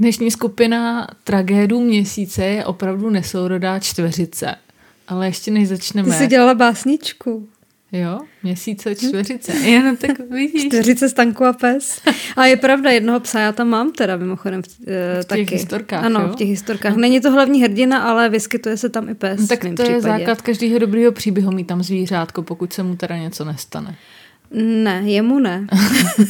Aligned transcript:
Dnešní 0.00 0.30
skupina 0.30 1.08
tragédů 1.24 1.80
měsíce 1.80 2.44
je 2.44 2.64
opravdu 2.64 3.10
nesourodá 3.10 3.78
čtveřice. 3.78 4.54
Ale 5.08 5.26
ještě 5.26 5.50
než 5.50 5.68
začneme... 5.68 6.08
Ty 6.08 6.14
jsi 6.14 6.26
dělala 6.26 6.54
básničku. 6.54 7.48
Jo, 7.92 8.20
měsíce 8.42 8.94
čtveřice. 8.94 9.52
Jen 9.52 9.96
tak 9.96 10.10
vidíš. 10.30 10.66
Čtveřice 10.66 11.08
stanku 11.08 11.44
a 11.44 11.52
pes. 11.52 12.00
A 12.36 12.46
je 12.46 12.56
pravda, 12.56 12.90
jednoho 12.90 13.20
psa 13.20 13.40
já 13.40 13.52
tam 13.52 13.68
mám 13.68 13.92
teda 13.92 14.16
mimochodem 14.16 14.58
uh, 14.78 14.84
v 14.84 15.18
těch 15.18 15.26
taky. 15.26 15.54
historkách, 15.54 16.04
Ano, 16.04 16.20
jo? 16.20 16.28
v 16.32 16.36
těch 16.36 16.48
historkách. 16.48 16.96
Není 16.96 17.20
to 17.20 17.30
hlavní 17.30 17.62
hrdina, 17.62 17.98
ale 18.02 18.28
vyskytuje 18.28 18.76
se 18.76 18.88
tam 18.88 19.08
i 19.08 19.14
pes. 19.14 19.40
No, 19.40 19.46
tak 19.46 19.58
v 19.58 19.62
to 19.62 19.66
je 19.68 19.74
případě. 19.74 20.00
základ 20.00 20.42
každého 20.42 20.78
dobrého 20.78 21.12
příběhu 21.12 21.50
mít 21.52 21.66
tam 21.66 21.82
zvířátko, 21.82 22.42
pokud 22.42 22.72
se 22.72 22.82
mu 22.82 22.96
teda 22.96 23.16
něco 23.16 23.44
nestane. 23.44 23.96
Ne, 24.54 25.02
jemu 25.04 25.38
ne. 25.38 25.66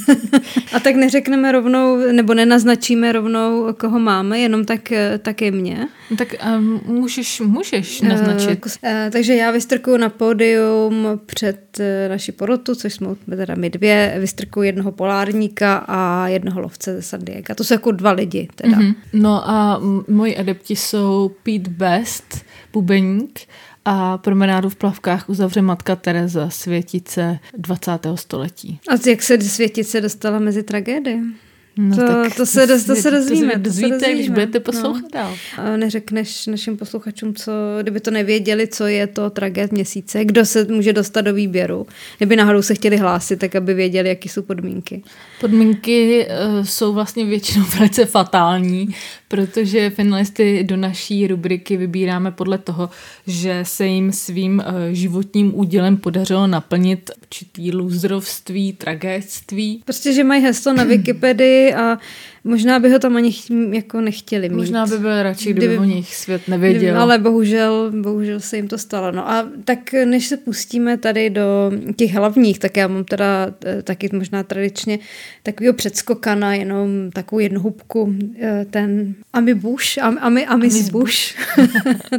a 0.73 0.81
tak 0.81 0.95
neřekneme 0.95 1.53
rovnou, 1.53 2.13
nebo 2.13 2.35
nenaznačíme 2.35 3.13
rovnou, 3.13 3.73
koho 3.73 3.99
máme, 3.99 4.39
jenom 4.39 4.65
tak, 4.65 4.93
eh, 4.93 5.19
tak 5.19 5.43
je 5.43 5.51
mě. 5.51 5.89
No, 6.11 6.17
tak 6.17 6.35
um, 6.57 6.81
můžeš, 6.87 7.41
můžeš 7.41 8.01
naznačit. 8.01 8.67
Eh, 8.85 9.11
takže 9.13 9.35
já 9.35 9.51
vystrkuju 9.51 9.97
na 9.97 10.09
pódium 10.09 11.21
před 11.27 11.81
eh, 11.81 12.09
naši 12.09 12.33
porotu, 12.33 12.75
což 12.75 12.95
jsme 12.95 13.09
teda 13.37 13.55
my 13.55 13.71
dvě, 13.71 14.17
vystrkuju 14.19 14.63
jednoho 14.63 14.93
polárníka 14.93 15.77
a 15.89 16.29
jednoho 16.29 16.61
lovce 16.61 16.95
ze 16.95 17.03
San 17.03 17.25
Diego. 17.25 17.55
To 17.55 17.65
jsou 17.65 17.75
jako 17.75 17.93
dva 17.93 18.11
lidi 18.11 18.49
teda. 18.55 18.77
Mhm. 18.77 18.95
No 19.13 19.51
a 19.51 19.81
moji 20.09 20.37
adepti 20.37 20.77
jsou 20.77 21.31
Pete 21.43 21.71
Best, 21.71 22.45
bubeník, 22.73 23.41
a 23.85 24.19
promenádu 24.19 24.69
v 24.69 24.77
plavkách 24.77 25.29
uzavře 25.29 25.63
matka 25.63 25.97
Teresa, 25.97 26.51
světice 26.51 27.39
20. 27.57 27.91
století. 28.15 28.81
A 28.89 29.09
jak 29.11 29.23
se 29.23 29.41
světice 29.41 30.01
dostala 30.01 30.39
mezi 30.39 30.63
tragédie? 30.63 31.21
No, 31.77 31.97
To- 31.97 32.31
to 32.37 32.47
se 32.47 32.67
doz- 32.67 32.87
to 32.87 32.95
se 32.97 33.11
dozvíme, 33.11 33.47
to 33.53 33.59
se 33.59 33.59
dozvíte, 33.59 33.97
když 33.97 34.09
dozvíme. 34.11 34.35
budete 34.35 34.61
poslouchat 34.61 35.03
No. 35.03 35.09
dál. 35.13 35.37
A 35.57 35.77
neřekneš 35.77 36.47
našim 36.47 36.77
posluchačům, 36.77 37.35
co, 37.35 37.53
kdyby 37.83 38.01
to 38.01 38.11
nevěděli, 38.11 38.67
co 38.67 38.87
je 38.87 39.07
to 39.07 39.31
tragéd 39.31 39.73
měsíce, 39.73 40.25
kdo 40.25 40.45
se 40.45 40.65
může 40.65 40.93
dostat 40.93 41.21
do 41.21 41.35
výběru, 41.35 41.87
kdyby 42.19 42.37
náhodou 42.37 42.63
se 42.63 42.75
chtěli 42.75 42.97
hlásit, 42.97 43.37
tak 43.37 43.57
aby 43.57 43.75
věděli, 43.75 44.09
jaké 44.09 44.29
jsou 44.29 44.43
podmínky. 44.43 45.03
Podmínky 45.41 46.27
uh, 46.59 46.65
jsou 46.65 46.93
vlastně 46.93 47.25
většinou 47.25 47.65
velice 47.79 48.05
fatální, 48.05 48.95
protože 49.29 49.91
finalisty 49.91 50.65
do 50.65 50.77
naší 50.77 51.27
rubriky 51.27 51.77
vybíráme 51.77 52.31
podle 52.31 52.59
toho, 52.59 52.91
že 53.27 53.61
se 53.63 53.87
jim 53.87 54.13
svým 54.13 54.59
uh, 54.67 54.75
životním 54.93 55.59
údělem 55.59 55.97
podařilo 55.97 56.47
naplnit 56.47 57.11
určitý 57.23 57.73
lůzrovství, 57.73 58.73
tragédství. 58.73 59.83
Prostě, 59.85 60.13
že 60.13 60.25
mají 60.25 60.43
heslo 60.43 60.73
na 60.73 60.85
Wikipedii 60.91 61.60
a 61.69 62.01
možná 62.45 62.79
by 62.79 62.91
ho 62.91 62.99
tam 62.99 63.17
ani 63.17 63.33
ch- 63.33 63.51
jako 63.73 64.01
nechtěli 64.01 64.49
mít. 64.49 64.57
Možná 64.57 64.87
by 64.87 64.99
byl 64.99 65.23
radši, 65.23 65.51
kdyby, 65.53 65.67
Kdyby- 65.67 65.79
o 65.79 65.85
nich 65.85 66.15
svět 66.17 66.49
nevěděl. 66.49 67.01
Ale 67.01 67.19
bohužel, 67.19 67.93
bohužel 68.01 68.41
se 68.41 68.57
jim 68.57 68.69
to 68.69 68.79
stalo. 68.79 69.13
No 69.13 69.31
a 69.31 69.49
tak 69.65 69.93
než 70.05 70.27
se 70.27 70.37
pustíme 70.37 70.97
tady 70.97 71.31
do 71.31 71.73
těch 71.97 72.13
hlavních, 72.15 72.59
tak 72.59 72.77
já 72.77 72.89
mám 72.89 73.05
teda 73.05 73.55
eh, 73.65 73.83
taky 73.83 74.09
možná 74.13 74.43
tradičně 74.43 74.99
takového 75.43 75.75
předskokana, 75.75 76.55
jenom 76.55 77.11
takovou 77.13 77.41
jednu 77.41 77.61
hubku, 77.61 78.15
eh, 78.41 78.67
ten 78.71 79.15
Ami 79.33 79.55
Bush, 79.55 79.99
Ami, 80.03 80.19
Ami, 80.21 80.47
Amis 80.47 80.89
Bush, 80.91 81.35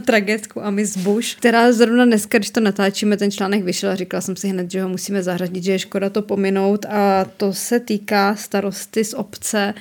tragédku 0.05 0.61
Amis 0.65 0.97
Bush, 0.97 1.35
která 1.37 1.71
zrovna 1.71 2.05
dneska, 2.05 2.37
když 2.37 2.49
to 2.49 2.59
natáčíme, 2.59 3.17
ten 3.17 3.31
článek 3.31 3.63
vyšel 3.63 3.89
a 3.89 3.95
říkala 3.95 4.21
jsem 4.21 4.35
si 4.35 4.47
hned, 4.47 4.71
že 4.71 4.81
ho 4.83 4.89
musíme 4.89 5.23
zařadit, 5.23 5.63
že 5.63 5.71
je 5.71 5.79
škoda 5.79 6.09
to 6.09 6.21
pominout 6.21 6.85
a 6.89 7.25
to 7.37 7.53
se 7.53 7.79
týká 7.79 8.35
starosty 8.35 9.03
z 9.03 9.13
obce 9.13 9.73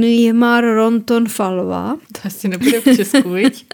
Nijmar 0.00 0.64
Ronton 0.64 1.28
Falva, 1.28 1.96
To 2.12 2.20
asi 2.24 2.48
nebude 2.48 2.80
v 2.80 2.96
Česku, 2.96 3.30
viď? 3.30 3.66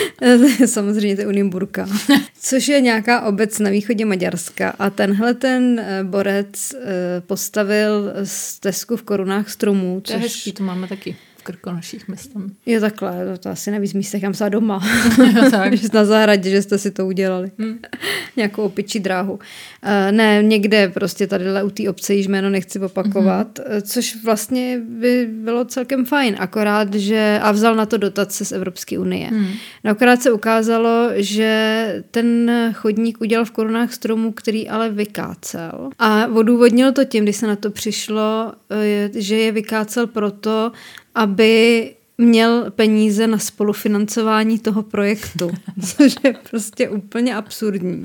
Samozřejmě 0.66 1.16
to 1.16 1.22
je 1.22 1.28
Unimburka. 1.28 1.88
Což 2.40 2.68
je 2.68 2.80
nějaká 2.80 3.22
obec 3.22 3.58
na 3.58 3.70
východě 3.70 4.04
Maďarska. 4.04 4.74
A 4.78 4.90
tenhle 4.90 5.34
ten 5.34 5.80
eh, 5.80 6.04
borec 6.04 6.74
eh, 6.74 7.20
postavil 7.20 8.12
stezku 8.24 8.96
v 8.96 9.02
korunách 9.02 9.50
stromů. 9.50 10.00
To 10.00 10.12
je 10.12 10.18
Což 10.18 10.24
hezký, 10.24 10.52
to 10.52 10.62
máme 10.62 10.88
taky 10.88 11.16
Krkonoších 11.46 12.08
myslím. 12.08 12.56
je 12.66 12.80
takhle, 12.80 13.26
to, 13.32 13.38
to 13.38 13.48
asi 13.48 13.70
nevíc 13.70 13.94
místech, 13.94 14.20
kam 14.20 14.34
se 14.34 14.50
doma. 14.50 14.80
tak. 15.50 15.74
Že 15.74 15.88
na 15.92 16.04
zahradě, 16.04 16.50
že 16.50 16.62
jste 16.62 16.78
si 16.78 16.90
to 16.90 17.06
udělali. 17.06 17.50
Hm. 17.58 17.78
Nějakou 18.36 18.62
opičí 18.62 19.00
dráhu. 19.00 19.38
Eh, 19.82 20.12
ne, 20.12 20.42
někde 20.42 20.88
prostě 20.88 21.26
tadyhle 21.26 21.62
u 21.62 21.70
té 21.70 21.88
obce, 21.90 22.14
již 22.14 22.26
jméno 22.26 22.50
nechci 22.50 22.78
opakovat, 22.78 23.58
eh, 23.66 23.82
což 23.82 24.16
vlastně 24.24 24.80
by 24.88 25.28
bylo 25.32 25.64
celkem 25.64 26.04
fajn, 26.04 26.36
akorát, 26.38 26.94
že 26.94 27.38
a 27.42 27.52
vzal 27.52 27.76
na 27.76 27.86
to 27.86 27.96
dotace 27.96 28.44
z 28.44 28.52
Evropské 28.52 28.98
unie. 28.98 29.28
Hmm. 29.28 29.48
No 29.84 29.90
akorát 29.90 30.22
se 30.22 30.32
ukázalo, 30.32 31.10
že 31.14 32.04
ten 32.10 32.50
chodník 32.74 33.20
udělal 33.20 33.44
v 33.44 33.50
korunách 33.50 33.92
stromu, 33.92 34.32
který 34.32 34.68
ale 34.68 34.90
vykácel. 34.90 35.90
A 35.98 36.26
odůvodnil 36.26 36.92
to 36.92 37.04
tím, 37.04 37.24
když 37.24 37.36
se 37.36 37.46
na 37.46 37.56
to 37.56 37.70
přišlo, 37.70 38.52
eh, 38.70 39.10
že 39.14 39.36
je 39.36 39.52
vykácel 39.52 40.06
proto, 40.06 40.72
aby 41.16 41.90
měl 42.18 42.70
peníze 42.70 43.26
na 43.26 43.38
spolufinancování 43.38 44.58
toho 44.58 44.82
projektu, 44.82 45.50
což 45.86 46.14
je 46.24 46.34
prostě 46.50 46.88
úplně 46.88 47.36
absurdní. 47.36 48.04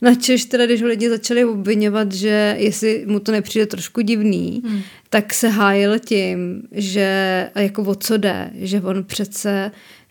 Načež 0.00 0.44
teda, 0.44 0.66
když 0.66 0.82
ho 0.82 0.88
lidi 0.88 1.08
začali 1.08 1.44
obvinovat, 1.44 2.12
že 2.12 2.56
jestli 2.58 3.04
mu 3.06 3.20
to 3.20 3.32
nepřijde 3.32 3.66
trošku 3.66 4.00
divný, 4.00 4.62
hmm. 4.64 4.80
tak 5.10 5.34
se 5.34 5.48
hájil 5.48 5.98
tím, 5.98 6.62
že 6.72 7.50
jako 7.54 7.82
o 7.82 7.94
co 7.94 8.16
jde, 8.16 8.50
že 8.54 8.80
on 8.80 9.04
přece 9.04 9.70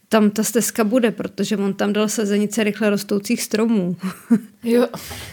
tam 0.09 0.29
ta 0.29 0.43
stezka 0.43 0.83
bude, 0.83 1.11
protože 1.11 1.57
on 1.57 1.73
tam 1.73 1.93
dal 1.93 2.09
sazenice 2.09 2.63
rychle 2.63 2.89
rostoucích 2.89 3.41
stromů 3.41 3.95
Jo. 4.63 4.87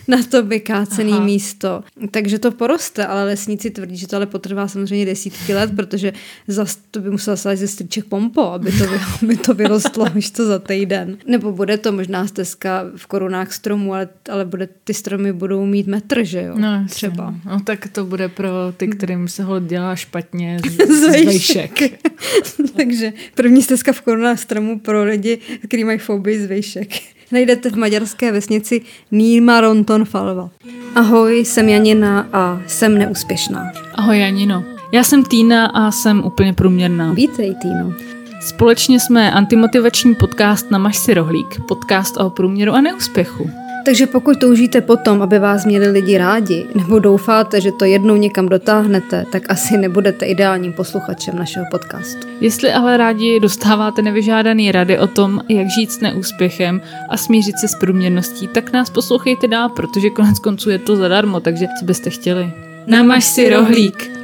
na 0.09 0.23
to 0.23 0.43
vykácené 0.43 1.13
Aha. 1.13 1.25
místo. 1.25 1.85
Takže 2.11 2.39
to 2.39 2.51
poroste, 2.51 3.07
ale 3.07 3.25
lesníci 3.25 3.71
tvrdí, 3.71 3.97
že 3.97 4.09
to 4.09 4.17
ale 4.17 4.27
potrvá 4.27 4.69
samozřejmě 4.69 5.07
desítky 5.07 5.55
let, 5.55 5.71
protože 5.77 6.13
zas 6.47 6.79
to 6.91 7.01
by 7.01 7.11
musel 7.11 7.37
sahat 7.37 7.59
ze 7.59 7.69
striček 7.69 8.05
pompo, 8.05 8.43
aby 8.43 8.73
to, 8.73 8.85
aby 9.23 9.37
to 9.37 9.55
vyrostlo 9.55 10.07
už 10.17 10.31
to 10.31 10.47
za 10.47 10.59
týden. 10.59 11.19
Nebo 11.27 11.53
bude 11.53 11.79
to 11.79 11.93
možná 11.93 12.27
stezka 12.27 12.85
v 12.97 13.07
korunách 13.07 13.53
stromů, 13.53 13.95
ale, 13.95 14.09
ale 14.31 14.45
bude, 14.45 14.69
ty 14.85 14.95
stromy 14.95 15.33
budou 15.33 15.67
mít 15.67 15.87
metr, 15.87 16.25
že 16.25 16.43
jo? 16.43 16.55
No, 16.59 16.73
jasně, 16.73 16.89
třeba. 16.89 17.31
No. 17.31 17.41
no, 17.45 17.61
tak 17.61 17.89
to 17.89 18.05
bude 18.05 18.29
pro 18.29 18.49
ty, 18.77 18.89
kterým 18.89 19.29
se 19.29 19.43
ho 19.43 19.61
dělá 19.61 19.97
špatně 19.97 20.61
z, 20.69 20.87
Z 20.87 21.11
vejšek. 21.11 22.01
Takže 22.77 23.13
první 23.35 23.63
stezka 23.63 23.93
v 23.93 24.01
korunách 24.01 24.39
stromů 24.39 24.79
pro 24.81 25.05
lidi, 25.05 25.39
kteří 25.69 25.85
mají 25.85 25.99
fobii 25.99 26.41
z 26.41 26.47
vejšek. 26.47 27.18
Najdete 27.33 27.71
v 27.71 27.77
maďarské 27.77 28.33
vesnici 28.33 28.81
Nýma 29.11 29.61
Ronton 29.61 30.05
Falva. 30.05 30.51
Ahoj, 30.95 31.39
jsem 31.39 31.69
Janina 31.69 32.29
a 32.33 32.61
jsem 32.67 32.99
neúspěšná. 32.99 33.73
Ahoj 33.95 34.19
Janino. 34.19 34.65
Já 34.93 35.03
jsem 35.03 35.25
Týna 35.25 35.67
a 35.67 35.91
jsem 35.91 36.25
úplně 36.25 36.53
průměrná. 36.53 37.13
Vítej, 37.13 37.55
Týno. 37.63 37.93
Společně 38.41 39.01
jsme 39.01 39.33
antimotivační 39.33 40.15
podcast 40.15 40.71
Namaž 40.71 40.97
si 40.97 41.15
rohlík, 41.15 41.61
podcast 41.69 42.17
o 42.17 42.31
průměru 42.31 42.73
a 42.73 42.81
neúspěchu. 42.81 43.51
Takže 43.89 44.07
pokud 44.07 44.41
toužíte 44.41 44.81
potom, 44.81 45.23
aby 45.23 45.39
vás 45.39 45.65
měli 45.65 45.89
lidi 45.89 46.19
rádi, 46.19 46.67
nebo 46.75 46.99
doufáte, 46.99 47.61
že 47.61 47.73
to 47.73 47.85
jednou 47.85 48.17
někam 48.17 48.49
dotáhnete, 48.49 49.25
tak 49.33 49.43
asi 49.49 49.77
nebudete 49.77 50.27
ideálním 50.27 50.73
posluchačem 50.73 51.37
našeho 51.37 51.67
podcastu. 51.71 52.29
Jestli 52.41 52.73
ale 52.73 52.97
rádi 52.97 53.41
dostáváte 53.41 54.03
nevyžádaný 54.03 54.73
rady 54.73 54.99
o 54.99 55.07
tom, 55.07 55.41
jak 55.49 55.67
žít 55.71 55.93
s 55.93 56.01
neúspěchem 56.01 56.81
a 57.09 57.17
smířit 57.17 57.59
se 57.59 57.69
s 57.69 57.75
průměrností, 57.75 58.49
tak 58.49 58.73
nás 58.73 58.91
poslouchejte 58.91 59.49
dál, 59.49 59.69
protože 59.69 60.11
konec 60.11 60.39
konců 60.39 60.71
je 60.71 60.79
to 60.79 60.97
zadarmo, 60.97 61.41
takže 61.41 61.67
co 61.81 61.85
byste 61.85 62.11
chtěli. 62.11 62.53
Namaž 62.87 63.25
si 63.25 63.51
rohlík. 63.51 64.18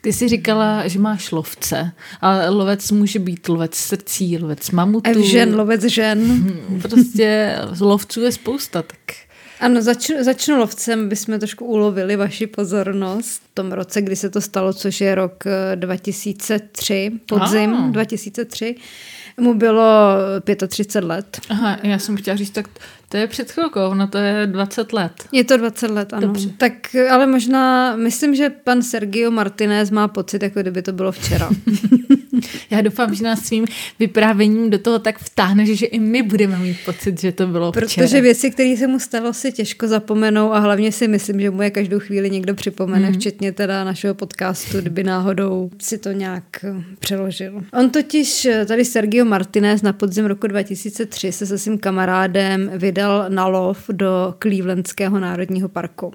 Ty 0.00 0.12
jsi 0.12 0.28
říkala, 0.28 0.88
že 0.88 0.98
máš 0.98 1.30
lovce, 1.30 1.92
ale 2.20 2.48
lovec 2.48 2.90
může 2.90 3.18
být 3.18 3.48
lovec 3.48 3.74
srdcí, 3.74 4.38
lovec 4.38 4.70
mamutů. 4.70 5.10
Evžen, 5.10 5.56
lovec 5.56 5.82
žen. 5.82 6.18
Hm, 6.20 6.80
Prostě 6.82 7.56
lovců 7.80 8.20
je 8.20 8.32
spousta, 8.32 8.82
tak 8.82 8.98
Ano, 9.60 9.82
začnu, 9.82 10.16
začnu 10.24 10.58
lovcem, 10.58 11.08
bychom 11.08 11.38
trošku 11.38 11.64
ulovili 11.64 12.16
vaši 12.16 12.46
pozornost. 12.46 13.42
V 13.50 13.54
tom 13.54 13.72
roce, 13.72 14.02
kdy 14.02 14.16
se 14.16 14.30
to 14.30 14.40
stalo, 14.40 14.72
což 14.72 15.00
je 15.00 15.14
rok 15.14 15.44
eh, 15.46 15.76
2003, 15.76 17.10
podzim 17.28 17.74
Ah. 17.74 17.90
2003, 17.90 18.74
mu 19.40 19.54
bylo 19.54 19.82
35 20.68 21.04
let. 21.08 21.40
Aha, 21.48 21.78
já 21.82 21.98
jsem 21.98 22.16
chtěla 22.16 22.36
říct, 22.36 22.50
tak 22.50 22.68
to 23.10 23.16
je 23.16 23.26
před 23.26 23.52
chvilkou, 23.52 23.80
ono 23.80 24.06
to 24.06 24.18
je 24.18 24.46
20 24.46 24.92
let. 24.92 25.12
Je 25.32 25.44
to 25.44 25.56
20 25.56 25.90
let, 25.90 26.12
ano. 26.12 26.26
Dobře. 26.26 26.48
Tak 26.56 26.72
ale 27.10 27.26
možná, 27.26 27.96
myslím, 27.96 28.34
že 28.34 28.50
pan 28.50 28.82
Sergio 28.82 29.30
Martinez 29.30 29.90
má 29.90 30.08
pocit, 30.08 30.42
jako 30.42 30.60
kdyby 30.60 30.82
to 30.82 30.92
bylo 30.92 31.12
včera. 31.12 31.50
Já 32.70 32.80
doufám, 32.80 33.14
že 33.14 33.24
nás 33.24 33.40
svým 33.40 33.64
vyprávěním 33.98 34.70
do 34.70 34.78
toho 34.78 34.98
tak 34.98 35.18
vtáhne, 35.18 35.66
že, 35.66 35.86
i 35.86 35.98
my 35.98 36.22
budeme 36.22 36.58
mít 36.58 36.76
pocit, 36.84 37.20
že 37.20 37.32
to 37.32 37.46
bylo 37.46 37.72
Protože 37.72 38.06
včera. 38.06 38.22
věci, 38.22 38.50
které 38.50 38.76
se 38.76 38.86
mu 38.86 38.98
stalo, 38.98 39.32
si 39.32 39.52
těžko 39.52 39.88
zapomenou 39.88 40.52
a 40.52 40.58
hlavně 40.58 40.92
si 40.92 41.08
myslím, 41.08 41.40
že 41.40 41.50
mu 41.50 41.62
je 41.62 41.70
každou 41.70 41.98
chvíli 41.98 42.30
někdo 42.30 42.54
připomene, 42.54 43.08
mm. 43.08 43.14
včetně 43.14 43.52
teda 43.52 43.84
našeho 43.84 44.14
podcastu, 44.14 44.80
kdyby 44.80 45.04
náhodou 45.04 45.70
si 45.82 45.98
to 45.98 46.12
nějak 46.12 46.44
eh, 46.64 46.74
přeložil. 46.98 47.64
On 47.72 47.90
totiž, 47.90 48.44
eh, 48.44 48.66
tady 48.66 48.84
Sergio 48.84 49.24
Martinez 49.24 49.82
na 49.82 49.92
podzim 49.92 50.26
roku 50.26 50.46
2003 50.46 51.32
se 51.32 51.46
se 51.46 51.58
svým 51.58 51.78
kamarádem 51.78 52.70
vydal 52.74 52.99
na 53.28 53.46
lov 53.46 53.84
do 53.92 54.34
Clevelandského 54.42 55.20
národního 55.20 55.68
parku. 55.68 56.12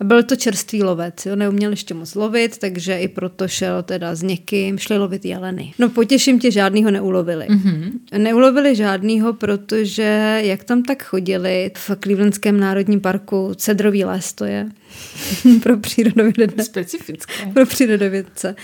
A 0.00 0.04
byl 0.04 0.22
to 0.22 0.36
čerstvý 0.36 0.82
lovec, 0.82 1.26
jo, 1.26 1.36
neuměl 1.36 1.70
ještě 1.70 1.94
moc 1.94 2.14
lovit, 2.14 2.58
takže 2.58 2.98
i 2.98 3.08
proto 3.08 3.48
šel 3.48 3.82
teda 3.82 4.14
s 4.14 4.22
někým, 4.22 4.78
šli 4.78 4.98
lovit 4.98 5.24
jeleny. 5.24 5.72
No 5.78 5.88
potěším 5.88 6.38
tě, 6.38 6.50
žádnýho 6.50 6.90
neulovili. 6.90 7.46
Mm-hmm. 7.46 7.92
Neulovili 8.18 8.76
žádnýho, 8.76 9.32
protože 9.32 10.40
jak 10.42 10.64
tam 10.64 10.82
tak 10.82 11.02
chodili 11.04 11.70
v 11.74 11.90
Clevelandském 12.00 12.60
národním 12.60 13.00
parku, 13.00 13.52
cedrový 13.56 14.04
les 14.04 14.32
to 14.32 14.44
je, 14.44 14.66
pro 15.62 15.76
přírodovědce. 15.76 16.64
Specifické. 16.64 17.46
Pro 17.54 17.66
přírodovědce. 17.66 18.56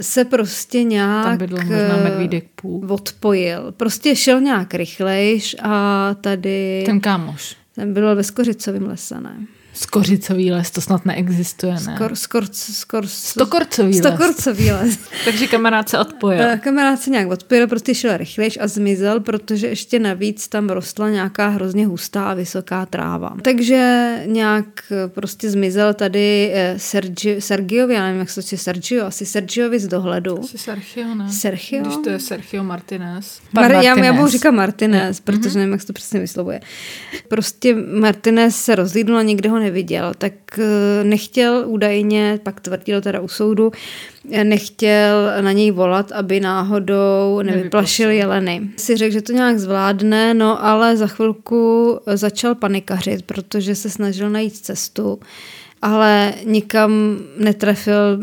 Se 0.00 0.24
prostě 0.24 0.82
nějak 0.82 1.24
Tam 1.24 1.38
bydl 1.38 1.56
možná 1.56 1.96
medvídek 2.02 2.44
půl. 2.54 2.84
eh, 2.84 2.92
odpojil. 2.92 3.72
Prostě 3.72 4.16
šel 4.16 4.40
nějak 4.40 4.74
rychlejš 4.74 5.56
a 5.62 6.14
tady... 6.20 6.82
Ten 6.86 7.00
kámoš. 7.00 7.56
Ten 7.74 7.94
byl 7.94 8.16
ve 8.16 8.24
Skořicovém 8.24 8.86
lese, 8.86 9.20
ne? 9.20 9.36
Skořicový 9.76 10.52
les, 10.52 10.70
to 10.70 10.80
snad 10.80 11.06
neexistuje, 11.06 11.72
ne? 11.72 11.94
Skor, 11.96 12.14
skor, 12.14 12.44
skor, 12.52 13.06
Stokorcový 13.06 13.88
les. 13.88 13.98
Stokorcový 13.98 14.70
les. 14.72 14.98
Takže 15.24 15.46
kamarád 15.46 15.88
se 15.88 15.98
odpojil. 15.98 16.44
Kamarád 16.60 17.00
se 17.00 17.10
nějak 17.10 17.30
odpojil, 17.30 17.68
prostě 17.68 17.94
šel 17.94 18.16
rychlejš 18.16 18.58
a 18.60 18.68
zmizel, 18.68 19.20
protože 19.20 19.66
ještě 19.66 19.98
navíc 19.98 20.48
tam 20.48 20.68
rostla 20.68 21.10
nějaká 21.10 21.48
hrozně 21.48 21.86
hustá 21.86 22.30
a 22.30 22.34
vysoká 22.34 22.86
tráva. 22.86 23.36
Takže 23.42 24.12
nějak 24.26 24.66
prostě 25.06 25.50
zmizel 25.50 25.94
tady 25.94 26.50
eh, 26.54 26.74
Sergi, 26.78 27.40
Sergiovi, 27.40 27.94
já 27.94 28.04
nevím, 28.04 28.20
jak 28.20 28.30
se 28.30 28.42
to 28.42 28.56
Sergio, 28.56 29.06
asi 29.06 29.26
Sergiovi 29.26 29.78
z 29.78 29.88
dohledu. 29.88 30.42
Jsi 30.42 30.58
Sergio, 30.58 31.14
ne? 31.14 31.32
Sergio? 31.32 31.82
Když 31.82 31.94
to 32.04 32.10
je 32.10 32.18
Sergio 32.18 32.64
Martinez. 32.64 33.40
Pan 33.54 33.64
Mar- 33.64 33.72
já, 33.72 33.82
já 33.82 33.94
Martinez. 33.94 34.20
mu 34.20 34.28
říkám 34.28 34.54
Martinez, 34.54 35.20
protože 35.20 35.58
nevím, 35.58 35.72
jak 35.72 35.80
se 35.80 35.86
to 35.86 35.92
přesně 35.92 36.20
vyslovuje. 36.20 36.60
Prostě 37.28 37.74
Martinez 37.74 38.56
se 38.56 38.74
rozlídnul 38.74 39.18
a 39.18 39.22
nikde 39.22 39.48
ho 39.48 39.58
neviděl, 39.66 40.12
tak 40.18 40.32
eh, 40.58 41.04
nechtěl 41.04 41.64
údajně, 41.66 42.40
pak 42.42 42.60
tvrdil 42.60 43.00
teda 43.00 43.20
u 43.20 43.28
soudu, 43.28 43.72
eh, 44.30 44.44
nechtěl 44.44 45.32
na 45.40 45.52
něj 45.52 45.70
volat, 45.70 46.12
aby 46.12 46.40
náhodou 46.40 47.42
nevyplašil 47.42 48.10
jeleny. 48.10 48.70
Si 48.76 48.96
řekl, 48.96 49.12
že 49.12 49.22
to 49.22 49.32
nějak 49.32 49.58
zvládne, 49.58 50.34
no 50.34 50.64
ale 50.64 50.96
za 50.96 51.06
chvilku 51.06 51.98
začal 52.06 52.54
panikařit, 52.54 53.22
protože 53.22 53.74
se 53.74 53.90
snažil 53.90 54.30
najít 54.30 54.56
cestu 54.56 55.18
ale 55.86 56.34
nikam 56.44 57.18
netrefil, 57.38 58.18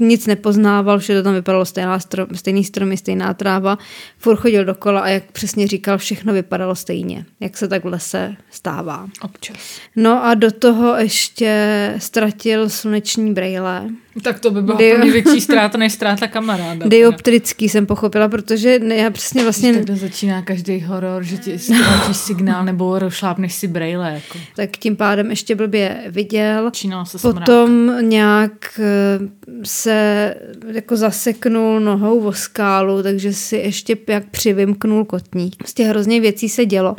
nic 0.00 0.26
nepoznával, 0.26 0.98
vše 0.98 1.14
to 1.14 1.22
tam 1.22 1.34
vypadalo 1.34 1.64
stejná 1.64 2.00
strom, 2.00 2.26
stejný 2.34 2.64
stromy, 2.64 2.96
stejná 2.96 3.34
tráva. 3.34 3.78
Furt 4.18 4.36
chodil 4.36 4.64
dokola 4.64 5.00
a 5.00 5.08
jak 5.08 5.32
přesně 5.32 5.66
říkal, 5.66 5.98
všechno 5.98 6.32
vypadalo 6.32 6.74
stejně, 6.74 7.24
jak 7.40 7.56
se 7.56 7.68
tak 7.68 7.84
v 7.84 7.86
lese 7.86 8.36
stává. 8.50 9.06
Občas. 9.22 9.56
No 9.96 10.24
a 10.24 10.34
do 10.34 10.50
toho 10.50 10.96
ještě 10.96 11.94
ztratil 11.98 12.70
sluneční 12.70 13.32
brejle. 13.34 13.88
Tak 14.22 14.40
to 14.40 14.50
by 14.50 14.62
byla 14.62 14.78
Dio- 14.78 14.94
pro 14.94 15.04
mě 15.04 15.12
větší 15.12 15.40
ztráta 15.40 15.78
než 15.78 15.92
ztráta 15.92 16.26
kamaráda. 16.26 16.86
Dioptrický 16.88 17.68
jsem 17.68 17.86
pochopila, 17.86 18.28
protože 18.28 18.78
ne, 18.78 18.94
já 18.94 19.10
přesně 19.10 19.42
vlastně... 19.42 19.74
Takhle 19.74 19.96
začíná 19.96 20.42
každý 20.42 20.80
horor, 20.80 21.22
že 21.22 21.36
ti 21.36 21.58
ztratíš 21.58 22.16
signál 22.16 22.64
nebo 22.64 22.98
rozšlápneš 22.98 23.54
si 23.54 23.66
brejle. 23.66 24.12
Jako. 24.14 24.38
Tak 24.56 24.70
tím 24.70 24.96
pádem 24.96 25.30
ještě 25.30 25.54
blbě 25.54 26.02
viděl. 26.08 26.64
Začínal 26.64 27.06
se. 27.06 27.18
Potom 27.18 27.92
nějak 28.00 28.80
eh, 28.80 29.28
se 29.64 30.34
jako 30.72 30.96
zaseknul 30.96 31.80
nohou 31.80 32.20
o 32.20 32.32
skálu, 32.32 33.02
takže 33.02 33.32
si 33.32 33.56
ještě 33.56 33.96
jak 34.08 34.24
přivymknul 34.30 35.04
kotník. 35.04 35.56
Prostě 35.56 35.84
hrozně 35.84 36.20
věcí 36.20 36.48
se 36.48 36.66
dělo. 36.66 36.96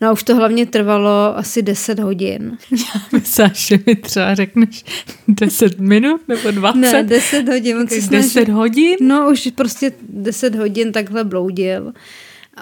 No 0.00 0.08
a 0.08 0.12
už 0.12 0.22
to 0.22 0.36
hlavně 0.36 0.66
trvalo 0.66 1.38
asi 1.38 1.62
10 1.62 1.98
hodin. 1.98 2.58
Myslela, 3.12 3.50
že 3.54 3.78
mi 3.86 3.94
třeba 3.94 4.34
řekneš 4.34 4.84
10 5.28 5.78
minut 5.78 6.20
nebo 6.28 6.50
20? 6.50 6.78
Ne, 6.78 7.02
10 7.02 7.48
hodin. 7.48 7.76
On 7.76 7.88
se 7.88 7.94
10 7.94 8.06
snažil, 8.06 8.54
hodin? 8.54 8.96
no 9.00 9.30
už 9.32 9.48
prostě 9.54 9.92
10 10.08 10.54
hodin 10.54 10.92
takhle 10.92 11.24
bloudil. 11.24 11.92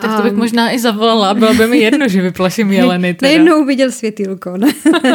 Tak 0.02 0.16
to 0.16 0.22
bych 0.22 0.32
možná 0.32 0.72
i 0.72 0.78
zavolala, 0.78 1.34
bylo 1.34 1.54
by 1.54 1.66
mi 1.66 1.78
jedno, 1.78 2.08
že 2.08 2.22
vyplaším 2.22 2.72
jeleny. 2.72 3.14
Teda. 3.14 3.28
Najednou 3.30 3.64
viděl 3.64 3.92
světýlko. 3.92 4.56
Ne? 4.56 4.68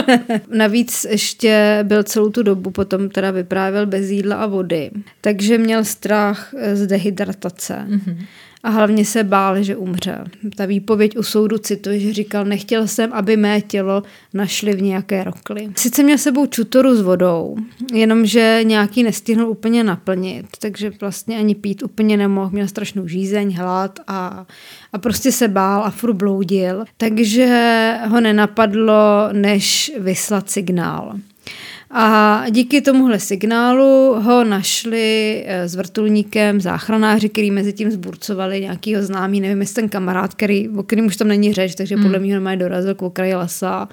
Navíc 0.50 1.06
ještě 1.10 1.80
byl 1.84 2.04
celou 2.04 2.30
tu 2.30 2.44
dobu 2.44 2.72
potom 2.72 3.10
teda 3.10 3.32
vyprávěl 3.32 3.86
bez 3.86 4.10
jídla 4.10 4.36
a 4.36 4.46
vody. 4.46 4.92
Takže 5.22 5.58
měl 5.58 5.86
strach 5.86 6.54
z 6.74 6.88
dehydratace. 6.88 7.86
Mm-hmm. 7.90 8.18
A 8.64 8.70
hlavně 8.70 9.06
se 9.06 9.24
bál, 9.24 9.64
že 9.64 9.76
umře. 9.76 10.24
Ta 10.56 10.66
výpověď 10.66 11.18
u 11.18 11.24
soudu 11.24 11.58
cituje, 11.58 12.00
že 12.00 12.14
říkal, 12.14 12.46
nechtěl 12.46 12.88
jsem, 12.88 13.14
aby 13.14 13.38
mé 13.38 13.62
tělo 13.62 14.04
našli 14.34 14.74
v 14.74 14.82
nějaké 14.82 15.24
rokli. 15.24 15.70
Sice 15.76 16.04
měl 16.04 16.18
sebou 16.18 16.46
čutoru 16.46 16.96
s 16.96 17.02
vodou, 17.02 17.58
jenomže 17.94 18.60
nějaký 18.64 19.04
nestihnul 19.04 19.50
úplně 19.50 19.84
naplnit, 19.84 20.46
takže 20.60 20.92
vlastně 21.02 21.38
ani 21.38 21.56
pít 21.56 21.84
úplně 21.84 22.18
nemohl, 22.18 22.50
měl 22.50 22.68
strašnou 22.68 23.08
žízeň, 23.08 23.56
hlad 23.58 24.00
a, 24.08 24.46
a 24.94 24.98
prostě 24.98 25.32
se 25.32 25.48
bál 25.48 25.84
a 25.84 25.90
furt 25.90 26.14
bloudil. 26.14 26.84
Takže 26.98 27.96
ho 28.08 28.22
nenapadlo, 28.22 29.30
než 29.32 29.92
vyslat 30.00 30.50
signál. 30.50 31.16
A 31.92 32.44
díky 32.50 32.82
tomuhle 32.82 33.20
signálu 33.20 34.16
ho 34.22 34.44
našli 34.44 35.44
eh, 35.48 35.68
s 35.70 35.76
vrtulníkem 35.76 36.62
záchranáři, 36.62 37.30
který 37.30 37.52
mezi 37.52 37.74
tím 37.74 37.92
zburcovali 37.92 38.62
nějakýho 38.62 39.04
známý, 39.04 39.42
nevím, 39.42 39.62
jestli 39.62 39.76
ten 39.76 39.90
kamarád, 39.90 40.34
který, 40.34 40.70
o 40.70 40.84
kterým 40.84 41.06
už 41.06 41.18
tam 41.18 41.28
není 41.28 41.54
řeč, 41.54 41.76
takže 41.76 41.96
podle 41.96 42.18
Hmm. 42.18 42.22
mě 42.26 42.34
normálně 42.34 42.58
dorazil 42.58 42.96
k 42.96 43.02
okraji 43.02 43.36
lesa. 43.36 43.90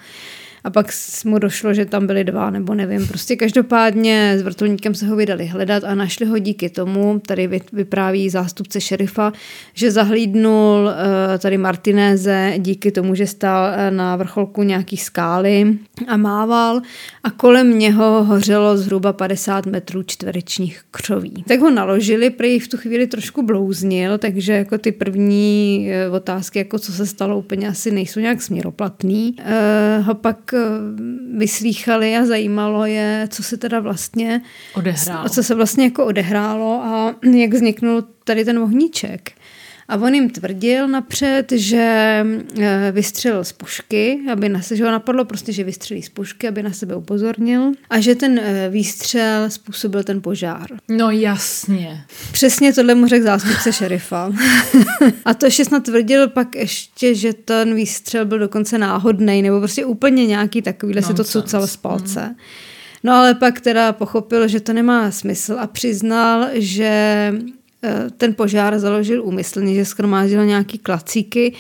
A 0.66 0.70
pak 0.70 0.86
mu 1.24 1.38
došlo, 1.38 1.74
že 1.74 1.84
tam 1.84 2.06
byli 2.06 2.24
dva, 2.24 2.50
nebo 2.50 2.74
nevím. 2.74 3.06
Prostě 3.06 3.36
každopádně 3.36 4.34
s 4.38 4.42
vrtulníkem 4.42 4.94
se 4.94 5.06
ho 5.06 5.16
vydali 5.16 5.46
hledat 5.46 5.84
a 5.84 5.94
našli 5.94 6.26
ho 6.26 6.38
díky 6.38 6.70
tomu, 6.70 7.18
tady 7.26 7.46
vy- 7.46 7.60
vypráví 7.72 8.30
zástupce 8.30 8.80
šerifa, 8.80 9.32
že 9.74 9.90
zahlídnul 9.90 10.90
eh, 10.90 11.38
tady 11.38 11.58
Martinéze 11.58 12.54
díky 12.58 12.92
tomu, 12.92 13.14
že 13.14 13.26
stál 13.26 13.72
eh, 13.74 13.90
na 13.90 14.16
vrcholku 14.16 14.62
nějaký 14.62 14.96
skály 14.96 15.78
a 16.08 16.16
mával 16.16 16.80
a 17.24 17.30
kolem 17.30 17.78
něho 17.78 18.24
hořelo 18.24 18.76
zhruba 18.76 19.12
50 19.12 19.66
metrů 19.66 20.02
čtverečních 20.02 20.80
křoví. 20.90 21.44
Tak 21.48 21.60
ho 21.60 21.70
naložili, 21.70 22.30
prý 22.30 22.58
v 22.58 22.68
tu 22.68 22.76
chvíli 22.76 23.06
trošku 23.06 23.42
blouznil, 23.42 24.18
takže 24.18 24.52
jako 24.52 24.78
ty 24.78 24.92
první 24.92 25.88
eh, 25.90 26.10
otázky, 26.10 26.58
jako 26.58 26.78
co 26.78 26.92
se 26.92 27.06
stalo, 27.06 27.38
úplně 27.38 27.68
asi 27.68 27.90
nejsou 27.90 28.20
nějak 28.20 28.42
směroplatný. 28.42 29.36
Eh, 29.38 29.98
ho 29.98 30.14
pak 30.14 30.55
vyslýchali 31.36 32.16
a 32.16 32.26
zajímalo 32.26 32.86
je, 32.86 33.28
co 33.30 33.42
se 33.42 33.56
teda 33.56 33.80
vlastně 33.80 34.42
Odehrálo. 34.74 35.28
co 35.28 35.42
se 35.42 35.54
vlastně 35.54 35.84
jako 35.84 36.06
odehrálo 36.06 36.80
a 36.84 37.14
jak 37.34 37.54
vzniknul 37.54 38.04
tady 38.24 38.44
ten 38.44 38.58
ohníček. 38.58 39.32
A 39.88 39.96
on 39.96 40.14
jim 40.14 40.30
tvrdil 40.30 40.88
napřed, 40.88 41.52
že 41.52 42.24
eh, 42.60 42.92
vystřelil 42.92 43.44
z 43.44 43.52
pušky, 43.52 44.20
aby 44.32 44.48
na 44.48 44.62
se, 44.62 44.76
že 44.76 44.84
ho 44.84 44.90
napadlo 44.90 45.24
prostě, 45.24 45.52
že 45.52 45.64
vystřelí 45.64 46.02
z 46.02 46.08
pušky, 46.08 46.48
aby 46.48 46.62
na 46.62 46.72
sebe 46.72 46.96
upozornil 46.96 47.72
a 47.90 48.00
že 48.00 48.14
ten 48.14 48.38
eh, 48.38 48.68
výstřel 48.70 49.50
způsobil 49.50 50.04
ten 50.04 50.22
požár. 50.22 50.66
No 50.88 51.10
jasně. 51.10 52.04
Přesně 52.32 52.72
tohle 52.72 52.94
mu 52.94 53.06
řekl 53.06 53.24
zástupce 53.24 53.72
šerifa. 53.72 54.32
a 55.24 55.34
to 55.34 55.46
ještě 55.46 55.64
snad 55.64 55.84
tvrdil 55.84 56.28
pak 56.28 56.54
ještě, 56.54 57.14
že 57.14 57.32
ten 57.32 57.74
výstřel 57.74 58.24
byl 58.24 58.38
dokonce 58.38 58.78
náhodný, 58.78 59.42
nebo 59.42 59.58
prostě 59.58 59.84
úplně 59.84 60.26
nějaký 60.26 60.62
takovýhle 60.62 61.02
si 61.02 61.08
to 61.08 61.12
Nonsense. 61.12 61.42
cucal 61.42 61.66
z 61.66 61.76
palce. 61.76 62.34
No 63.04 63.12
ale 63.12 63.34
pak 63.34 63.60
teda 63.60 63.92
pochopil, 63.92 64.48
že 64.48 64.60
to 64.60 64.72
nemá 64.72 65.10
smysl 65.10 65.56
a 65.60 65.66
přiznal, 65.66 66.46
že 66.52 67.32
ten 68.16 68.34
požár 68.34 68.78
založil 68.78 69.24
úmyslně, 69.24 69.74
že 69.74 69.84
schromáždil 69.84 70.44
nějaký 70.44 70.78
klacíky 70.78 71.54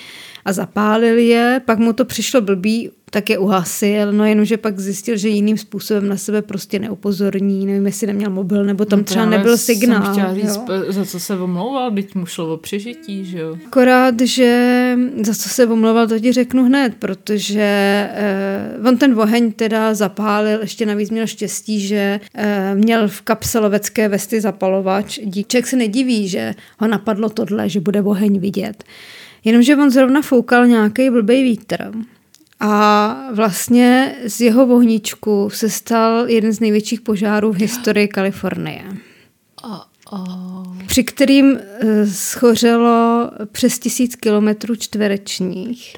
a 0.44 0.52
zapálil 0.52 1.18
je, 1.18 1.60
pak 1.64 1.78
mu 1.78 1.92
to 1.92 2.04
přišlo 2.04 2.40
blbý, 2.40 2.90
tak 3.16 3.30
je 3.30 3.38
uhasil, 3.38 4.12
no 4.12 4.24
jenomže 4.24 4.56
pak 4.56 4.78
zjistil, 4.80 5.16
že 5.16 5.28
jiným 5.28 5.58
způsobem 5.58 6.08
na 6.08 6.16
sebe 6.16 6.42
prostě 6.42 6.78
neupozorní, 6.78 7.66
nevím, 7.66 7.86
jestli 7.86 8.06
neměl 8.06 8.30
mobil, 8.30 8.64
nebo 8.64 8.84
tam 8.84 8.98
No 8.98 9.04
třeba 9.04 9.26
nebyl 9.26 9.56
jsem 9.56 9.74
signál. 9.74 10.12
chtěla 10.12 10.34
říct, 10.34 10.56
jo. 10.68 10.92
za 10.92 11.04
co 11.04 11.20
se 11.20 11.38
omlouval, 11.38 11.90
teď 11.90 12.14
mu 12.14 12.26
šlo 12.26 12.54
o 12.54 12.56
přežití, 12.56 13.24
že 13.24 13.38
jo. 13.38 13.56
Akorát, 13.66 14.14
že 14.20 14.98
za 15.22 15.34
co 15.34 15.48
se 15.48 15.66
omlouval, 15.66 16.06
to 16.06 16.18
ti 16.18 16.32
řeknu 16.32 16.64
hned, 16.64 16.94
protože 16.98 17.60
eh, 18.12 18.88
on 18.88 18.96
ten 18.98 19.20
oheň 19.20 19.52
teda 19.52 19.94
zapálil, 19.94 20.60
ještě 20.60 20.86
navíc 20.86 21.10
měl 21.10 21.26
štěstí, 21.26 21.80
že 21.80 22.20
eh, 22.34 22.74
měl 22.74 23.08
v 23.08 23.22
kapse 23.22 23.58
lovecké 23.58 24.08
vesty 24.08 24.40
zapalovač. 24.40 25.18
Díček 25.24 25.66
se 25.66 25.76
nediví, 25.76 26.28
že 26.28 26.54
ho 26.78 26.88
napadlo 26.88 27.28
tohle, 27.28 27.68
že 27.68 27.80
bude 27.80 28.02
oheň 28.02 28.40
vidět. 28.40 28.84
Jenomže 29.44 29.76
on 29.76 29.90
zrovna 29.90 30.22
foukal 30.22 30.66
nějaký 30.66 31.10
blbý 31.10 31.42
vítr. 31.42 31.92
A 32.60 33.16
vlastně 33.34 34.14
z 34.26 34.40
jeho 34.40 34.66
vohničku 34.66 35.50
se 35.52 35.70
stal 35.70 36.28
jeden 36.28 36.52
z 36.52 36.60
největších 36.60 37.00
požárů 37.00 37.52
v 37.52 37.56
historii 37.56 38.08
Kalifornie. 38.08 38.84
Při 40.86 41.04
kterým 41.04 41.58
eh, 41.58 42.06
schořelo 42.06 43.30
přes 43.52 43.78
tisíc 43.78 44.16
kilometrů 44.16 44.76
čtverečních, 44.76 45.96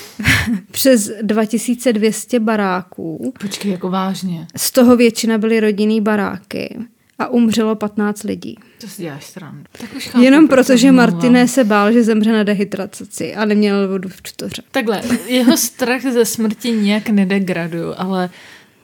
přes 0.70 1.10
2200 1.22 2.40
baráků, 2.40 3.32
Počkej, 3.40 3.70
jako 3.70 3.90
vážně. 3.90 4.46
z 4.56 4.70
toho 4.70 4.96
většina 4.96 5.38
byly 5.38 5.60
rodinný 5.60 6.00
baráky 6.00 6.78
a 7.22 7.28
umřelo 7.28 7.74
15 7.74 8.22
lidí. 8.22 8.56
To 8.80 8.88
si 8.88 9.02
děláš 9.02 9.24
srandu. 9.26 9.64
Tak 9.80 9.94
už 9.96 10.08
chápu, 10.08 10.24
Jenom 10.24 10.48
proto, 10.48 10.76
že. 10.76 10.92
Martiné 10.92 11.48
se 11.48 11.64
bál, 11.64 11.92
že 11.92 12.02
zemře 12.02 12.32
na 12.32 12.42
dehydrataci 12.42 13.34
a 13.34 13.44
neměl 13.44 13.88
vodu 13.88 14.08
v 14.08 14.22
čtoře. 14.22 14.62
Takhle, 14.70 15.02
jeho 15.26 15.56
strach 15.56 16.02
ze 16.02 16.24
smrti 16.24 16.70
nějak 16.70 17.08
nedegraduje, 17.08 17.94
ale 17.96 18.30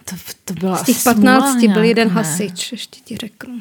to, 0.05 0.17
to 0.45 0.55
byla 0.55 0.77
Z 0.77 0.83
těch 0.83 0.97
asi 0.97 1.05
15 1.05 1.59
smůla 1.59 1.75
byl 1.75 1.85
jeden 1.85 2.09
ne? 2.09 2.15
hasič, 2.15 2.73
ještě 2.73 3.01
ti 3.05 3.17
řeknu. 3.17 3.61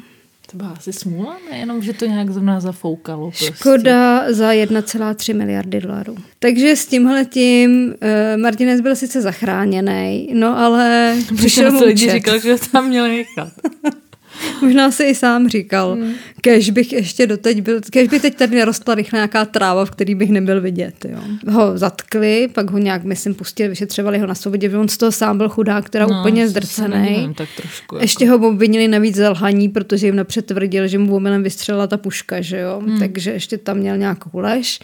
To 0.50 0.56
byla 0.56 0.70
asi 0.70 0.92
smůla, 0.92 1.36
nejenom, 1.50 1.82
že 1.82 1.92
to 1.92 2.06
nějak 2.06 2.30
zrovna 2.30 2.60
zafoukalo. 2.60 3.30
Prostě. 3.30 3.52
Škoda 3.56 4.32
za 4.32 4.52
1,3 4.52 5.36
miliardy 5.36 5.80
dolarů. 5.80 6.16
Takže 6.38 6.76
s 6.76 6.86
tímhletím 6.86 7.86
uh, 7.86 8.42
Martinez 8.42 8.80
byl 8.80 8.96
sice 8.96 9.22
zachráněný, 9.22 10.28
no 10.34 10.58
ale 10.58 11.16
přišel 11.36 11.72
mu 11.72 11.80
lidi 11.80 12.10
říkal, 12.10 12.38
že 12.38 12.52
ho 12.52 12.58
tam 12.72 12.88
měl 12.88 13.08
nechat. 13.08 13.52
Možná 14.62 14.90
si 14.90 15.04
i 15.04 15.14
sám 15.14 15.48
říkal, 15.48 15.92
Hmm. 15.92 16.04
mm. 16.04 16.14
kež 16.40 16.70
bych 16.70 16.92
ještě 16.92 17.26
doteď 17.26 17.60
byl, 17.60 17.80
kež 17.90 18.08
by 18.08 18.20
teď 18.20 18.34
tady 18.34 18.56
nerostla 18.56 18.94
rychle 18.94 19.16
nějaká 19.16 19.44
tráva, 19.44 19.84
v 19.84 19.90
který 19.90 20.14
bych 20.14 20.30
nebyl 20.30 20.60
vidět. 20.60 21.04
Jo. 21.08 21.18
Ho 21.52 21.78
zatkli, 21.78 22.48
pak 22.52 22.70
ho 22.70 22.78
nějak, 22.78 23.04
myslím, 23.04 23.34
pustili, 23.34 23.68
vyšetřovali 23.68 24.18
ho 24.18 24.26
na 24.26 24.34
svobodě, 24.34 24.70
že 24.70 24.78
on 24.78 24.88
z 24.88 24.96
toho 24.96 25.12
sám 25.12 25.38
byl 25.38 25.48
chudák, 25.48 25.84
která 25.84 26.06
no, 26.06 26.20
úplně 26.20 26.48
zdrcený. 26.48 27.34
Tak 27.36 27.48
trošku. 27.56 27.94
Jako. 27.94 28.04
Ještě 28.04 28.30
ho 28.30 28.48
obvinili 28.48 28.88
navíc 28.88 29.16
za 29.16 29.30
lhaní, 29.30 29.68
protože 29.68 30.06
jim 30.06 30.16
napřed 30.16 30.46
tvrdil, 30.46 30.88
že 30.88 30.98
mu 30.98 31.16
omylem 31.16 31.42
vystřelila 31.42 31.86
ta 31.86 31.96
puška, 31.96 32.40
že 32.40 32.58
jo? 32.58 32.82
Hmm. 32.86 32.98
Takže 32.98 33.30
ještě 33.30 33.58
tam 33.58 33.76
měl 33.76 33.96
nějakou 33.96 34.38
lež. 34.38 34.80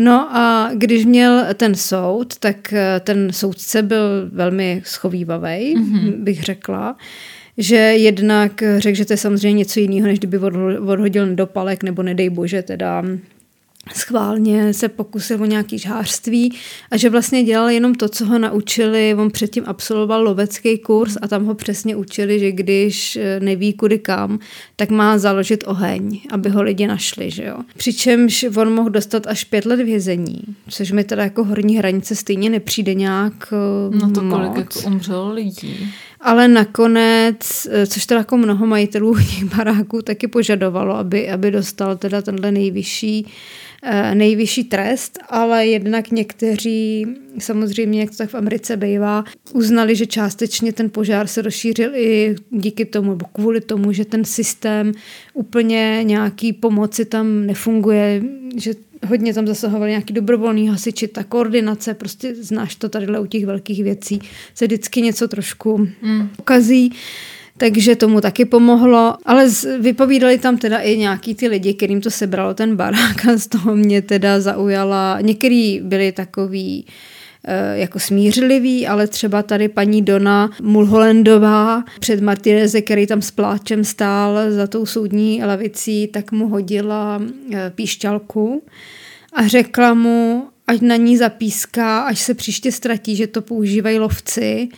No 0.00 0.36
a 0.36 0.70
když 0.74 1.04
měl 1.04 1.44
ten 1.54 1.74
soud, 1.74 2.36
tak 2.36 2.72
eh, 2.72 3.00
ten 3.00 3.32
soudce 3.32 3.82
byl 3.82 4.28
velmi 4.32 4.82
schovývavý, 4.84 5.76
mm-hmm. 5.76 6.12
bych 6.16 6.42
řekla. 6.42 6.96
Že 7.58 7.76
jednak 7.76 8.62
řekl, 8.78 8.96
že 8.96 9.04
to 9.04 9.12
je 9.12 9.16
samozřejmě 9.16 9.58
něco 9.58 9.80
jiného, 9.80 10.06
než 10.06 10.18
kdyby 10.18 10.38
odho- 10.38 10.88
odhodil 10.92 11.26
nedopalek, 11.26 11.82
nebo 11.82 12.02
nedej 12.02 12.30
bože, 12.30 12.62
teda 12.62 13.04
schválně 13.94 14.74
se 14.74 14.88
pokusil 14.88 15.42
o 15.42 15.46
nějaký 15.46 15.78
žhářství 15.78 16.52
a 16.90 16.96
že 16.96 17.10
vlastně 17.10 17.42
dělal 17.42 17.68
jenom 17.70 17.94
to, 17.94 18.08
co 18.08 18.24
ho 18.26 18.38
naučili. 18.38 19.14
On 19.18 19.30
předtím 19.30 19.64
absolvoval 19.66 20.22
lovecký 20.24 20.78
kurz 20.78 21.16
a 21.22 21.28
tam 21.28 21.44
ho 21.46 21.54
přesně 21.54 21.96
učili, 21.96 22.38
že 22.38 22.52
když 22.52 23.16
eh, 23.16 23.40
neví 23.40 23.72
kudy 23.72 23.98
kam, 23.98 24.38
tak 24.76 24.90
má 24.90 25.18
založit 25.18 25.64
oheň, 25.66 26.20
aby 26.30 26.48
ho 26.50 26.62
lidi 26.62 26.86
našli. 26.86 27.30
Že 27.30 27.44
jo? 27.44 27.56
Přičemž 27.76 28.46
on 28.56 28.74
mohl 28.74 28.90
dostat 28.90 29.26
až 29.26 29.44
pět 29.44 29.64
let 29.66 29.80
vězení, 29.80 30.40
což 30.68 30.92
mi 30.92 31.04
teda 31.04 31.22
jako 31.22 31.44
horní 31.44 31.76
hranice 31.76 32.14
stejně 32.16 32.50
nepřijde 32.50 32.94
nějak 32.94 33.52
eh, 33.52 33.96
No 33.96 34.10
to 34.10 34.22
moc. 34.22 34.34
kolik 34.38 34.56
jako 34.56 34.80
umřelo 34.86 35.32
lidí. 35.32 35.88
Ale 36.20 36.48
nakonec, 36.48 37.68
eh, 37.70 37.86
což 37.86 38.06
teda 38.06 38.20
jako 38.20 38.36
mnoho 38.36 38.66
majitelů 38.66 39.14
těch 39.18 39.44
baráků 39.44 40.02
taky 40.02 40.28
požadovalo, 40.28 40.96
aby, 40.96 41.30
aby 41.30 41.50
dostal 41.50 41.96
teda 41.96 42.22
tenhle 42.22 42.52
nejvyšší, 42.52 43.26
eh, 43.82 44.14
nejvyšší 44.14 44.64
trest, 44.64 45.18
ale 45.28 45.66
jednak 45.66 46.10
někteří, 46.10 47.06
samozřejmě 47.38 48.00
jak 48.00 48.10
to 48.10 48.16
tak 48.16 48.30
v 48.30 48.34
Americe 48.34 48.76
bývá, 48.76 49.24
uznali, 49.52 49.96
že 49.96 50.06
částečně 50.06 50.72
ten 50.72 50.90
požár 50.90 51.26
se 51.26 51.42
rozšířil 51.42 51.90
i 51.94 52.36
díky 52.50 52.84
tomu, 52.84 53.10
nebo 53.10 53.26
kvůli 53.32 53.60
tomu, 53.60 53.92
že 53.92 54.04
ten 54.04 54.24
systém 54.24 54.92
úplně 55.34 56.00
nějaký 56.02 56.52
pomoci 56.52 57.04
tam 57.04 57.46
nefunguje, 57.46 58.22
že 58.56 58.74
hodně 59.06 59.34
tam 59.34 59.46
zasahovali 59.46 59.90
nějaký 59.90 60.14
dobrovolný 60.14 60.68
hasiči, 60.68 61.08
ta 61.08 61.24
koordinace, 61.24 61.94
prostě 61.94 62.34
znáš 62.34 62.74
to 62.74 62.88
tady 62.88 63.18
u 63.18 63.26
těch 63.26 63.46
velkých 63.46 63.84
věcí, 63.84 64.20
se 64.54 64.66
vždycky 64.66 65.02
něco 65.02 65.28
trošku 65.28 65.78
mm. 66.02 66.28
ukazí. 66.38 66.92
Takže 67.56 67.96
tomu 67.96 68.20
taky 68.20 68.44
pomohlo, 68.44 69.16
ale 69.24 69.50
z, 69.50 69.78
vypovídali 69.78 70.38
tam 70.38 70.56
teda 70.56 70.78
i 70.78 70.96
nějaký 70.96 71.34
ty 71.34 71.48
lidi, 71.48 71.74
kterým 71.74 72.00
to 72.00 72.10
sebralo 72.10 72.54
ten 72.54 72.76
barák 72.76 73.26
a 73.26 73.36
z 73.36 73.46
toho 73.46 73.76
mě 73.76 74.02
teda 74.02 74.40
zaujala, 74.40 75.18
některý 75.20 75.80
byli 75.80 76.12
takový 76.12 76.86
jako 77.72 77.98
smířlivý, 77.98 78.86
ale 78.86 79.06
třeba 79.06 79.42
tady 79.42 79.68
paní 79.68 80.02
Dona 80.02 80.50
Mulhollandová 80.62 81.84
před 82.00 82.20
Martineze, 82.20 82.82
který 82.82 83.06
tam 83.06 83.22
s 83.22 83.30
pláčem 83.30 83.84
stál 83.84 84.38
za 84.50 84.66
tou 84.66 84.86
soudní 84.86 85.44
lavicí, 85.44 86.06
tak 86.06 86.32
mu 86.32 86.48
hodila 86.48 87.22
eh, 87.52 87.72
píšťalku 87.74 88.62
a 89.32 89.46
řekla 89.46 89.94
mu, 89.94 90.48
ať 90.66 90.80
na 90.80 90.96
ní 90.96 91.16
zapíská, 91.16 92.00
až 92.00 92.20
se 92.20 92.34
příště 92.34 92.72
ztratí, 92.72 93.16
že 93.16 93.26
to 93.26 93.42
používají 93.42 93.98
lovci. 93.98 94.68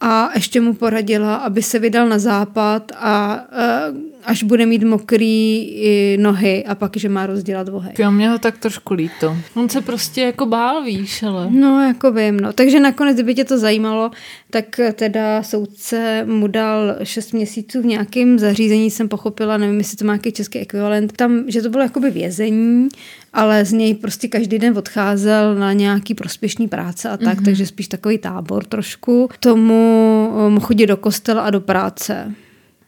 A 0.00 0.30
ještě 0.34 0.60
mu 0.60 0.74
poradila, 0.74 1.36
aby 1.36 1.62
se 1.62 1.78
vydal 1.78 2.08
na 2.08 2.18
západ 2.18 2.92
a 2.96 3.44
eh, 3.52 4.15
až 4.26 4.42
bude 4.42 4.66
mít 4.66 4.82
mokrý 4.84 6.16
nohy 6.18 6.64
a 6.64 6.74
pak, 6.74 6.96
že 6.96 7.08
má 7.08 7.26
rozdělat 7.26 7.68
oheň. 7.68 7.92
Jo, 7.98 8.10
mě 8.10 8.30
ho 8.30 8.38
tak 8.38 8.58
trošku 8.58 8.94
líto. 8.94 9.36
On 9.54 9.68
se 9.68 9.80
prostě 9.80 10.20
jako 10.20 10.46
bál, 10.46 10.84
víš, 10.84 11.22
ale... 11.22 11.50
No, 11.50 11.82
jako 11.82 12.12
vím, 12.12 12.40
no. 12.40 12.52
Takže 12.52 12.80
nakonec, 12.80 13.14
kdyby 13.14 13.34
tě 13.34 13.44
to 13.44 13.58
zajímalo, 13.58 14.10
tak 14.50 14.80
teda 14.92 15.42
soudce 15.42 16.24
mu 16.28 16.46
dal 16.46 16.96
6 17.02 17.32
měsíců 17.32 17.82
v 17.82 17.86
nějakém 17.86 18.38
zařízení, 18.38 18.90
jsem 18.90 19.08
pochopila, 19.08 19.56
nevím, 19.56 19.78
jestli 19.78 19.96
to 19.96 20.04
má 20.04 20.12
nějaký 20.12 20.32
český 20.32 20.58
ekvivalent, 20.58 21.12
tam, 21.12 21.44
že 21.46 21.62
to 21.62 21.68
bylo 21.70 21.82
jakoby 21.82 22.10
vězení, 22.10 22.88
ale 23.32 23.64
z 23.64 23.72
něj 23.72 23.94
prostě 23.94 24.28
každý 24.28 24.58
den 24.58 24.78
odcházel 24.78 25.54
na 25.54 25.72
nějaký 25.72 26.14
prospěšný 26.14 26.68
práce 26.68 27.08
a 27.08 27.16
tak, 27.16 27.40
mm-hmm. 27.40 27.44
takže 27.44 27.66
spíš 27.66 27.88
takový 27.88 28.18
tábor 28.18 28.64
trošku. 28.64 29.28
Tomu 29.40 30.32
um, 30.46 30.60
chodit 30.60 30.86
do 30.86 30.96
kostela 30.96 31.42
a 31.42 31.50
do 31.50 31.60
práce 31.60 32.34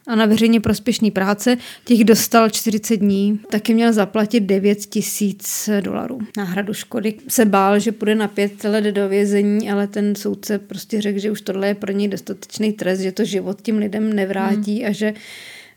a 0.09 0.15
na 0.15 0.27
veřejně 0.27 0.61
prospěšný 0.61 1.11
práce 1.11 1.57
těch 1.85 2.05
dostal 2.05 2.51
40 2.51 2.97
dní. 2.97 3.41
Taky 3.51 3.75
měl 3.75 3.93
zaplatit 3.93 4.41
9 4.41 4.79
tisíc 4.79 5.71
dolarů 5.81 6.19
náhradu 6.37 6.75
škody. 6.75 7.15
Se 7.29 7.45
bál, 7.45 7.79
že 7.79 7.93
půjde 7.93 8.15
na 8.15 8.29
pět 8.29 8.65
let 8.65 8.85
do 8.85 9.09
vězení, 9.09 9.71
ale 9.71 9.87
ten 9.87 10.15
soudce 10.15 10.59
prostě 10.59 11.01
řekl, 11.01 11.19
že 11.19 11.31
už 11.31 11.41
tohle 11.41 11.69
je 11.69 11.75
pro 11.75 11.93
něj 11.93 12.09
dostatečný 12.09 12.73
trest, 12.73 13.01
že 13.01 13.13
to 13.13 13.25
život 13.25 13.63
tím 13.63 13.79
lidem 13.79 14.13
nevrátí 14.13 14.79
hmm. 14.79 14.89
a 14.89 14.93
že 14.93 15.15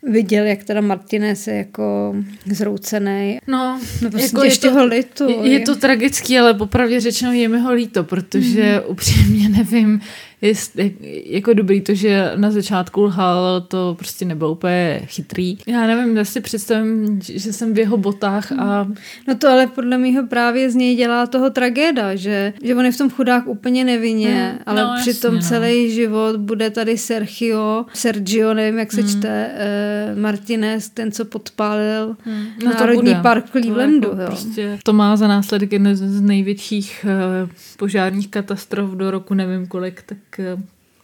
viděl, 0.04 0.46
jak 0.46 0.64
teda 0.64 0.82
Martinez 0.82 1.48
je 1.48 1.56
jako 1.56 2.16
zroucený. 2.46 3.40
No, 3.48 3.80
No 4.02 4.10
prostě 4.10 4.26
jako 4.26 4.44
ještě 4.44 4.68
je 4.68 4.72
to, 4.72 4.80
ho 4.80 4.86
litu. 4.86 5.30
Je, 5.30 5.52
je 5.52 5.60
to 5.60 5.76
tragický, 5.76 6.40
ale 6.40 6.54
popravdě 6.54 7.00
řečeno 7.00 7.32
je 7.32 7.48
mi 7.48 7.60
ho 7.60 7.74
líto, 7.74 8.04
protože 8.04 8.74
mm. 8.74 8.92
upřímně 8.92 9.50
nevím, 9.58 10.02
jestli, 10.42 10.96
jako 11.26 11.54
dobrý 11.54 11.82
to, 11.82 11.94
že 11.94 12.32
na 12.36 12.52
začátku 12.52 13.02
lhal, 13.02 13.62
to 13.62 13.96
prostě 13.98 14.26
nebylo 14.26 14.52
úplně 14.52 15.02
chytrý. 15.06 15.58
Já 15.68 15.88
nevím, 15.88 16.18
já 16.18 16.26
si 16.26 16.42
představím, 16.42 17.20
že 17.24 17.54
jsem 17.54 17.74
v 17.74 17.78
jeho 17.80 17.98
botách 17.98 18.52
a 18.52 18.88
No 19.28 19.36
to 19.36 19.50
ale 19.50 19.68
podle 19.68 19.98
mého 19.98 20.28
právě 20.28 20.70
z 20.72 20.76
něj 20.76 20.96
dělá 20.96 21.28
toho 21.28 21.50
tragéda, 21.50 22.16
že, 22.16 22.54
že 22.64 22.76
on 22.76 22.86
je 22.86 22.92
v 22.92 22.98
tom 22.98 23.10
chudák 23.10 23.48
úplně 23.48 23.84
nevinně, 23.86 24.50
Hmm, 24.52 24.60
ale 24.66 24.82
no, 24.82 24.94
přitom 25.02 25.36
jasně, 25.36 25.56
no. 25.56 25.62
celý 25.62 25.92
život 25.92 26.36
bude 26.36 26.70
tady 26.70 26.98
Sergio, 26.98 27.86
Sergio, 27.94 28.54
nevím 28.54 28.80
jak 28.80 28.92
se 28.92 29.02
Hmm. 29.02 29.10
čte, 29.10 29.52
eh, 29.56 30.16
Martinez, 30.16 30.90
ten, 30.90 31.12
co 31.12 31.26
podpálil 31.26 32.16
Hmm. 32.26 32.46
no 32.64 32.72
Národní 32.74 33.02
bude. 33.02 33.20
park 33.22 33.46
v 33.46 33.52
Clevelandu. 33.52 34.10
To, 34.10 34.16
jo. 34.16 34.22
jako 34.22 34.32
prostě, 34.32 34.80
to 34.84 34.94
má 34.94 35.16
za 35.16 35.28
následek 35.28 35.72
jeden 35.72 35.96
z 35.96 36.22
největších 36.22 37.06
uh, 37.44 37.50
požárních 37.78 38.28
katastrof 38.28 38.90
do 38.92 39.12
roku 39.12 39.34
nevím 39.34 39.68
kolik, 39.68 40.02
tak 40.02 40.18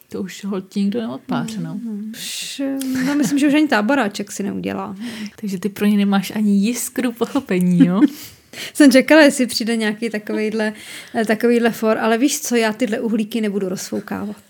to 0.10 0.22
už 0.22 0.46
holt 0.46 0.76
nikdo 0.76 1.02
neodpáře, 1.02 1.60
no. 1.60 1.80
Už, 2.12 2.60
eh, 2.60 2.78
no, 3.06 3.16
myslím, 3.16 3.40
že 3.40 3.48
už 3.48 3.54
ani 3.54 3.68
táboráček 3.68 4.32
si 4.32 4.44
neudělá. 4.44 4.96
Takže 5.42 5.60
ty 5.60 5.70
pro 5.70 5.86
ně 5.86 5.98
nemáš 5.98 6.32
ani 6.36 6.52
jiskru 6.52 7.12
pochopení, 7.12 7.86
jo? 7.86 8.02
Jsem 8.74 8.92
čekala, 8.92 9.22
jestli 9.22 9.48
přijde 9.48 9.76
nějaký 9.76 10.10
takovýhle, 10.10 10.74
eh, 11.16 11.26
takovýhle 11.26 11.72
for, 11.72 11.98
ale 11.98 12.18
víš 12.18 12.42
co, 12.42 12.56
já 12.56 12.74
tyhle 12.74 13.00
uhlíky 13.00 13.42
nebudu 13.42 13.70
rozfoukávat. 13.70 14.44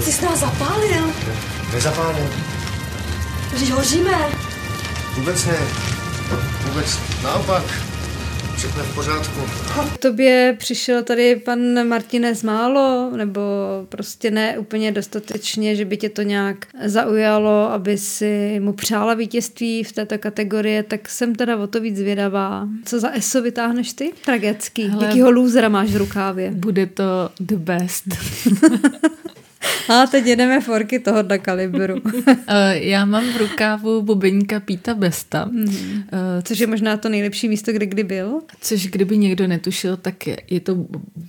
Jsi 0.00 0.12
s 0.12 0.20
nás 0.20 0.40
zapálil? 0.40 1.12
Nezapálím. 1.74 2.30
Když 3.56 3.70
hoříme. 3.70 4.18
Vůbec 5.16 5.46
ne. 5.46 5.58
Vůbec 6.68 6.98
naopak. 7.22 7.93
Všechno 8.64 8.82
je 8.82 8.88
v 8.88 8.94
pořádku. 8.94 9.40
Tobě 9.98 10.56
přišel 10.58 11.02
tady 11.02 11.36
pan 11.36 11.88
Martinez 11.88 12.42
málo, 12.42 13.10
nebo 13.16 13.40
prostě 13.88 14.30
ne 14.30 14.58
úplně 14.58 14.92
dostatečně, 14.92 15.76
že 15.76 15.84
by 15.84 15.96
tě 15.96 16.08
to 16.08 16.22
nějak 16.22 16.66
zaujalo, 16.84 17.70
aby 17.70 17.98
si 17.98 18.60
mu 18.60 18.72
přála 18.72 19.14
vítězství 19.14 19.84
v 19.84 19.92
této 19.92 20.18
kategorii, 20.18 20.82
tak 20.82 21.08
jsem 21.08 21.34
teda 21.34 21.56
o 21.56 21.66
to 21.66 21.80
víc 21.80 21.96
zvědavá. 21.96 22.68
Co 22.84 23.00
za 23.00 23.10
ESO 23.10 23.42
vytáhneš 23.42 23.92
ty? 23.92 24.12
Tragický. 24.24 24.88
Hele. 24.88 25.06
Jakýho 25.06 25.30
lůzra 25.30 25.68
máš 25.68 25.90
v 25.90 25.96
rukávě? 25.96 26.50
Bude 26.50 26.86
to 26.86 27.30
the 27.40 27.56
best. 27.56 28.04
A 29.88 30.06
teď 30.06 30.26
jedeme 30.26 30.60
forky 30.60 30.98
tohohle 30.98 31.38
kalibru. 31.38 31.94
Eh, 32.48 32.78
Já 32.78 33.04
mám 33.04 33.24
v 33.24 33.36
rukávu 33.36 34.02
bubeníka 34.02 34.60
Píta 34.60 34.94
Besta, 34.94 35.44
Mhm. 35.44 36.02
eh, 36.12 36.42
Což 36.42 36.58
je 36.58 36.66
možná 36.66 36.96
to 36.96 37.08
nejlepší 37.08 37.48
místo, 37.48 37.72
kde 37.72 37.86
kdy 37.86 38.04
byl. 38.04 38.40
což 38.60 38.86
kdyby 38.86 39.18
někdo 39.18 39.46
netušil, 39.46 39.96
tak 39.96 40.26
je, 40.26 40.36
je 40.50 40.60
to 40.60 40.76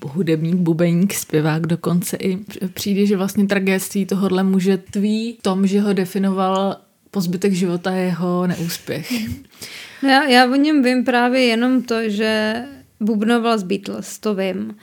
hudebník, 0.06 0.56
bubeník, 0.56 1.14
zpěvák 1.14 1.68
dokonce 1.68 2.18
i. 2.18 2.38
Přijde, 2.74 3.06
že 3.06 3.18
vlastně 3.18 3.46
tragédství 3.48 4.06
tohohle 4.06 4.44
muže 4.44 4.78
tví 4.78 5.36
v 5.40 5.44
tom, 5.44 5.68
že 5.68 5.82
ho 5.82 5.94
definoval 5.94 6.78
po 7.12 7.22
zbytek 7.22 7.54
života 7.54 7.92
jeho 7.92 8.48
neúspěch. 8.48 9.12
No 10.04 10.10
já, 10.10 10.24
já 10.24 10.52
o 10.52 10.56
něm 10.56 10.84
vím 10.84 11.04
právě 11.06 11.42
jenom 11.42 11.82
to, 11.84 12.10
že 12.10 12.56
bubnoval 13.00 13.58
z 13.58 13.64
Beatles, 13.64 14.20
to 14.20 14.36
vím. 14.36 14.76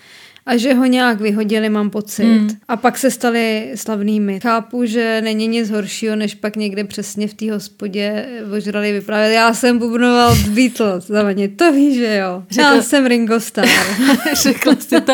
A 0.46 0.56
že 0.56 0.74
ho 0.74 0.84
nějak 0.84 1.20
vyhodili, 1.20 1.68
mám 1.68 1.90
pocit. 1.90 2.24
Hmm. 2.24 2.48
A 2.68 2.76
pak 2.76 2.98
se 2.98 3.10
stali 3.10 3.72
slavnými. 3.74 4.40
Chápu, 4.40 4.84
že 4.84 5.20
není 5.24 5.46
nic 5.46 5.70
horšího, 5.70 6.16
než 6.16 6.34
pak 6.34 6.56
někde 6.56 6.84
přesně 6.84 7.28
v 7.28 7.34
té 7.34 7.52
hospodě 7.52 8.26
ožrali 8.56 8.92
vyprávět. 8.92 9.32
Já 9.34 9.54
jsem 9.54 9.78
bubnoval 9.78 10.34
Beatles. 10.48 11.06
Zavaně, 11.06 11.48
to 11.48 11.72
víš, 11.72 11.96
že 11.96 12.16
jo. 12.16 12.42
Řekl- 12.50 12.74
Já 12.74 12.82
jsem 12.82 13.06
Ringo 13.06 13.40
Starr. 13.40 13.68
Řekla 14.42 14.76
jsi 14.80 15.00
to 15.00 15.12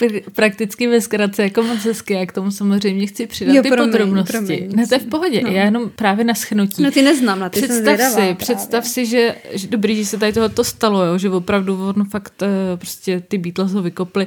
pr- 0.00 0.22
prakticky 0.34 0.86
ve 0.86 1.00
zkratce 1.00 1.42
jako 1.42 1.62
moc 1.62 1.78
hezky. 1.84 2.14
Já 2.14 2.26
k 2.26 2.32
tomu 2.32 2.50
samozřejmě 2.50 3.06
chci 3.06 3.26
přidat 3.26 3.52
Jo, 3.54 3.62
ty 3.62 3.68
promiň, 3.68 3.90
podrobnosti. 3.92 4.32
promiň. 4.32 4.70
ne, 4.76 4.86
to 4.86 4.94
je 4.94 4.98
v 4.98 5.06
pohodě. 5.06 5.40
No. 5.42 5.50
Já 5.50 5.64
jenom 5.64 5.90
právě 5.96 6.24
na 6.24 6.34
schnutí. 6.34 6.82
No 6.82 6.90
ty 6.90 7.02
neznám, 7.02 7.38
na 7.40 7.48
ty 7.48 7.60
jsem 7.60 7.68
Představ 7.68 7.84
zvědavá 7.84 8.10
si, 8.10 8.14
právě. 8.16 8.34
představ 8.34 8.86
si, 8.86 9.06
že, 9.06 9.34
že 9.52 9.68
dobrý, 9.68 9.96
že 9.96 10.04
se 10.06 10.18
tady 10.18 10.32
tohoto 10.32 10.64
stalo, 10.64 11.04
jo, 11.04 11.18
že 11.18 11.30
opravdu 11.30 11.88
on 11.88 12.04
fakt 12.04 12.42
eh, 12.42 12.76
prostě 12.76 13.20
ty 13.28 13.38
Beatles 13.38 13.72
ho 13.72 13.82
vykopli 13.82 14.26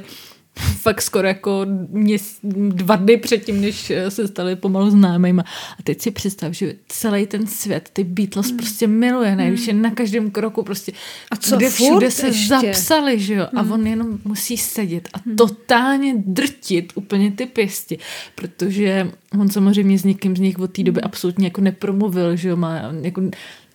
fakt 0.58 1.02
skoro 1.02 1.28
jako 1.28 1.66
měs, 1.90 2.38
dva 2.68 2.96
dny 2.96 3.16
předtím, 3.16 3.60
než 3.60 3.90
eh, 3.90 4.10
se 4.10 4.28
stali 4.28 4.56
pomalu 4.56 4.90
známejma. 4.90 5.42
A 5.78 5.82
teď 5.82 6.00
si 6.00 6.10
představ, 6.10 6.52
že 6.52 6.74
celý 6.88 7.26
ten 7.26 7.46
svět 7.46 7.90
ty 7.92 8.04
Beatles 8.04 8.48
hmm. 8.48 8.56
prostě 8.56 8.86
miluje, 8.86 9.36
ne? 9.36 9.48
Když 9.48 9.66
je 9.66 9.74
na 9.74 9.90
každém 9.90 10.30
kroku 10.30 10.62
prostě, 10.62 10.92
A 11.30 11.36
co, 11.36 11.56
kde 11.56 11.70
všude 11.70 12.10
se 12.10 12.26
ještě? 12.26 12.48
zapsali, 12.48 13.20
že 13.20 13.34
jo? 13.34 13.46
A 13.56 13.62
on 13.62 13.86
jenom 13.86 14.18
musí 14.24 14.56
sedět 14.56 15.08
a 15.14 15.18
totálně 15.36 16.14
drtit 16.26 16.92
úplně 16.94 17.30
ty 17.30 17.46
pěsti, 17.46 17.98
protože 18.34 19.10
on 19.40 19.48
samozřejmě 19.48 19.98
s 19.98 20.04
někým 20.04 20.36
z 20.36 20.40
nich 20.40 20.58
od 20.58 20.72
té 20.72 20.82
doby 20.82 21.00
absolutně 21.00 21.46
jako 21.46 21.60
nepromluvil, 21.60 22.36
že 22.36 22.48
jo? 22.48 22.56
Má 22.56 22.80
jako 23.02 23.22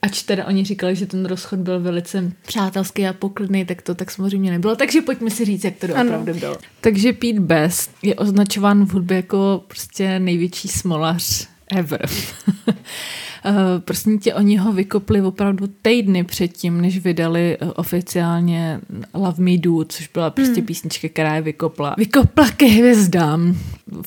Ač 0.01 0.23
teda 0.23 0.45
oni 0.45 0.65
říkali, 0.65 0.95
že 0.95 1.05
ten 1.05 1.25
rozchod 1.25 1.59
byl 1.59 1.79
velice 1.79 2.31
přátelský 2.45 3.07
a 3.07 3.13
poklidný, 3.13 3.65
tak 3.65 3.81
to 3.81 3.95
tak 3.95 4.11
samozřejmě 4.11 4.51
nebylo. 4.51 4.75
Takže 4.75 5.01
pojďme 5.01 5.29
si 5.29 5.45
říct, 5.45 5.63
jak 5.63 5.75
to 5.75 5.87
opravdu 5.87 6.33
bylo. 6.33 6.57
Takže 6.81 7.13
Pete 7.13 7.39
Best 7.39 7.91
je 8.01 8.15
označován 8.15 8.85
v 8.85 8.93
hudbě 8.93 9.17
jako 9.17 9.63
prostě 9.67 10.19
největší 10.19 10.67
smolař 10.67 11.47
ever. 11.75 12.09
Prostě 13.79 14.17
tě 14.17 14.33
oni 14.33 14.57
ho 14.57 14.73
vykopli 14.73 15.21
opravdu 15.21 15.67
týdny 15.81 16.23
předtím, 16.23 16.81
než 16.81 16.99
vydali 16.99 17.57
eh, 17.59 17.65
oficiálně 17.65 18.79
Love 19.13 19.43
Me 19.43 19.57
Do, 19.57 19.83
což 19.83 20.07
byla 20.07 20.29
prostě 20.29 20.61
písnička, 20.61 21.09
která 21.09 21.35
je 21.35 21.41
vykopla. 21.41 21.95
Vykopla 21.97 22.49
ke 22.51 22.65
hvězdám. 22.65 23.55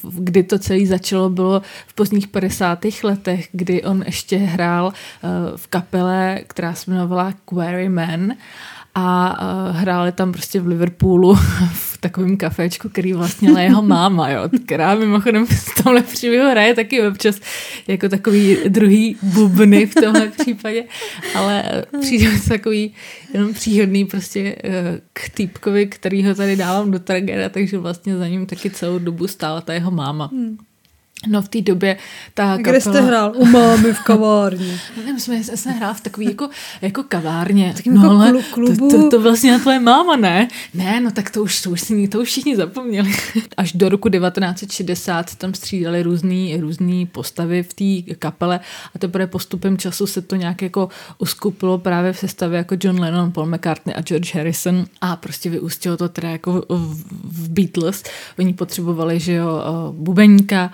Kdy 0.03 0.43
to 0.43 0.59
celé 0.59 0.87
začalo, 0.87 1.31
bylo 1.31 1.63
v 1.87 1.95
pozdních 1.95 2.29
50. 2.29 2.79
letech, 3.03 3.49
kdy 3.53 3.83
on 3.83 4.03
ještě 4.07 4.37
hrál 4.37 4.93
eh, 4.93 5.29
v 5.57 5.67
kapele, 5.67 6.41
která 6.47 6.75
se 6.75 6.91
jmenovala 6.91 7.35
Quarrymen 7.45 8.37
a 8.95 9.37
hráli 9.71 10.13
tam 10.13 10.33
prostě 10.33 10.61
v 10.61 10.67
Liverpoolu 10.67 11.35
v 11.73 11.99
takovém 12.01 12.37
kaféčku, 12.37 12.89
který 12.89 13.13
vlastnila 13.13 13.61
jeho 13.61 13.83
máma, 13.83 14.31
jo, 14.31 14.49
která 14.65 14.95
mimochodem 14.95 15.47
v 15.47 15.83
tomhle 15.83 16.03
příběhu 16.03 16.51
hraje 16.51 16.75
taky 16.75 17.07
občas 17.07 17.41
jako 17.89 18.09
takový 18.09 18.57
druhý 18.69 19.17
bubny 19.23 19.87
v 19.87 19.95
tomhle 19.95 20.29
případě, 20.29 20.85
ale 21.35 21.85
přijde 22.01 22.29
mi 22.31 22.41
takový 22.41 22.95
jenom 23.35 23.55
příhodný 23.55 24.05
prostě 24.05 24.57
eh, 24.65 25.01
k 25.13 25.29
týpkovi, 25.29 25.87
který 25.87 26.27
ho 26.27 26.35
tady 26.35 26.57
dávám 26.57 26.91
do 26.91 26.99
tragéda, 26.99 27.49
takže 27.49 27.79
vlastně 27.79 28.17
za 28.17 28.29
ním 28.29 28.47
taky 28.47 28.71
celou 28.71 28.99
dobu 28.99 29.27
stála 29.27 29.61
ta 29.61 29.73
jeho 29.73 29.91
máma. 29.91 30.31
No 31.27 31.43
v 31.43 31.49
té 31.49 31.61
době 31.61 31.97
ta 32.35 32.57
Kde 32.57 32.81
jste 32.81 32.91
kapela- 32.91 33.07
hrál? 33.07 33.33
U 33.37 33.45
mámy 33.47 33.93
v 33.93 34.01
kavárně. 34.01 34.79
Nevím, 34.97 35.21
jsme, 35.21 35.37
já 35.37 35.43
jsem 35.57 35.73
hrál 35.73 35.95
v 35.95 36.01
takový 36.01 36.27
jako, 36.27 36.49
jako 36.83 37.03
kavárně. 37.03 37.73
Takým 37.77 37.95
jako 37.95 38.09
klu- 38.09 38.43
klubu. 38.51 38.91
To, 38.91 38.97
to, 39.03 39.11
to 39.11 39.21
vlastně 39.21 39.53
na 39.53 39.59
tvoje 39.59 39.81
máma, 39.81 40.17
ne? 40.17 40.49
Ne, 40.75 41.01
no 41.01 41.11
tak 41.11 41.31
to 41.31 41.43
už, 41.43 41.63
to 41.63 41.71
už, 41.71 41.81
si, 41.81 42.09
to 42.09 42.21
už 42.21 42.29
všichni 42.29 42.57
zapomněli. 42.57 43.13
Až 43.57 43.73
do 43.73 43.89
roku 43.89 44.09
1960 44.09 45.35
tam 45.35 45.55
střídali 45.55 46.03
různý, 46.03 46.57
různý 46.61 47.07
postavy 47.07 47.63
v 47.63 47.75
té 48.07 48.15
kapele 48.15 48.61
a 48.95 48.99
teprve 48.99 49.27
postupem 49.27 49.79
času 49.79 50.07
se 50.07 50.23
to 50.23 50.37
nějak 50.37 50.63
jako 50.63 50.89
uskupilo 51.19 51.79
právě 51.79 52.13
v 52.13 52.19
sestavě 52.19 52.59
jako 52.59 52.77
John 52.81 53.01
Lennon, 53.01 53.33
Paul 53.33 53.47
McCartney 53.47 53.95
a 53.99 54.01
George 54.03 54.35
Harrison 54.35 54.85
a 55.01 55.17
prostě 55.17 55.51
vyústilo 55.51 55.97
to 55.97 56.09
teda 56.09 56.31
jako 56.31 56.53
v, 56.69 57.05
v 57.25 57.49
Beatles. 57.49 58.03
Oni 58.39 58.53
potřebovali, 58.55 59.21
že 59.21 59.33
jo, 59.33 59.63
eh, 59.65 59.93
bubeníka, 59.93 60.73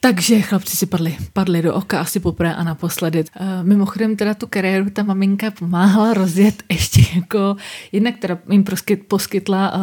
takže 0.00 0.40
chlapci 0.40 0.76
si 0.76 0.86
padli, 0.86 1.16
padli 1.32 1.62
do 1.62 1.74
oka 1.74 2.00
asi 2.00 2.20
poprvé 2.20 2.54
a 2.54 2.64
naposledy. 2.64 3.24
Uh, 3.40 3.46
mimochodem 3.62 4.16
teda 4.16 4.34
tu 4.34 4.46
kariéru 4.46 4.90
ta 4.90 5.02
maminka 5.02 5.50
pomáhala 5.50 6.14
rozjet 6.14 6.62
ještě 6.70 7.00
jako, 7.14 7.56
jednak 7.92 8.18
teda 8.18 8.38
jim 8.50 8.64
proskyt, 8.64 9.06
poskytla 9.08 9.72
uh, 9.74 9.80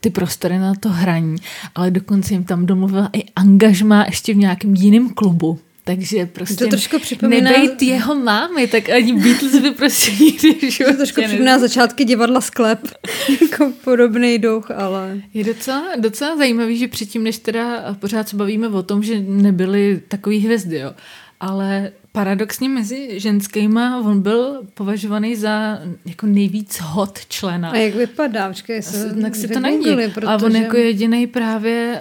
ty 0.00 0.10
prostory 0.10 0.58
na 0.58 0.74
to 0.74 0.88
hraní, 0.88 1.36
ale 1.74 1.90
dokonce 1.90 2.34
jim 2.34 2.44
tam 2.44 2.66
domluvila 2.66 3.10
i 3.12 3.24
angažma 3.36 4.04
ještě 4.04 4.34
v 4.34 4.36
nějakém 4.36 4.74
jiném 4.74 5.14
klubu. 5.14 5.58
Takže 5.86 6.26
prostě 6.26 6.64
To 6.64 6.70
trošku 6.70 6.98
připomíná- 6.98 7.50
nebejt 7.50 7.82
jeho 7.82 8.14
mámy, 8.14 8.66
tak 8.66 8.88
ani 8.88 9.12
Beatles 9.12 9.58
by 9.62 9.70
prostě 9.70 10.10
nikdy 10.24 10.54
To 10.84 10.96
trošku 10.96 11.22
připomíná 11.22 11.58
začátky 11.58 12.04
divadla 12.04 12.40
Sklep. 12.40 12.80
jako 13.42 13.72
podobný 13.84 14.38
duch, 14.38 14.70
ale... 14.70 15.20
Je 15.34 15.44
docela, 15.44 15.84
docela 15.98 16.36
zajímavý, 16.36 16.76
že 16.78 16.88
předtím, 16.88 17.24
než 17.24 17.38
teda 17.38 17.96
pořád 18.00 18.28
se 18.28 18.36
bavíme 18.36 18.68
o 18.68 18.82
tom, 18.82 19.02
že 19.02 19.20
nebyly 19.20 20.02
takový 20.08 20.38
hvězdy, 20.38 20.78
jo. 20.78 20.92
Ale 21.40 21.92
paradoxně 22.12 22.68
mezi 22.68 23.20
ženskýma 23.20 24.00
on 24.00 24.20
byl 24.22 24.62
považovaný 24.74 25.36
za 25.36 25.78
jako 26.06 26.26
nejvíc 26.26 26.78
hot 26.80 27.18
člena. 27.28 27.70
A 27.70 27.76
jak 27.76 27.94
vypadá? 27.94 28.48
Počkej, 28.48 28.82
se 28.82 29.14
Tak 29.22 29.36
si 29.36 29.48
to 29.48 29.60
najdi. 29.60 29.90
A 30.26 30.34
on 30.34 30.40
protože- 30.40 30.58
jako 30.58 30.76
jediný 30.76 31.26
právě 31.26 32.00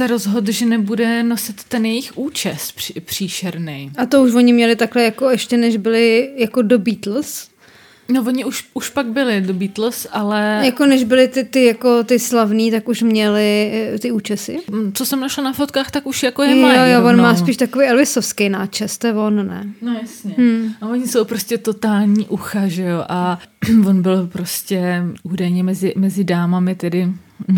se 0.00 0.06
rozhodl, 0.06 0.52
že 0.52 0.66
nebude 0.66 1.22
nosit 1.22 1.64
ten 1.64 1.86
jejich 1.86 2.18
účes 2.18 2.72
při, 2.72 3.00
příšerný. 3.00 3.90
A 3.98 4.06
to 4.06 4.22
už 4.22 4.34
oni 4.34 4.52
měli 4.52 4.76
takhle 4.76 5.02
jako 5.02 5.30
ještě 5.30 5.56
než 5.56 5.76
byli 5.76 6.30
jako 6.36 6.62
do 6.62 6.78
Beatles? 6.78 7.48
No 8.12 8.22
oni 8.22 8.44
už, 8.44 8.64
už 8.74 8.88
pak 8.90 9.06
byli 9.06 9.40
do 9.40 9.54
Beatles, 9.54 10.06
ale 10.12 10.62
Jako 10.64 10.86
než 10.86 11.04
byli 11.04 11.28
ty, 11.28 11.44
ty, 11.44 11.64
jako 11.64 12.04
ty 12.04 12.18
slavní, 12.18 12.70
tak 12.70 12.88
už 12.88 13.02
měli 13.02 13.70
eh, 13.94 13.98
ty 13.98 14.12
účesy? 14.12 14.58
mm, 14.70 14.92
co 14.92 15.06
jsem 15.06 15.20
našla 15.20 15.44
na 15.44 15.52
fotkách, 15.52 15.90
tak 15.90 16.06
už 16.06 16.22
jako 16.22 16.42
je 16.42 16.56
Jo, 16.56 16.62
mají 16.62 16.92
jo, 16.92 16.98
on 16.98 17.06
rovnou. 17.06 17.22
má 17.22 17.36
spíš 17.36 17.56
takový 17.56 17.84
Elvisovský 17.86 18.48
náčes, 18.48 18.98
to 18.98 19.06
je 19.06 19.12
on, 19.14 19.46
ne? 19.48 19.66
No 19.82 19.94
jasně. 20.02 20.34
Hmm. 20.38 20.74
A 20.80 20.86
oni 20.88 21.08
jsou 21.08 21.24
prostě 21.24 21.58
totální 21.58 22.26
ucha, 22.26 22.68
že 22.68 22.82
jo. 22.82 23.04
A 23.08 23.38
on 23.86 24.02
byl 24.02 24.26
prostě 24.26 25.04
údajně 25.22 25.62
mezi, 25.62 25.92
mezi 25.96 26.24
dámami 26.24 26.74
tedy 26.74 27.08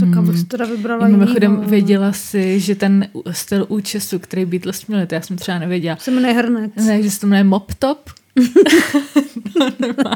Tak 0.01 0.17
abych 0.17 0.39
si 0.39 0.45
teda 0.45 0.65
vybrala 0.65 1.07
Hmm. 1.07 1.19
Mimochodem 1.19 1.53
jinýho. 1.53 1.71
věděla 1.71 2.13
si, 2.13 2.61
že 2.61 2.75
ten 2.75 3.09
styl 3.31 3.67
účesu, 3.69 4.19
který 4.19 4.45
Beatles 4.45 4.87
měli, 4.87 5.07
to 5.07 5.15
já 5.15 5.21
jsem 5.21 5.37
třeba 5.37 5.59
nevěděla. 5.59 5.97
Se 5.97 6.11
jmenuje 6.11 6.33
Hrnec. 6.33 6.73
Ne, 6.87 7.03
že 7.03 7.11
se 7.11 7.21
to 7.21 7.27
jmenuje 7.27 7.45
mop 7.45 7.75
top. 7.75 8.11
no. 9.81 10.13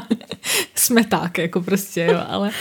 Smeták, 0.75 1.37
jako 1.37 1.61
prostě, 1.61 2.07
jo, 2.11 2.19
ale 2.27 2.51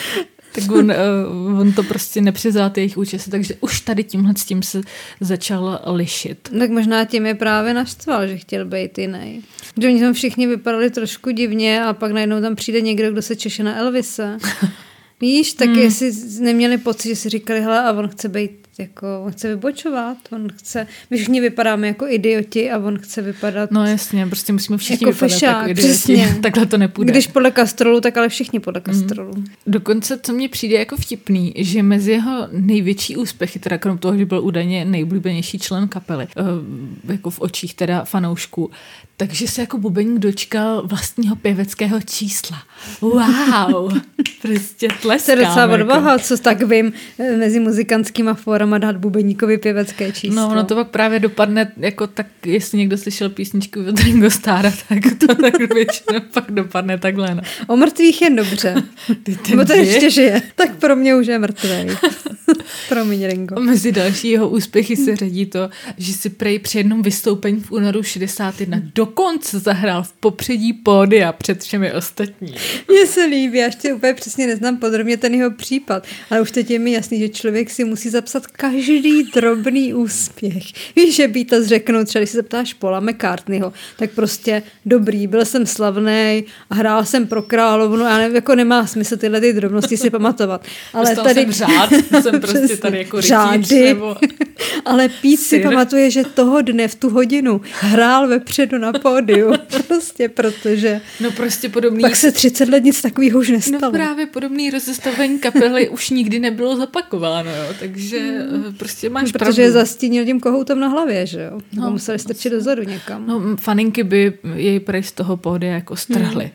tak 0.61 0.73
on, 0.73 0.91
uh, 0.91 1.61
on 1.61 1.73
to 1.73 1.83
prostě 1.83 2.21
nepřizal 2.21 2.71
ty 2.71 2.81
jejich 2.81 2.99
účesy, 2.99 3.31
takže 3.31 3.55
už 3.61 3.81
tady 3.81 4.05
tímhle 4.05 4.33
s 4.37 4.45
tím 4.45 4.63
se 4.63 4.81
začal 5.21 5.81
lišit. 5.87 6.49
Tak 6.59 6.71
možná 6.71 7.05
tím 7.05 7.27
je 7.27 7.35
právě 7.35 7.75
naštval, 7.75 8.27
že 8.27 8.37
chtěl 8.37 8.65
být 8.65 8.99
jiný. 8.99 9.43
Že 9.81 9.89
oni 9.89 10.01
tam 10.01 10.13
všichni 10.13 10.47
vypadali 10.47 10.91
trošku 10.91 11.31
divně 11.31 11.85
a 11.85 11.93
pak 11.93 12.13
najednou 12.13 12.41
tam 12.41 12.57
přijde 12.57 12.81
někdo, 12.81 13.13
kdo 13.13 13.23
se 13.23 13.37
češe 13.37 13.63
na 13.63 13.77
Elvise. 13.77 14.39
Víš, 15.21 15.53
tak 15.53 15.69
hmm. 15.69 15.79
jestli 15.79 16.13
neměli 16.41 16.79
pocit, 16.79 17.09
že 17.09 17.17
si 17.17 17.29
říkali, 17.29 17.61
hele, 17.61 17.81
a 17.81 17.93
on 17.93 18.09
chce 18.09 18.29
být 18.29 18.66
jako, 18.79 19.23
on 19.25 19.33
chce 19.33 19.49
vybočovat, 19.49 20.19
on 20.33 20.49
chce, 20.57 20.87
my 21.11 21.17
všichni 21.17 21.41
vypadáme 21.41 21.87
jako 21.87 22.07
idioti 22.09 22.71
a 22.71 22.79
on 22.79 22.99
chce 22.99 23.23
vypadat 23.23 23.71
No 23.71 23.87
jasně, 23.87 24.27
prostě 24.27 24.53
musíme 24.53 24.79
všichni 24.79 25.05
jako 25.07 25.13
vypadat 25.13 25.33
fešák, 25.33 25.57
jako 25.57 25.71
idioti. 25.71 25.89
přesně. 25.89 26.39
Takhle 26.43 26.67
to 26.67 26.79
nepůjde. 26.79 27.13
Když 27.13 27.27
podle 27.27 27.51
Kastrolu, 27.51 28.01
tak 28.01 28.17
ale 28.17 28.29
všichni 28.29 28.61
podle 28.61 28.81
Kastrolu. 28.81 29.33
Mm. 29.37 29.45
Dokonce, 29.67 30.19
co 30.23 30.33
mně 30.33 30.49
přijde 30.49 30.79
jako 30.79 30.97
vtipný, 30.97 31.55
že 31.57 31.83
mezi 31.83 32.13
jeho 32.13 32.49
největší 32.53 33.17
úspěchy, 33.17 33.59
teda 33.59 33.79
krom 33.79 33.99
toho, 33.99 34.19
že 34.19 34.27
byl 34.27 34.45
údajně 34.45 34.85
nejoblíbenější 34.85 35.59
člen 35.59 35.89
kapely, 35.89 36.27
eh, 36.37 37.13
jako 37.13 37.31
v 37.31 37.41
očích 37.41 37.75
teda 37.75 38.05
fanoušků, 38.05 38.71
takže 39.17 39.49
se 39.49 39.61
jako 39.61 39.79
bubeník 39.79 40.19
dočkal 40.19 40.83
vlastního 40.87 41.37
pěveckého 41.37 42.01
čísla. 42.01 42.59
Wow! 43.01 43.93
Prostě 44.43 44.89
tleskám. 45.03 45.39
je 45.39 45.45
docela 45.45 45.63
jako. 45.63 45.75
odvaha, 45.75 46.19
co 46.19 46.37
tak 46.39 46.63
vím, 46.63 46.93
eh, 47.19 47.37
mezi 47.37 47.61
muzikantskýma 47.61 48.35
fórama 48.67 48.79
dát 48.79 48.97
bubeníkovi 48.97 49.59
pěvecké 49.59 50.13
číslo. 50.13 50.37
No, 50.37 50.49
ono 50.49 50.65
to 50.65 50.75
pak 50.75 50.89
právě 50.89 51.21
dopadne, 51.21 51.73
jako 51.77 52.07
tak, 52.07 52.27
jestli 52.47 52.79
někdo 52.79 52.99
slyšel 52.99 53.29
písničku 53.31 53.81
od 53.89 54.01
Ringo 54.01 54.31
Starra, 54.31 54.73
tak 54.89 54.99
to 55.19 55.35
tak 55.35 55.59
většinou 55.75 56.21
pak 56.35 56.51
dopadne 56.51 56.99
takhle. 56.99 57.35
No. 57.35 57.43
O 57.67 57.77
mrtvých 57.77 58.23
jen 58.23 58.37
dobře. 58.37 58.75
Ty 59.23 59.37
ten 59.37 59.51
Nebo 59.51 59.65
to 59.65 59.73
ještě 59.73 60.11
žije. 60.11 60.43
Tak 60.55 60.77
pro 60.77 60.97
mě 60.97 61.17
už 61.17 61.27
je 61.27 61.39
mrtvý. 61.39 61.69
Promiň, 62.89 63.27
Ringo. 63.27 63.61
Mezi 63.61 63.93
další 63.93 64.31
jeho 64.31 64.49
úspěchy 64.49 64.97
se 64.97 65.17
řadí 65.17 65.47
to, 65.47 65.71
že 65.99 66.13
si 66.13 66.31
prej 66.31 66.59
při 66.59 66.79
jednom 66.79 67.03
vystoupení 67.03 67.61
v 67.61 67.73
únoru 67.73 68.03
61 68.03 68.81
dokonce 68.95 69.59
zahrál 69.59 70.03
v 70.03 70.13
popředí 70.13 70.73
pódia 70.73 71.33
před 71.33 71.63
všemi 71.63 71.93
ostatní. 71.93 72.55
Mně 72.89 73.07
se 73.07 73.25
líbí, 73.25 73.59
já 73.59 73.65
ještě 73.65 73.95
úplně 73.95 74.15
přesně 74.15 74.47
neznám 74.47 74.77
podrobně 74.77 75.17
ten 75.17 75.35
jeho 75.35 75.51
případ, 75.51 76.07
ale 76.31 76.41
už 76.41 76.51
teď 76.51 76.71
je 76.71 76.79
mi 76.79 76.93
jasný, 76.93 77.19
že 77.19 77.29
člověk 77.29 77.71
si 77.71 77.85
musí 77.85 78.11
zapsat 78.11 78.47
každý 78.57 79.23
drobný 79.23 79.95
úspěch. 79.95 80.65
Víš, 80.97 81.17
že 81.17 81.29
Beatles 81.29 81.67
řeknou, 81.67 82.05
třeba 82.05 82.21
když 82.21 82.31
se 82.31 82.37
zeptáš 82.37 82.75
Paula 82.75 83.01
McCartneyho, 83.01 83.73
tak 83.99 84.11
prostě 84.11 84.63
dobrý, 84.87 85.27
byl 85.27 85.45
jsem 85.45 85.67
slavný 85.67 86.45
a 86.71 86.75
hrál 86.75 87.05
jsem 87.05 87.27
pro 87.27 87.43
královnu 87.43 88.05
a 88.05 88.19
ne, 88.19 88.31
jako 88.33 88.55
nemá 88.55 88.87
smysl 88.87 89.17
tyhle 89.17 89.41
ty 89.41 89.53
drobnosti 89.53 89.97
si 89.97 90.11
pamatovat. 90.11 90.65
Ale 90.93 91.05
Dostal 91.05 91.25
tady 91.25 91.41
jsem 91.41 91.53
řád, 91.53 91.91
jsem 92.23 92.41
prostě 92.41 92.77
tady 92.77 92.99
jako 92.99 93.17
rytíř, 93.17 93.29
Řády. 93.29 93.81
nebo... 93.85 94.17
Ale 94.85 95.09
Pít 95.09 95.37
si 95.41 95.61
pamatuje, 95.61 96.11
že 96.11 96.23
toho 96.25 96.63
dne 96.63 96.89
v 96.89 96.95
tu 96.95 97.11
hodinu 97.11 97.61
hrál 97.81 98.29
vepředu 98.29 98.79
na 98.79 98.93
pódiu. 98.93 99.53
Prostě 99.87 100.29
protože 100.29 101.01
No 101.21 101.31
prostě 101.31 101.69
podobný... 101.69 102.01
pak 102.03 102.17
se 102.17 102.33
30 102.33 102.69
let 102.69 102.85
nic 102.85 103.03
takového 103.03 103.39
už 103.39 103.49
No 103.49 103.55
nestalo. 103.57 103.93
právě 103.93 104.27
podobný 104.27 104.71
rozestavení 104.71 105.39
kapely 105.39 105.89
už 105.89 106.11
nikdy 106.11 106.39
nebylo 106.39 106.77
zapakováno, 106.77 107.51
jo, 107.51 107.75
takže 107.81 108.19
eh, 108.19 108.46
prostě 108.77 109.11
máš 109.11 109.23
Protože 109.33 109.39
pravdu. 109.39 109.63
je 109.63 109.71
zastínil 109.73 110.25
tím 110.25 110.41
kohoutem 110.41 110.81
na 110.81 110.89
hlavě, 110.89 111.27
že 111.27 111.43
jo? 111.43 111.61
No, 111.73 111.83
No, 111.83 111.91
museli 111.91 112.19
strčit 112.19 112.53
dozadu 112.53 112.83
někam. 112.83 113.27
No, 113.27 113.57
faninky 113.57 114.05
by 114.05 114.33
jej 114.55 114.81
prej 114.81 115.03
z 115.03 115.13
toho 115.13 115.37
pódia 115.37 115.73
jako 115.73 115.97
strhly. 115.97 116.51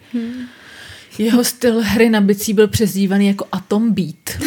Jeho 1.17 1.43
styl 1.43 1.81
hry 1.81 2.09
na 2.09 2.21
bicí 2.21 2.53
byl 2.53 2.67
přezdívaný 2.67 3.27
jako 3.27 3.45
Atom 3.51 3.91
Beat. 3.93 4.45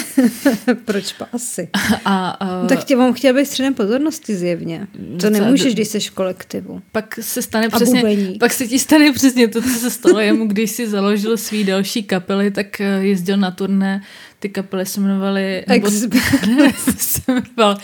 Proč 0.85 1.13
pa 1.13 1.29
asi? 1.33 1.69
A, 2.05 2.29
a 2.31 2.63
No, 2.63 2.69
tak 2.69 2.85
tě 2.85 2.97
on 2.97 3.13
chtěl 3.13 3.35
být 3.35 3.47
středem 3.47 3.75
pozornosti 3.75 4.37
zjevně. 4.37 4.87
To 5.21 5.31
nemůžeš, 5.31 5.75
když 5.75 5.89
jsi 5.89 6.01
v 6.01 6.11
kolektivu. 6.11 6.83
pak 6.93 7.19
se 7.21 7.43
stane 7.43 7.67
A 7.67 7.71
přesně, 7.77 8.03
pak 8.41 8.53
se 8.53 8.67
ti 8.67 8.79
stane 8.79 9.13
přesně 9.13 9.49
to, 9.49 9.63
co 9.63 9.69
se 9.69 9.91
stalo 9.91 10.19
jemu, 10.21 10.47
když 10.47 10.71
si 10.71 10.89
založil 10.89 11.37
svý 11.37 11.65
další 11.65 12.03
kapely, 12.03 12.51
tak 12.51 12.81
eh, 12.81 12.85
jezdil 13.01 13.37
na 13.37 13.51
turné, 13.51 14.03
ty 14.45 14.49
kapely 14.49 14.87
se 14.87 15.01
jmenovaly, 15.01 15.65
nebo, 15.69 15.87
Ex- 15.87 16.07
ne, 16.47 16.73
se 16.99 17.23
jmenoval 17.29 17.79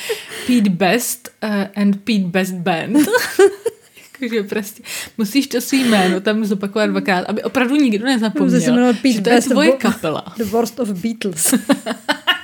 Pete 0.46 0.70
Best 0.70 1.29
uh, 1.42 1.83
and 1.83 1.96
Pete 2.05 2.27
Best 2.27 2.55
Band. 2.55 2.96
Jakože 4.20 4.42
prostě 4.42 4.83
musíš 5.18 5.46
to 5.46 5.61
svý 5.61 5.85
jméno 5.85 6.20
tam 6.20 6.44
zopakovat 6.44 6.87
dvakrát, 6.87 7.25
aby 7.29 7.42
opravdu 7.42 7.77
nikdo 7.77 8.05
nezapomněl, 8.05 8.61
že 9.05 9.20
to 9.20 9.31
je 9.31 9.40
tvoje 9.40 9.73
kapela. 9.73 10.35
The 10.37 10.44
Worst 10.44 10.81
of 10.81 10.88
Beatles. 10.88 11.55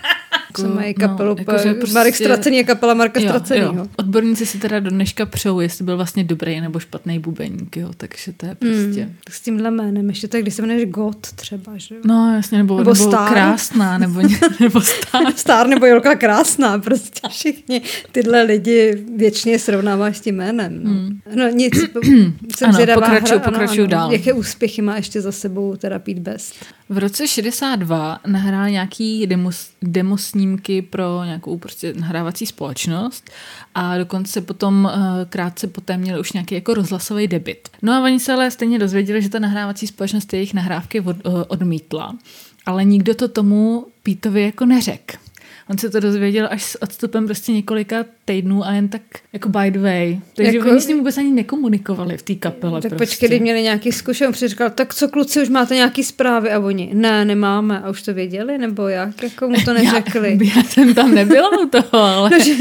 Co 0.62 0.68
mají 0.68 0.94
no, 0.98 1.08
kapelu, 1.08 1.28
no, 1.38 1.44
prostě- 1.44 1.76
Marek 1.92 2.16
Stracený 2.16 2.56
je 2.56 2.64
kapela 2.64 2.94
Marka 2.94 3.20
Jo, 3.20 3.28
Stracenýho. 3.28 3.74
jo. 3.76 3.86
Odborníci 3.96 4.46
si 4.46 4.58
teda 4.58 4.80
do 4.80 4.90
dneška 4.90 5.26
přou, 5.26 5.60
jestli 5.60 5.84
byl 5.84 5.96
vlastně 5.96 6.24
dobrý 6.24 6.60
nebo 6.60 6.78
špatný 6.78 7.18
bubeník, 7.18 7.76
jo, 7.76 7.90
takže 7.96 8.32
to 8.36 8.46
je 8.46 8.54
prostě... 8.54 9.02
Hmm. 9.02 9.14
Tak 9.24 9.34
s 9.34 9.40
tímhle 9.40 9.70
jménem, 9.70 10.08
ještě 10.08 10.28
tak, 10.28 10.42
když 10.42 10.54
se 10.54 10.62
jmenuješ 10.62 10.90
God 10.90 11.18
třeba, 11.20 11.72
že 11.76 11.94
jo? 11.94 12.00
No 12.04 12.34
jasně, 12.36 12.58
nebo, 12.58 12.78
Nebo 12.78 12.94
nebo, 12.94 13.08
Star. 13.10 13.32
krásná, 13.32 13.98
nebo, 13.98 14.20
nebo 14.60 14.80
star. 14.80 15.22
Star 15.36 15.66
nebo 15.68 15.86
Jolka 15.86 16.14
Krásná, 16.14 16.78
prostě 16.78 17.28
všichni 17.30 17.82
tyhle 18.12 18.42
lidi 18.42 19.04
věčně 19.16 19.58
srovnáváš 19.58 20.16
s 20.16 20.20
tím 20.20 20.36
jménem. 20.36 20.80
No, 20.84 20.90
hmm. 20.90 21.20
no 21.36 21.48
nic, 21.48 21.74
jsem 22.56 22.64
Ano, 22.64 22.72
zvědavá. 22.72 23.00
pokračuju, 23.00 23.40
hra- 23.40 23.44
pokračuju 23.44 23.80
ano. 23.82 23.90
dál. 23.90 24.12
Jaké 24.12 24.32
úspěchy 24.32 24.82
má 24.82 24.96
ještě 24.96 25.20
za 25.20 25.32
sebou 25.32 25.76
teda 25.76 25.98
Pete 25.98 26.20
Best? 26.20 26.54
V 26.88 26.98
roce 26.98 27.26
62 27.28 28.20
nahrál 28.26 28.70
nějaký 28.70 29.26
demos, 29.26 29.68
demosnímky 30.46 30.82
pro 30.82 31.24
nějakou 31.24 31.58
prostě 31.58 31.94
nahrávací 31.94 32.46
společnost 32.46 33.30
a 33.74 33.98
dokonce 33.98 34.40
potom 34.40 34.90
eh, 34.92 35.24
krátce 35.24 35.66
poté 35.66 35.96
měl 35.96 36.20
už 36.20 36.32
nějaký 36.32 36.54
jako 36.54 36.74
rozhlasový 36.74 37.28
debit. 37.28 37.68
No 37.82 37.92
a 37.92 38.04
oni 38.04 38.20
se 38.20 38.32
ale 38.32 38.50
stejně 38.50 38.78
dozvěděli, 38.78 39.22
že 39.22 39.28
ta 39.28 39.38
nahrávací 39.38 39.86
společnost 39.86 40.32
jejich 40.32 40.54
nahrávky 40.54 41.00
od, 41.00 41.16
eh, 41.16 41.44
odmítla, 41.48 42.16
ale 42.66 42.84
nikdo 42.84 43.14
to 43.14 43.28
tomu 43.28 43.86
Pítovi 44.02 44.42
jako 44.42 44.66
neřekl. 44.66 45.25
On 45.70 45.78
se 45.78 45.90
to 45.90 46.00
dozvěděl 46.00 46.48
až 46.50 46.64
s 46.64 46.82
odstupem 46.82 47.26
prostě 47.26 47.52
několika 47.52 48.04
týdnů 48.24 48.66
a 48.66 48.72
jen 48.72 48.88
tak 48.88 49.02
jako 49.32 49.48
by 49.48 49.70
the 49.70 49.78
way. 49.78 50.18
Takže 50.34 50.56
Jako- 50.56 50.70
oni 50.70 50.80
s 50.80 50.86
ním 50.88 50.98
vůbec 50.98 51.18
ani 51.18 51.30
nekomunikovali 51.30 52.16
v 52.16 52.22
té 52.22 52.34
kapele. 52.34 52.80
Tak 52.80 52.94
prostě. 52.96 53.16
počkej, 53.26 53.40
měli 53.40 53.62
nějaký 53.62 53.92
zkušenost, 53.92 54.38
říkal, 54.38 54.70
tak 54.70 54.94
co 54.94 55.08
kluci, 55.08 55.42
už 55.42 55.48
máte 55.48 55.74
nějaký 55.74 56.04
zprávy 56.04 56.50
a 56.50 56.58
oni, 56.58 56.90
ne, 56.94 57.24
nemáme. 57.24 57.80
A 57.80 57.90
už 57.90 58.02
to 58.02 58.14
věděli, 58.14 58.58
nebo 58.58 58.88
jak? 58.88 59.22
Jako 59.22 59.48
mu 59.48 59.56
to 59.64 59.74
neřekli? 59.74 60.38
Já, 60.42 60.52
já 60.56 60.62
jsem 60.62 60.94
tam 60.94 61.14
nebyla 61.14 61.48
u 61.62 61.68
toho, 61.68 62.02
ale 62.02 62.30
No, 62.36 62.44
že, 62.44 62.54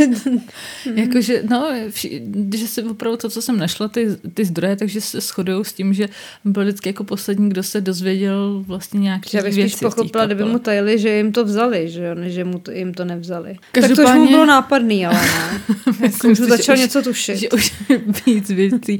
jakože, 0.95 1.43
no, 1.49 1.67
vši, 1.89 2.21
že 2.55 2.67
si 2.67 2.83
opravdu 2.83 3.17
to, 3.17 3.29
co 3.29 3.41
jsem 3.41 3.57
našla, 3.57 3.87
ty, 3.87 4.07
ty 4.33 4.45
zdroje, 4.45 4.75
takže 4.75 5.01
se 5.01 5.21
shodují 5.21 5.65
s 5.65 5.73
tím, 5.73 5.93
že 5.93 6.07
byl 6.45 6.63
vždycky 6.63 6.89
jako 6.89 7.03
poslední, 7.03 7.49
kdo 7.49 7.63
se 7.63 7.81
dozvěděl 7.81 8.63
vlastně 8.67 8.99
nějaký 8.99 9.29
že 9.29 9.37
já 9.37 9.43
bych 9.43 9.55
věci 9.55 9.69
spíš 9.69 9.79
pochopila, 9.79 10.25
kdyby 10.25 10.43
mu 10.43 10.59
tajili, 10.59 10.99
že 10.99 11.09
jim 11.09 11.31
to 11.31 11.45
vzali, 11.45 11.89
že 11.89 12.15
že 12.25 12.43
mu 12.43 12.59
to, 12.59 12.71
jim 12.71 12.93
to 12.95 13.05
nevzali. 13.05 13.53
Tak 13.53 13.61
to 13.71 13.79
už 13.79 13.87
Každopádně- 13.87 14.19
mu 14.19 14.27
bylo 14.27 14.45
nápadný, 14.45 15.05
ale 15.05 15.15
ne. 15.21 15.61
jako 15.87 15.97
Myslím 16.01 16.35
že 16.35 16.45
začal 16.45 16.77
něco 16.77 17.01
tušit. 17.01 17.37
Že 17.37 17.49
už 17.49 17.73
víc 18.25 18.49
věcí 18.49 18.99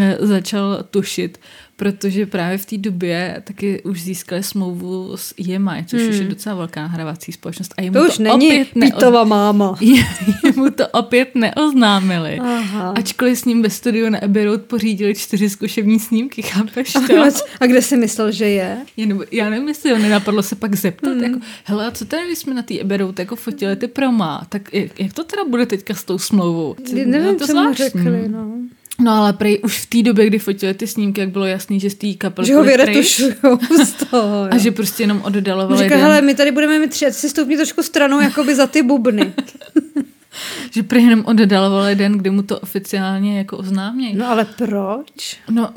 eh, 0.00 0.16
začal 0.20 0.84
tušit, 0.90 1.38
protože 1.76 2.26
právě 2.26 2.58
v 2.58 2.66
té 2.66 2.78
době 2.78 3.42
taky 3.44 3.82
už 3.82 4.02
získali 4.02 4.42
smlouvu 4.42 5.16
s 5.16 5.34
EMI, 5.48 5.84
což 5.86 6.00
hmm. 6.00 6.10
už 6.10 6.16
je 6.16 6.24
docela 6.24 6.54
velká 6.54 6.82
nahrávací 6.82 7.32
společnost. 7.32 7.74
A 7.76 7.82
jemu 7.82 7.98
To 7.98 8.04
už 8.04 8.18
není 8.18 8.46
opět 8.46 8.74
neoz- 8.74 9.26
máma. 9.26 9.78
jemu 10.44 10.70
to 10.70 10.88
opět 10.88 11.34
neoznámili. 11.34 12.38
Aha. 12.38 12.90
Ačkoliv 12.96 13.38
s 13.38 13.44
ním 13.44 13.62
ve 13.62 13.70
studiu 13.70 14.10
na 14.10 14.18
Abbey 14.18 14.44
Road 14.44 14.62
pořídili 14.62 15.14
čtyři 15.14 15.50
zkušební 15.50 16.00
snímky, 16.00 16.42
chápeš 16.42 16.92
to? 16.92 17.00
A 17.60 17.66
kde 17.66 17.82
jsi 17.82 17.96
myslel, 17.96 18.32
že 18.32 18.48
je? 18.48 18.78
Jenom, 18.96 19.20
já 19.30 19.50
nevím, 19.50 19.68
jestli 19.68 19.90
ho 19.90 19.98
nenapadlo 19.98 20.42
se 20.42 20.56
pak 20.56 20.74
zeptat, 20.74 21.10
Hmm. 21.10 21.18
mm. 21.18 21.24
jako, 21.24 21.38
hele, 21.64 21.86
a 21.86 21.90
co 21.90 22.04
tady, 22.04 22.26
když 22.26 22.38
jsme 22.38 22.54
na 22.54 22.62
té 22.62 22.80
Abbey 22.80 22.98
Road 22.98 23.18
jako 23.18 23.36
fotili 23.36 23.76
ty 23.76 23.88
proma, 23.88 24.46
tak 24.48 24.74
jak, 24.74 25.00
jak 25.00 25.12
to 25.12 25.24
teda 25.24 25.44
bude 25.44 25.66
teďka 25.66 25.94
s 25.94 26.04
tou 26.04 26.18
smlouvou? 26.18 26.74
Já 26.92 27.06
nevím, 27.06 27.38
to 27.38 27.46
co 27.46 27.54
mu 27.54 27.74
řekli, 27.74 28.28
no. 28.28 28.52
No 29.00 29.12
ale 29.12 29.32
prej 29.32 29.60
už 29.64 29.78
v 29.80 29.86
té 29.86 30.02
době, 30.02 30.26
kdy 30.26 30.38
fotili 30.38 30.74
ty 30.74 30.86
snímky, 30.86 31.20
jak 31.20 31.30
bylo 31.30 31.44
jasný, 31.44 31.80
že 31.80 31.90
z 31.90 31.94
té 31.94 32.14
kapely 32.14 32.46
Že 32.48 32.54
ho 32.54 32.64
vyretušujou 32.64 33.58
z 33.84 33.92
toho. 33.92 34.42
a 34.42 34.54
jo. 34.54 34.58
že 34.60 34.70
prostě 34.70 35.02
jenom 35.02 35.22
oddalovali 35.24 35.84
Říká, 35.84 35.96
hele, 35.96 36.22
my 36.22 36.34
tady 36.34 36.52
budeme 36.52 36.78
mít 36.78 36.90
tři, 36.90 37.06
si 37.12 37.28
stoupni 37.30 37.56
trošku 37.56 37.82
stranou, 37.82 38.20
jakoby 38.20 38.54
za 38.54 38.66
ty 38.66 38.82
bubny. 38.82 39.32
že 40.70 40.82
prej 40.82 41.04
jenom 41.04 41.24
oddalovali 41.24 41.94
den, 41.94 42.12
kdy 42.12 42.30
mu 42.30 42.42
to 42.42 42.60
oficiálně 42.60 43.38
jako 43.38 43.56
oznámějí. 43.56 44.14
No 44.16 44.28
ale 44.30 44.44
proč? 44.44 45.36
No, 45.50 45.70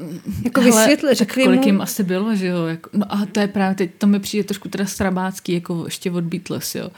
Jako 0.43 0.62
hele, 0.62 0.75
vysvětli, 0.75 1.13
řekli 1.15 1.43
kolik 1.43 1.60
mu- 1.60 1.65
jim 1.65 1.82
asi 1.82 2.03
bylo, 2.03 2.36
že 2.36 2.47
jo? 2.47 2.65
Jako, 2.65 2.89
no 2.93 3.06
a 3.10 3.25
to 3.32 3.39
je 3.39 3.47
právě 3.47 3.75
teď, 3.75 3.91
to 3.97 4.08
mi 4.08 4.19
přijde 4.19 4.43
trošku 4.43 4.69
teda 4.69 4.86
strabácký, 4.86 5.53
jako 5.53 5.86
ještě 5.86 6.12
od 6.12 6.23
Beatles, 6.23 6.75
jo. 6.75 6.89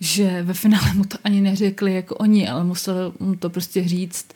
Že 0.00 0.42
ve 0.42 0.54
finále 0.54 0.94
mu 0.94 1.04
to 1.04 1.18
ani 1.24 1.40
neřekli 1.40 1.94
jako 1.94 2.14
oni, 2.14 2.48
ale 2.48 2.64
musel 2.64 3.12
mu 3.20 3.36
to 3.36 3.50
prostě 3.50 3.88
říct 3.88 4.26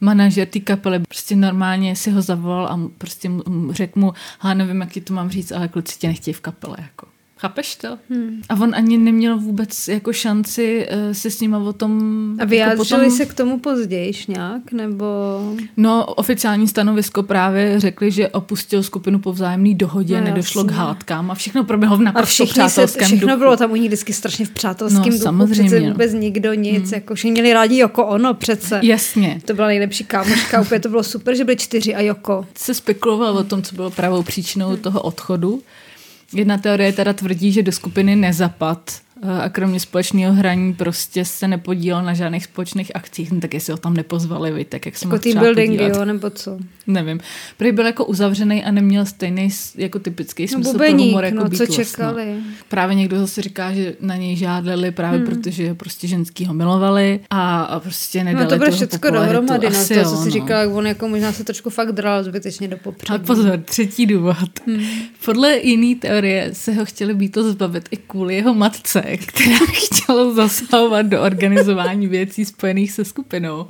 manažer 0.00 0.48
té 0.48 0.60
kapely 0.60 0.98
prostě 0.98 1.36
normálně 1.36 1.96
si 1.96 2.10
ho 2.10 2.22
zavolal 2.22 2.66
a 2.66 2.80
prostě 2.98 3.28
mu- 3.28 3.72
řekl 3.72 4.00
mu, 4.00 4.12
ha, 4.38 4.54
nevím, 4.54 4.80
jak 4.80 4.92
ti 4.92 5.00
to 5.00 5.14
mám 5.14 5.30
říct, 5.30 5.52
ale 5.52 5.68
kluci 5.68 5.98
tě 5.98 6.06
nechtějí 6.08 6.34
v 6.34 6.40
kapele, 6.40 6.76
jako. 6.78 7.06
Chápeš 7.38 7.76
to? 7.76 7.98
Hmm. 8.10 8.42
A 8.48 8.54
on 8.54 8.74
ani 8.74 8.98
neměl 8.98 9.38
vůbec 9.38 9.88
jako 9.88 10.12
šanci 10.12 10.88
uh, 10.88 11.12
se 11.12 11.30
s 11.30 11.40
nima 11.40 11.58
o 11.58 11.72
tom... 11.72 11.90
A 12.40 12.44
vyjádřili 12.44 13.00
jako 13.00 13.06
potom... 13.06 13.10
se 13.16 13.26
k 13.26 13.34
tomu 13.34 13.58
později 13.58 14.12
nějak, 14.28 14.72
nebo... 14.72 15.06
No, 15.76 16.04
oficiální 16.04 16.68
stanovisko 16.68 17.22
právě 17.22 17.80
řekli, 17.80 18.10
že 18.10 18.28
opustil 18.28 18.82
skupinu 18.82 19.18
po 19.18 19.32
vzájemné 19.32 19.74
dohodě, 19.74 20.20
no, 20.20 20.24
nedošlo 20.24 20.60
jasně. 20.60 20.72
k 20.72 20.76
hádkám 20.76 21.30
a 21.30 21.34
všechno 21.34 21.64
proběhlo 21.64 21.96
v 21.96 22.02
naprosto 22.02 22.46
přátelském 22.46 22.88
se, 22.88 23.04
všechno 23.04 23.28
duchu. 23.28 23.38
bylo 23.38 23.56
tam 23.56 23.72
u 23.72 23.76
nich 23.76 23.86
vždycky 23.86 24.12
strašně 24.12 24.46
v 24.46 24.50
přátelském 24.50 25.02
no, 25.02 25.10
duchu. 25.10 25.22
Samozřejmě. 25.22 25.70
Přece 25.70 25.90
vůbec 25.90 26.12
nikdo 26.12 26.54
nic, 26.54 26.84
hmm. 26.84 26.94
jako 26.94 27.14
všichni 27.14 27.32
měli 27.32 27.52
rádi 27.52 27.78
Joko 27.78 28.06
Ono 28.06 28.34
přece. 28.34 28.80
Jasně. 28.82 29.40
To 29.44 29.54
byla 29.54 29.66
nejlepší 29.66 30.04
kámoška, 30.04 30.60
úplně 30.60 30.80
to 30.80 30.88
bylo 30.88 31.02
super, 31.02 31.36
že 31.36 31.44
byly 31.44 31.56
čtyři 31.56 31.94
a 31.94 32.00
Joko. 32.00 32.46
Se 32.58 32.74
spekuloval 32.74 33.36
o 33.36 33.44
tom, 33.44 33.62
co 33.62 33.74
bylo 33.74 33.90
pravou 33.90 34.22
příčinou 34.22 34.68
hmm. 34.68 34.76
toho 34.76 35.02
odchodu. 35.02 35.62
Jedna 36.32 36.58
teorie 36.58 36.92
teda 36.92 37.12
tvrdí, 37.12 37.52
že 37.52 37.62
do 37.62 37.72
skupiny 37.72 38.16
nezapad 38.16 39.06
Eh, 39.22 39.42
a 39.42 39.48
kromě 39.48 39.80
společného 39.80 40.34
hraní 40.34 40.74
prostě 40.74 41.24
se 41.24 41.48
nepodílel 41.48 42.02
na 42.02 42.14
žádných 42.14 42.44
společných 42.44 42.96
akcích, 42.96 43.32
no 43.32 43.40
tak 43.40 43.54
jestli 43.54 43.70
ho 43.70 43.76
tam 43.76 43.94
nepozvali, 43.94 44.52
vy, 44.52 44.64
tak 44.64 44.86
jak 44.86 44.96
jsem 44.96 45.10
Jako 45.10 45.22
team 45.22 45.38
building, 45.38 45.80
jo, 45.80 46.04
nebo 46.04 46.30
co? 46.30 46.58
Nevím. 46.86 47.20
Prý 47.56 47.72
byl 47.72 47.86
jako 47.86 48.04
uzavřený 48.04 48.64
a 48.64 48.70
neměl 48.70 49.06
stejný 49.06 49.48
jako 49.74 49.98
typický 49.98 50.48
smysl 50.48 50.68
no, 50.68 50.72
bubeník, 50.72 50.96
pro 50.96 51.04
humor 51.04 51.24
jako 51.24 51.36
no, 51.36 51.44
Beatles, 51.44 51.68
co 51.68 51.84
čekali. 51.84 52.34
No. 52.34 52.42
Právě 52.68 52.94
někdo 52.94 53.18
zase 53.18 53.42
říká, 53.42 53.72
že 53.72 53.94
na 54.00 54.16
něj 54.16 54.36
žádali 54.36 54.90
právě 54.90 55.18
hmm. 55.18 55.28
protože 55.28 55.74
prostě 55.74 56.08
ženský 56.08 56.46
ho 56.46 56.54
milovali 56.54 57.20
a, 57.30 57.62
a 57.62 57.80
prostě 57.80 58.24
nedali 58.24 58.44
No 58.44 58.50
to 58.50 58.58
bude 58.58 58.70
všechno 58.70 59.10
dohromady, 59.10 59.66
no, 59.70 59.88
to, 59.88 60.10
co 60.10 60.16
si 60.16 60.24
no. 60.24 60.30
říkala, 60.30 60.60
jak 60.60 60.70
on 60.74 60.86
jako 60.86 61.08
možná 61.08 61.32
se 61.32 61.44
trošku 61.44 61.70
fakt 61.70 61.92
dral 61.92 62.24
zbytečně 62.24 62.68
do 62.68 62.76
popředí. 62.76 63.14
A 63.14 63.18
pozor, 63.18 63.58
třetí 63.64 64.06
důvod. 64.06 64.66
Hmm. 64.66 64.84
Podle 65.24 65.58
jiný 65.58 65.94
teorie 65.94 66.50
se 66.52 66.72
ho 66.72 66.84
chtěli 66.84 67.14
Beatles 67.14 67.46
zbavit 67.46 67.88
i 67.90 67.96
kvůli 67.96 68.34
jeho 68.34 68.54
matce, 68.54 69.02
která 69.16 69.56
chtěla 69.72 70.34
zasahovat 70.34 71.06
do 71.06 71.22
organizování 71.22 72.06
věcí 72.06 72.44
spojených 72.44 72.92
se 72.92 73.04
skupinou. 73.04 73.66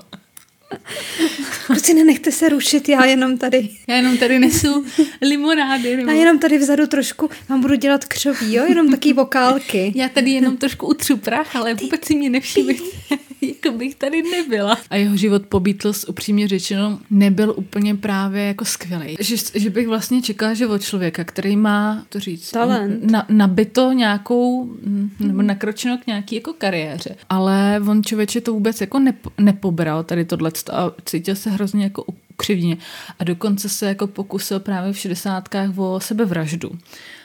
Prostě 1.67 1.95
nenechte 1.95 2.33
se 2.33 2.49
rušit, 2.49 2.89
já 2.89 3.05
jenom 3.05 3.39
tady. 3.39 3.69
Já 3.89 3.97
jenom 3.97 4.19
tady 4.19 4.39
nesu 4.39 4.85
limonády. 5.23 5.97
Nebo... 5.97 6.11
Já 6.11 6.17
jenom 6.17 6.39
tady 6.39 6.59
vzadu 6.59 6.87
trošku 6.87 7.31
vám 7.49 7.61
budu 7.61 7.75
dělat 7.75 8.05
křoví, 8.05 8.55
jo? 8.55 8.65
Jenom 8.69 8.91
taky 8.91 9.13
vokálky. 9.13 9.93
Já 9.97 10.09
tady 10.09 10.31
jenom 10.31 10.57
trošku 10.57 10.87
utřu 10.87 11.17
prach, 11.17 11.57
ale 11.57 11.75
vůbec 11.75 12.05
si 12.05 12.17
mě 12.17 12.31
nevšimli. 12.31 12.77
jako 13.41 13.79
bych 13.79 13.95
tady 13.95 14.23
nebyla. 14.23 14.79
A 14.91 14.97
jeho 14.97 15.17
život 15.17 15.47
po 15.49 15.61
Beatles, 15.61 16.05
upřímně 16.09 16.49
řečeno, 16.49 17.01
nebyl 17.11 17.55
úplně 17.57 17.95
právě 17.95 18.43
jako 18.43 18.65
skvělý. 18.65 19.17
Že, 19.21 19.37
že 19.55 19.71
bych 19.71 19.89
vlastně 19.89 20.23
čekala, 20.23 20.55
že 20.55 20.67
od 20.67 20.83
člověka, 20.83 21.25
který 21.25 21.57
má, 21.57 22.07
to 22.09 22.21
říct, 22.21 22.51
Talent. 22.51 23.11
Na, 23.11 23.27
nabito 23.29 23.93
nějakou, 23.93 24.77
nebo 25.21 25.43
nakročeno 25.43 25.99
k 25.99 26.07
nějaký 26.07 26.35
jako 26.35 26.53
kariéře. 26.53 27.17
Ale 27.29 27.81
on 27.89 28.03
člověče 28.03 28.41
to 28.41 28.53
vůbec 28.53 28.81
jako 28.81 28.99
nep, 28.99 29.17
nepobral 29.39 30.05
tady 30.05 30.25
tohle 30.25 30.51
a 30.73 30.93
cítil 31.05 31.37
se 31.37 31.51
hrozně 31.51 31.85
jako 31.85 32.05
ukřivně. 32.37 32.77
A 33.19 33.25
dokonce 33.25 33.69
se 33.69 33.87
jako 33.87 34.07
pokusil 34.07 34.61
právě 34.61 34.93
v 34.93 34.99
šedesátkách 34.99 35.79
o 35.79 36.01
sebevraždu. 36.01 36.71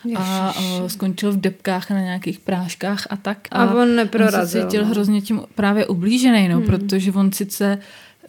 Ježiši. 0.05 0.23
A 0.23 0.53
o, 0.83 0.89
skončil 0.89 1.31
v 1.31 1.37
depkách 1.37 1.89
na 1.89 1.99
nějakých 1.99 2.39
práškách 2.39 3.07
a 3.09 3.17
tak. 3.17 3.47
A, 3.51 3.63
a 3.63 3.73
on 3.73 3.95
neprorazil. 3.95 4.41
On 4.41 4.47
se 4.47 4.61
cítil 4.61 4.81
no. 4.81 4.89
hrozně 4.89 5.21
tím 5.21 5.41
právě 5.55 5.85
ublížený, 5.87 6.47
no, 6.47 6.57
hmm. 6.57 6.65
protože 6.65 7.11
on 7.11 7.31
sice 7.31 7.77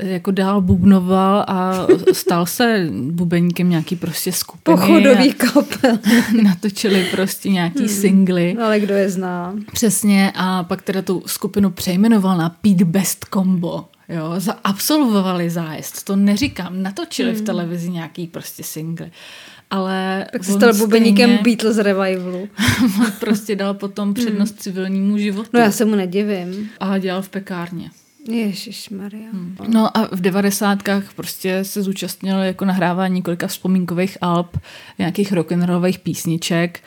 jako 0.03 0.31
dál 0.31 0.61
bubnoval 0.61 1.45
a 1.49 1.87
stal 2.13 2.47
se 2.47 2.89
bubeníkem 2.93 3.71
nějaký 3.71 3.97
prostě 3.97 4.33
skupiny. 4.33 4.77
Pochodový 4.77 5.33
kapel. 5.33 5.99
natočili 6.43 7.05
prostě 7.11 7.49
nějaký 7.49 7.79
hmm. 7.79 7.89
singly. 7.89 8.57
Ale 8.63 8.81
kdo 8.81 8.95
je 8.95 9.11
zná. 9.11 9.55
Přesně 9.73 10.33
a 10.35 10.65
pak 10.65 10.83
teda 10.83 11.03
tu 11.03 11.23
skupinu 11.27 11.71
přejmenoval 11.71 12.39
na 12.39 12.49
Pete 12.49 12.85
Best 12.85 13.27
Combo. 13.35 13.85
Jo, 14.09 14.41
absolvovali 14.65 15.51
zájezd, 15.51 16.05
to 16.05 16.17
neříkám, 16.17 16.83
natočili 16.83 17.31
hmm. 17.31 17.39
v 17.39 17.45
televizi 17.45 17.91
nějaký 17.91 18.27
prostě 18.27 18.63
single. 18.63 19.11
Ale 19.71 20.27
tak 20.33 20.45
se 20.45 20.53
stal 20.53 20.75
bubeníkem 20.75 21.39
Beatles 21.43 21.79
revivalu. 21.79 22.49
prostě 23.21 23.57
dal 23.57 23.75
potom 23.75 24.15
přednost 24.15 24.51
hmm. 24.51 24.59
civilnímu 24.59 25.19
životu. 25.19 25.49
No 25.53 25.61
já 25.61 25.71
se 25.71 25.85
mu 25.85 25.95
nedivím. 25.95 26.71
A 26.81 26.99
dělal 26.99 27.23
v 27.23 27.29
pekárně. 27.29 27.91
Ježíš 28.29 28.91
Maria. 28.91 29.31
Hmm. 29.33 29.57
No 29.69 29.97
a 29.97 30.09
v 30.13 30.21
devadesátkách 30.21 31.15
prostě 31.15 31.65
se 31.65 31.83
zúčastnil 31.83 32.39
jako 32.39 32.65
nahrávání 32.65 33.15
několika 33.15 33.47
vzpomínkových 33.47 34.19
alb, 34.21 34.59
nějakých 34.99 35.33
rock'n'rollových 35.33 35.99
písniček 35.99 36.81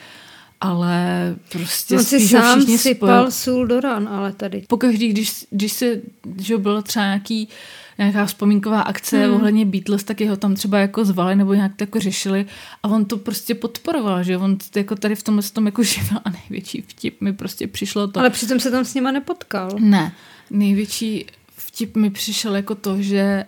ale 0.62 1.36
prostě 1.52 1.96
no 1.96 2.04
si 2.04 2.28
sám 2.28 2.62
sypal 2.62 3.32
sůl 3.32 3.68
do 3.68 3.80
ran, 3.80 4.08
ale 4.08 4.34
tady. 4.34 4.64
Pokaždý, 4.68 5.08
když, 5.08 5.46
když 5.50 5.72
se, 5.72 6.02
že 6.38 6.58
bylo 6.58 6.82
třeba 6.82 7.06
nějaký 7.06 7.50
nějaká 7.98 8.26
vzpomínková 8.26 8.82
akce 8.82 9.26
hmm. 9.26 9.36
ohledně 9.36 9.66
Beatles, 9.66 10.04
tak 10.04 10.22
jeho 10.22 10.38
tam 10.38 10.56
třeba 10.56 10.80
jako 10.80 11.06
zvali 11.06 11.36
nebo 11.36 11.54
nějak 11.54 11.76
to 11.76 11.84
jako 11.84 12.00
řešili 12.00 12.46
a 12.84 12.88
on 12.88 13.06
to 13.06 13.18
prostě 13.18 13.56
podporoval, 13.56 14.24
že 14.24 14.38
on 14.38 14.58
jako 14.76 14.96
tady 14.96 15.16
v 15.16 15.24
tomhle 15.24 15.44
tom 15.44 15.66
jako 15.66 15.84
živil 15.94 16.20
a 16.26 16.30
největší 16.30 16.82
vtip 16.82 17.22
mi 17.22 17.34
prostě 17.34 17.68
přišlo 17.68 18.08
to. 18.08 18.20
Ale 18.20 18.30
přitom 18.30 18.60
se 18.60 18.72
tam 18.72 18.86
s 18.86 18.94
nima 18.94 19.12
nepotkal. 19.12 19.72
Ne, 19.80 20.12
největší 20.50 21.26
vtip 21.58 21.96
mi 21.96 22.10
přišel 22.10 22.56
jako 22.56 22.76
to, 22.76 23.02
že 23.02 23.46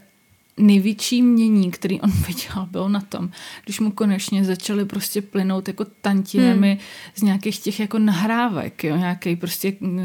největší 0.58 1.22
mění, 1.22 1.72
který 1.72 2.02
on 2.02 2.12
viděl, 2.28 2.68
bylo 2.72 2.90
na 2.90 3.02
tom, 3.02 3.30
když 3.66 3.80
mu 3.80 3.92
konečně 3.92 4.46
začaly 4.46 4.86
prostě 4.86 5.22
plynout 5.22 5.68
jako 5.68 5.86
tantinami 6.02 6.70
hmm. 6.70 6.80
z 7.16 7.22
nějakých 7.22 7.60
těch 7.60 7.80
jako 7.80 8.00
nahrávek, 8.00 8.84
jo, 8.84 8.98
nějaký 8.98 9.36
prostě 9.36 9.74
uh, 9.80 10.00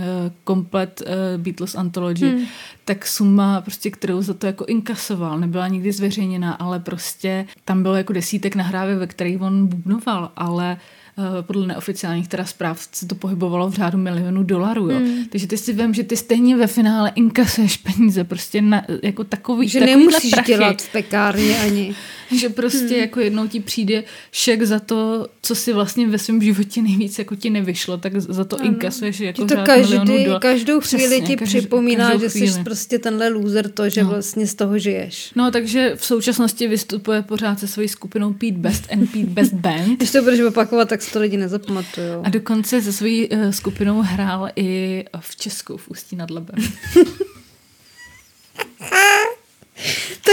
komplet 0.44 1.02
uh, 1.06 1.42
Beatles 1.42 1.74
Anthology, 1.74 2.28
hmm. 2.28 2.46
tak 2.84 3.06
suma 3.06 3.60
prostě, 3.60 3.90
kterou 3.90 4.22
za 4.22 4.34
to 4.34 4.46
jako 4.46 4.64
inkasoval, 4.64 5.40
nebyla 5.40 5.68
nikdy 5.68 5.92
zveřejněná, 5.92 6.52
ale 6.52 6.80
prostě 6.80 7.46
tam 7.64 7.82
bylo 7.82 7.94
jako 7.94 8.12
desítek 8.12 8.56
nahrávek, 8.56 8.98
ve 8.98 9.06
kterých 9.06 9.40
on 9.40 9.66
bubnoval, 9.66 10.32
ale 10.36 10.72
uh, 10.72 11.01
podle 11.42 11.66
neoficiálních 11.66 12.28
teda 12.28 12.44
zpráv 12.44 12.88
se 12.92 13.06
to 13.06 13.14
pohybovalo 13.14 13.68
v 13.68 13.74
řádu 13.74 13.98
milionů 13.98 14.42
dolarů. 14.42 14.90
Jo. 14.90 14.98
Hmm. 14.98 15.24
Takže 15.24 15.46
ty 15.46 15.56
si 15.56 15.72
vím, 15.72 15.94
že 15.94 16.02
ty 16.02 16.16
stejně 16.16 16.56
ve 16.56 16.66
finále 16.66 17.12
inkasuješ 17.14 17.76
peníze 17.76 18.24
prostě 18.24 18.62
na, 18.62 18.84
jako 19.02 19.24
takový 19.24 19.68
Že 19.68 19.80
nemusíš 19.80 20.30
prachy, 20.30 20.52
dělat 20.52 20.82
v 20.82 20.92
pekárně 20.92 21.58
ani. 21.58 21.94
že 22.40 22.48
prostě 22.48 22.86
hmm. 22.86 23.00
jako 23.00 23.20
jednou 23.20 23.46
ti 23.46 23.60
přijde 23.60 24.04
šek 24.32 24.62
za 24.62 24.78
to, 24.78 25.28
co 25.42 25.54
si 25.54 25.72
vlastně 25.72 26.08
ve 26.08 26.18
svém 26.18 26.42
životě 26.42 26.82
nejvíc 26.82 27.18
jako 27.18 27.36
ti 27.36 27.50
nevyšlo, 27.50 27.98
tak 27.98 28.20
za 28.20 28.44
to 28.44 28.56
ano. 28.56 28.66
inkasuješ 28.66 29.20
jako 29.20 29.44
to 29.44 29.54
každý. 29.64 30.26
Každou 30.40 30.80
chvíli 30.80 31.08
Přesně, 31.08 31.26
ti 31.26 31.36
každý, 31.36 31.58
připomíná, 31.58 32.16
že 32.16 32.28
chvíli. 32.28 32.48
jsi 32.48 32.62
prostě 32.62 32.98
tenhle 32.98 33.28
loser 33.28 33.68
to, 33.68 33.88
že 33.88 34.02
no. 34.02 34.08
vlastně 34.08 34.46
z 34.46 34.54
toho 34.54 34.78
žiješ. 34.78 35.32
No 35.36 35.50
takže 35.50 35.92
v 35.96 36.04
současnosti 36.04 36.68
vystupuje 36.68 37.22
pořád 37.22 37.60
se 37.60 37.68
svojí 37.68 37.88
skupinou 37.88 38.32
Pete 38.32 38.58
Best 38.58 38.92
and 38.92 39.12
Pete 39.12 39.26
Best 39.26 39.52
Band. 39.52 39.88
Když 39.96 40.10
to 40.10 40.22
budeš 40.22 40.40
opakovat, 40.40 40.88
tak 40.88 41.00
to 41.12 41.20
lidi 41.20 41.36
nezapamatují. 41.36 42.06
A 42.24 42.28
dokonce 42.28 42.82
se 42.82 42.92
svojí 42.92 43.28
uh, 43.28 43.50
skupinou 43.50 44.02
hrál 44.02 44.48
i 44.56 45.04
v 45.20 45.36
Česku 45.36 45.76
v 45.76 45.88
Ústí 45.88 46.16
nad 46.16 46.30
Labem. 46.30 46.56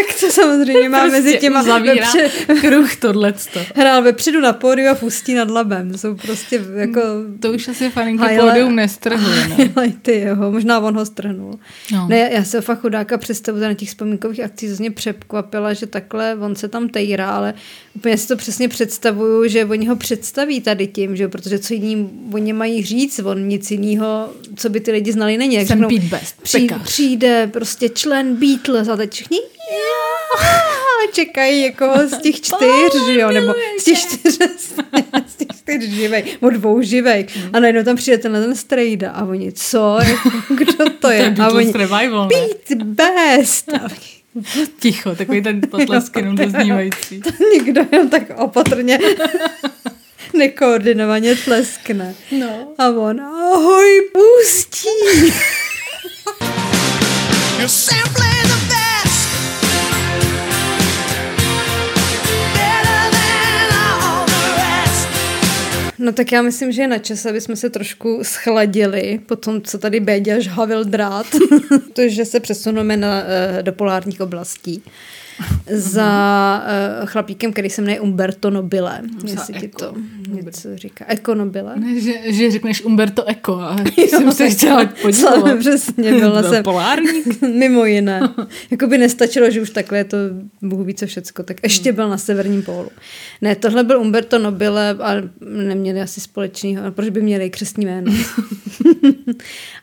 tak 0.07 0.19
to 0.19 0.31
samozřejmě 0.31 0.89
má 0.89 0.99
prostě 0.99 1.21
mezi 1.21 1.37
těma 1.37 1.63
zavírá 1.63 2.11
vepře... 2.13 2.29
kruh 2.61 2.95
tohleto. 2.95 3.59
Hrál 3.75 4.01
vepředu 4.01 4.41
na 4.41 4.53
pódiu 4.53 4.89
a 4.91 4.95
pustí 4.95 5.33
nad 5.33 5.51
labem. 5.51 5.91
To 5.91 5.97
jsou 5.97 6.15
prostě 6.15 6.63
jako... 6.75 7.01
To 7.39 7.51
už 7.51 7.67
asi 7.67 7.89
faninky 7.89 8.23
Highlight... 8.23 8.49
pódium 8.49 8.75
nestrhuje. 8.75 9.47
No. 9.47 9.83
ty 10.01 10.11
jeho, 10.11 10.51
možná 10.51 10.79
on 10.79 10.95
ho 10.95 11.05
strhnul. 11.05 11.59
No. 11.91 12.07
Ne, 12.07 12.29
já 12.33 12.43
se 12.43 12.61
fakt 12.61 12.79
chudáka 12.79 13.17
představu 13.17 13.59
na 13.59 13.73
těch 13.73 13.89
vzpomínkových 13.89 14.39
akcích 14.39 14.79
mě 14.79 14.91
překvapila, 14.91 15.73
že 15.73 15.87
takhle 15.87 16.35
on 16.35 16.55
se 16.55 16.67
tam 16.67 16.89
tejrá, 16.89 17.29
ale 17.29 17.53
úplně 17.95 18.17
si 18.17 18.27
to 18.27 18.35
přesně 18.35 18.67
představuju, 18.67 19.47
že 19.47 19.65
oni 19.65 19.87
ho 19.87 19.95
představí 19.95 20.61
tady 20.61 20.87
tím, 20.87 21.15
že 21.15 21.27
protože 21.27 21.59
co 21.59 21.73
jiný 21.73 22.09
oni 22.33 22.53
mají 22.53 22.83
říct, 22.83 23.19
on 23.19 23.47
nic 23.47 23.71
jiného, 23.71 24.29
co 24.55 24.69
by 24.69 24.79
ty 24.79 24.91
lidi 24.91 25.11
znali 25.11 25.37
není. 25.37 25.55
Jak 25.55 25.67
Jsem 25.67 25.79
řeknou, 25.79 25.89
Pete 25.89 26.07
Best, 26.07 26.41
přijde, 26.41 26.75
přijde 26.83 27.49
prostě 27.53 27.89
člen 27.89 28.35
Beatles 28.35 28.87
a 28.87 28.95
teď 28.95 29.13
všichni 29.13 29.39
čekají 31.13 31.61
jako 31.61 31.93
z 32.07 32.17
těch 32.21 32.35
čtyř, 32.41 33.05
že 33.05 33.19
jo, 33.19 33.31
nebo 33.31 33.53
z 33.79 33.83
těch 33.83 33.99
čtyř, 33.99 34.33
z 35.27 35.35
těch 35.35 35.47
čtyř 35.57 35.83
živej, 35.83 36.23
od 36.41 36.49
dvou 36.49 36.81
živej. 36.81 37.27
A 37.53 37.59
najednou 37.59 37.83
tam 37.83 37.95
přijde 37.95 38.17
tenhle 38.17 38.41
ten 38.41 38.55
strejda 38.55 39.11
a 39.11 39.25
oni, 39.25 39.51
co, 39.51 39.99
kdo 40.49 40.89
to 40.99 41.11
je? 41.11 41.35
a 41.41 41.47
oni, 41.47 41.71
revival, 41.71 42.29
Pete 42.29 42.83
Best. 42.83 43.73
A 43.73 43.87
Ticho, 44.79 45.15
takový 45.15 45.41
ten 45.41 45.61
potlesky 45.71 46.19
jenom 46.19 46.35
doznívající. 46.35 47.21
To 47.21 47.29
nikdo 47.53 47.81
jenom 47.91 48.09
tak 48.09 48.23
opatrně 48.35 48.99
nekoordinovaně 50.33 51.35
tleskne. 51.35 52.15
No. 52.31 52.73
A 52.77 52.89
on, 52.89 53.21
ahoj, 53.21 54.09
pustí. 54.13 54.87
No 65.99 66.11
tak 66.11 66.31
já 66.31 66.41
myslím, 66.41 66.71
že 66.71 66.81
je 66.81 66.87
na 66.87 66.97
čas, 66.97 67.25
aby 67.25 67.41
jsme 67.41 67.55
se 67.55 67.69
trošku 67.69 68.19
schladili 68.23 69.19
po 69.25 69.35
tom, 69.35 69.61
co 69.61 69.77
tady 69.77 69.99
Béďa 69.99 70.39
žhavil 70.39 70.85
drát, 70.85 71.25
to, 71.93 72.09
že 72.09 72.25
se 72.25 72.39
přesuneme 72.39 72.97
na, 72.97 73.23
eh, 73.23 73.63
do 73.63 73.73
polárních 73.73 74.21
oblastí 74.21 74.83
za 75.71 76.63
uh, 77.01 77.05
chlapíkem, 77.07 77.51
který 77.51 77.69
se 77.69 77.81
jmenuje 77.81 77.99
Umberto 77.99 78.49
Nobile. 78.49 79.01
Jestli 79.23 79.53
ti 79.53 79.67
to 79.67 79.93
něco 80.29 80.77
říká. 80.77 81.05
Eko 81.07 81.35
Nobile. 81.35 81.75
Ne, 81.75 82.01
že, 82.01 82.13
že 82.33 82.51
řekneš 82.51 82.83
Umberto 82.83 83.23
Eko 83.27 83.53
a 83.59 83.75
jsem 83.97 84.31
se 84.31 84.49
chtěla 84.49 84.85
podívat. 85.01 85.57
přesně, 85.59 86.11
byla 86.19 86.43
jsem. 86.43 86.63
polárník. 86.63 87.41
Mimo 87.41 87.85
jiné. 87.85 88.21
Jakoby 88.71 88.97
nestačilo, 88.97 89.51
že 89.51 89.61
už 89.61 89.69
takhle 89.69 89.97
je 89.97 90.03
to 90.03 90.17
Bůh 90.61 90.85
více 90.85 91.05
všecko, 91.05 91.43
tak 91.43 91.57
ještě 91.63 91.91
byl 91.91 92.09
na 92.09 92.17
severním 92.17 92.61
pólu. 92.61 92.89
Ne, 93.41 93.55
tohle 93.55 93.83
byl 93.83 93.99
Umberto 93.99 94.39
Nobile 94.39 94.95
a 94.99 95.13
neměli 95.41 96.01
asi 96.01 96.21
společného, 96.21 96.91
proč 96.91 97.09
by 97.09 97.21
měli 97.21 97.49
křesní 97.49 97.85
jméno. 97.85 98.13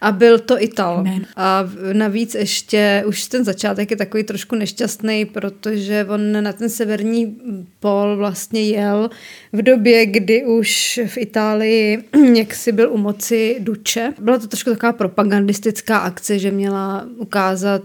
a 0.00 0.12
byl 0.12 0.38
to 0.38 0.62
Ital. 0.62 1.04
A 1.36 1.64
navíc 1.92 2.34
ještě 2.34 3.04
už 3.06 3.26
ten 3.26 3.44
začátek 3.44 3.90
je 3.90 3.96
takový 3.96 4.22
trošku 4.22 4.56
nešťastný, 4.56 5.24
protože 5.50 6.06
on 6.08 6.42
na 6.42 6.52
ten 6.52 6.70
severní 6.70 7.36
pol 7.80 8.16
vlastně 8.16 8.62
jel 8.62 9.10
v 9.52 9.62
době, 9.62 10.06
kdy 10.06 10.44
už 10.44 11.00
v 11.06 11.18
Itálii 11.18 12.04
jaksi 12.34 12.72
byl 12.72 12.92
u 12.92 12.96
moci 12.96 13.56
Duče. 13.60 14.12
Byla 14.18 14.38
to 14.38 14.46
trošku 14.46 14.70
taková 14.70 14.92
propagandistická 14.92 15.98
akce, 15.98 16.38
že 16.38 16.50
měla 16.50 17.06
ukázat, 17.16 17.82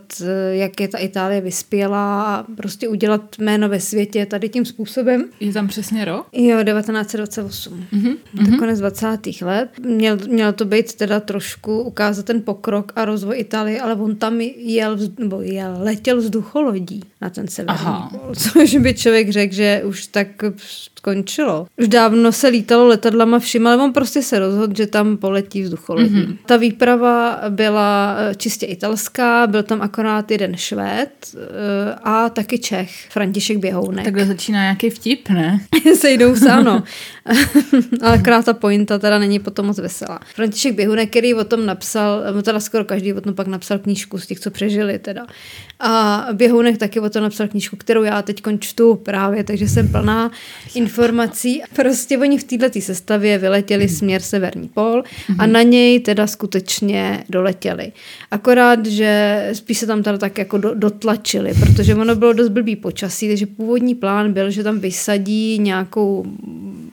jak 0.52 0.80
je 0.80 0.88
ta 0.88 0.98
Itálie 0.98 1.42
vyspělá 1.42 2.36
a 2.36 2.44
prostě 2.44 2.88
udělat 2.88 3.22
jméno 3.40 3.70
ve 3.70 3.80
světě 3.80 4.26
tady 4.26 4.50
tím 4.50 4.66
způsobem. 4.66 5.26
Je 5.40 5.54
tam 5.54 5.68
přesně 5.68 6.06
rok? 6.06 6.28
Jo, 6.34 6.64
1928. 6.64 7.86
Mm-hmm. 7.94 8.16
Tak 8.38 8.60
konec 8.60 8.80
20. 8.80 9.08
let. 9.42 9.70
Měl, 9.86 10.18
mělo 10.28 10.54
to 10.54 10.66
být 10.66 10.94
teda 10.94 11.20
trošku 11.20 11.82
ukázat 11.82 12.26
ten 12.26 12.42
pokrok 12.42 12.92
a 12.96 13.06
rozvoj 13.06 13.40
Itálie, 13.40 13.82
ale 13.82 13.96
on 13.96 14.16
tam 14.16 14.42
jel, 14.58 14.98
nebo 15.20 15.42
jel, 15.42 15.78
letěl 15.80 16.18
vzducholodí 16.18 17.04
na 17.22 17.30
ten 17.30 17.48
severní 17.48 17.82
Aha. 17.86 18.10
pol, 18.12 18.36
což 18.36 18.76
by 18.76 18.94
člověk 18.94 19.30
řekl, 19.30 19.54
že 19.54 19.82
už 19.86 20.08
tak 20.08 20.28
skončilo. 21.02 21.68
Už 21.78 21.88
dávno 21.88 22.32
se 22.32 22.48
lítalo 22.48 22.88
letadlama 22.88 23.40
všim, 23.40 23.68
ale 23.68 23.84
on 23.84 23.94
prostě 23.94 24.22
se 24.22 24.40
rozhodl, 24.40 24.74
že 24.78 24.88
tam 24.88 25.18
poletí 25.18 25.62
vzducholodí. 25.62 26.16
Mm-hmm. 26.16 26.38
Ta 26.46 26.58
výprava 26.58 27.40
byla 27.50 28.16
eh, 28.18 28.36
čistě 28.36 28.66
italská, 28.66 29.48
byl 29.48 29.64
tam 29.64 29.82
akorát 29.82 30.32
jeden 30.32 30.58
Švéd 30.58 31.10
eh, 31.34 31.96
a 32.04 32.30
taky 32.30 32.60
Čech, 32.60 33.10
František 33.10 33.58
Běhounek. 33.58 34.06
Takhle 34.06 34.26
začíná 34.26 34.62
nějaký 34.62 34.90
vtip, 34.90 35.30
ne? 35.30 35.60
Sejdou 35.96 36.36
se, 36.36 36.52
ano. 36.52 36.84
ale 38.02 38.14
akorát 38.14 38.46
ta 38.46 38.54
pointa 38.54 39.00
teda 39.00 39.20
není 39.20 39.40
potom 39.40 39.66
moc 39.66 39.78
veselá. 39.78 40.20
František 40.36 40.76
Běhounek, 40.76 41.10
který 41.10 41.34
o 41.34 41.44
tom 41.44 41.66
napsal, 41.66 42.24
eh, 42.40 42.44
teda 42.44 42.60
skoro 42.60 42.86
každý 42.86 43.14
o 43.14 43.22
tom 43.22 43.34
pak 43.34 43.48
napsal 43.48 43.80
knížku 43.80 44.18
z 44.18 44.28
těch, 44.28 44.40
co 44.40 44.52
přežili 44.52 45.00
teda. 45.00 45.26
A 45.80 46.28
Běhounek 46.34 46.78
taky 46.78 47.00
o 47.00 47.10
tom 47.10 47.24
napsal 47.24 47.48
knížku, 47.48 47.76
kterou 47.76 48.04
já 48.04 48.22
teď 48.22 48.42
čtu 48.60 48.96
právě, 48.96 49.44
takže 49.44 49.68
jsem 49.68 49.88
plná 49.88 50.32
informací. 50.76 50.91
Prostě 51.76 52.18
oni 52.18 52.38
v 52.38 52.44
této 52.44 52.82
sestavě 52.82 53.38
vyletěli 53.38 53.90
směr 53.90 54.22
Severní 54.22 54.68
pol 54.68 55.04
a 55.38 55.46
na 55.46 55.62
něj 55.62 56.00
teda 56.00 56.28
skutečně 56.28 57.24
doletěli. 57.30 57.92
Akorát, 58.32 58.86
že 58.86 59.50
spíš 59.54 59.78
se 59.78 59.88
tam 59.88 60.04
teda 60.04 60.18
tak 60.18 60.38
jako 60.38 60.58
do, 60.58 60.74
dotlačili, 60.74 61.54
protože 61.54 61.96
ono 61.96 62.16
bylo 62.16 62.34
dost 62.34 62.50
blbý 62.50 62.76
počasí, 62.76 63.28
takže 63.28 63.46
původní 63.46 63.96
plán 63.96 64.34
byl, 64.34 64.52
že 64.52 64.64
tam 64.64 64.80
vysadí 64.80 65.60
nějakou 65.60 66.26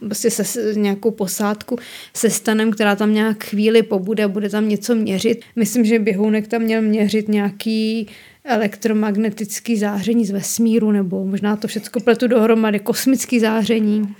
prostě 0.01 0.31
se, 0.31 0.75
nějakou 0.75 1.11
posádku 1.11 1.79
se 2.15 2.31
stanem, 2.31 2.71
která 2.71 2.97
tam 2.97 3.15
nějak 3.15 3.45
chvíli 3.45 3.83
pobude 3.83 4.25
a 4.25 4.29
bude 4.29 4.49
tam 4.49 4.69
něco 4.69 4.95
měřit. 4.95 5.41
Myslím, 5.57 5.85
že 5.85 5.99
běhounek 5.99 6.49
tam 6.49 6.63
měl 6.63 6.83
měřit 6.83 7.29
nějaký 7.29 8.07
elektromagnetický 8.49 9.77
záření 9.77 10.27
z 10.27 10.31
vesmíru, 10.31 10.93
nebo 10.93 11.25
možná 11.25 11.57
to 11.57 11.69
všechno 11.69 12.01
pletu 12.01 12.27
dohromady, 12.27 12.79
kosmický 12.79 13.41
záření. 13.41 14.15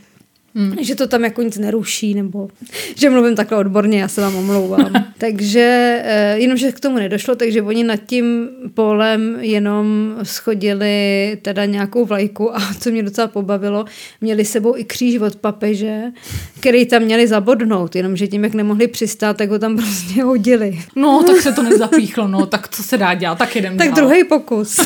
Hmm. 0.55 0.77
Že 0.81 0.95
to 0.95 1.07
tam 1.07 1.25
jako 1.25 1.43
nic 1.43 1.59
neruší, 1.59 2.15
nebo 2.15 2.49
že 2.95 3.11
mluvím 3.11 3.37
takhle 3.37 3.59
odborně, 3.59 4.01
já 4.01 4.09
se 4.09 4.21
vám 4.21 4.37
omlouvám. 4.37 4.93
takže 5.19 6.01
eh, 6.05 6.39
jenom, 6.39 6.57
že 6.57 6.73
k 6.73 6.81
tomu 6.81 6.97
nedošlo, 6.97 7.35
takže 7.35 7.63
oni 7.63 7.85
nad 7.85 7.97
tím 7.97 8.49
polem 8.75 9.37
jenom 9.41 10.15
schodili 10.23 11.39
teda 11.43 11.65
nějakou 11.65 12.05
vlajku 12.05 12.57
a 12.57 12.61
co 12.81 12.91
mě 12.91 13.03
docela 13.03 13.27
pobavilo, 13.27 13.85
měli 14.21 14.45
sebou 14.45 14.77
i 14.77 14.85
kříž 14.85 15.19
od 15.19 15.37
papeže, 15.37 16.03
který 16.61 16.87
tam 16.87 17.03
měli 17.03 17.27
zabodnout, 17.27 17.97
jenomže 17.97 18.27
tím, 18.27 18.45
jak 18.45 18.55
nemohli 18.55 18.89
přistát, 18.89 19.37
tak 19.37 19.51
ho 19.51 19.59
tam 19.59 19.77
prostě 19.77 20.23
hodili. 20.23 20.79
No, 20.97 21.23
tak 21.27 21.37
se 21.43 21.53
to 21.53 21.63
nezapíchlo, 21.63 22.29
no, 22.29 22.47
tak 22.47 22.69
co 22.69 22.83
se 22.83 22.99
dá 22.99 23.15
dělat, 23.15 23.39
tak 23.39 23.57
jedem 23.57 23.79
Tak 23.79 23.93
druhý 23.93 24.25
pokus. 24.25 24.81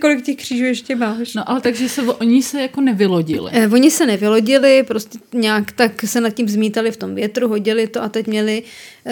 Kolik 0.00 0.24
těch 0.24 0.36
křížů 0.36 0.64
ještě 0.64 0.96
máš? 0.96 1.34
No, 1.34 1.50
ale 1.50 1.60
takže 1.60 1.88
se, 1.88 2.02
oni 2.02 2.42
se 2.42 2.62
jako 2.62 2.80
nevylodili. 2.80 3.50
Eh, 3.54 3.68
oni 3.68 3.90
se 3.90 4.06
nevylodili, 4.06 4.82
prostě 4.82 5.07
nějak 5.34 5.72
tak 5.72 6.02
se 6.02 6.20
nad 6.20 6.30
tím 6.30 6.48
zmítali 6.48 6.90
v 6.90 6.96
tom 6.96 7.14
větru, 7.14 7.48
hodili 7.48 7.86
to 7.86 8.02
a 8.02 8.08
teď 8.08 8.26
měli 8.26 8.62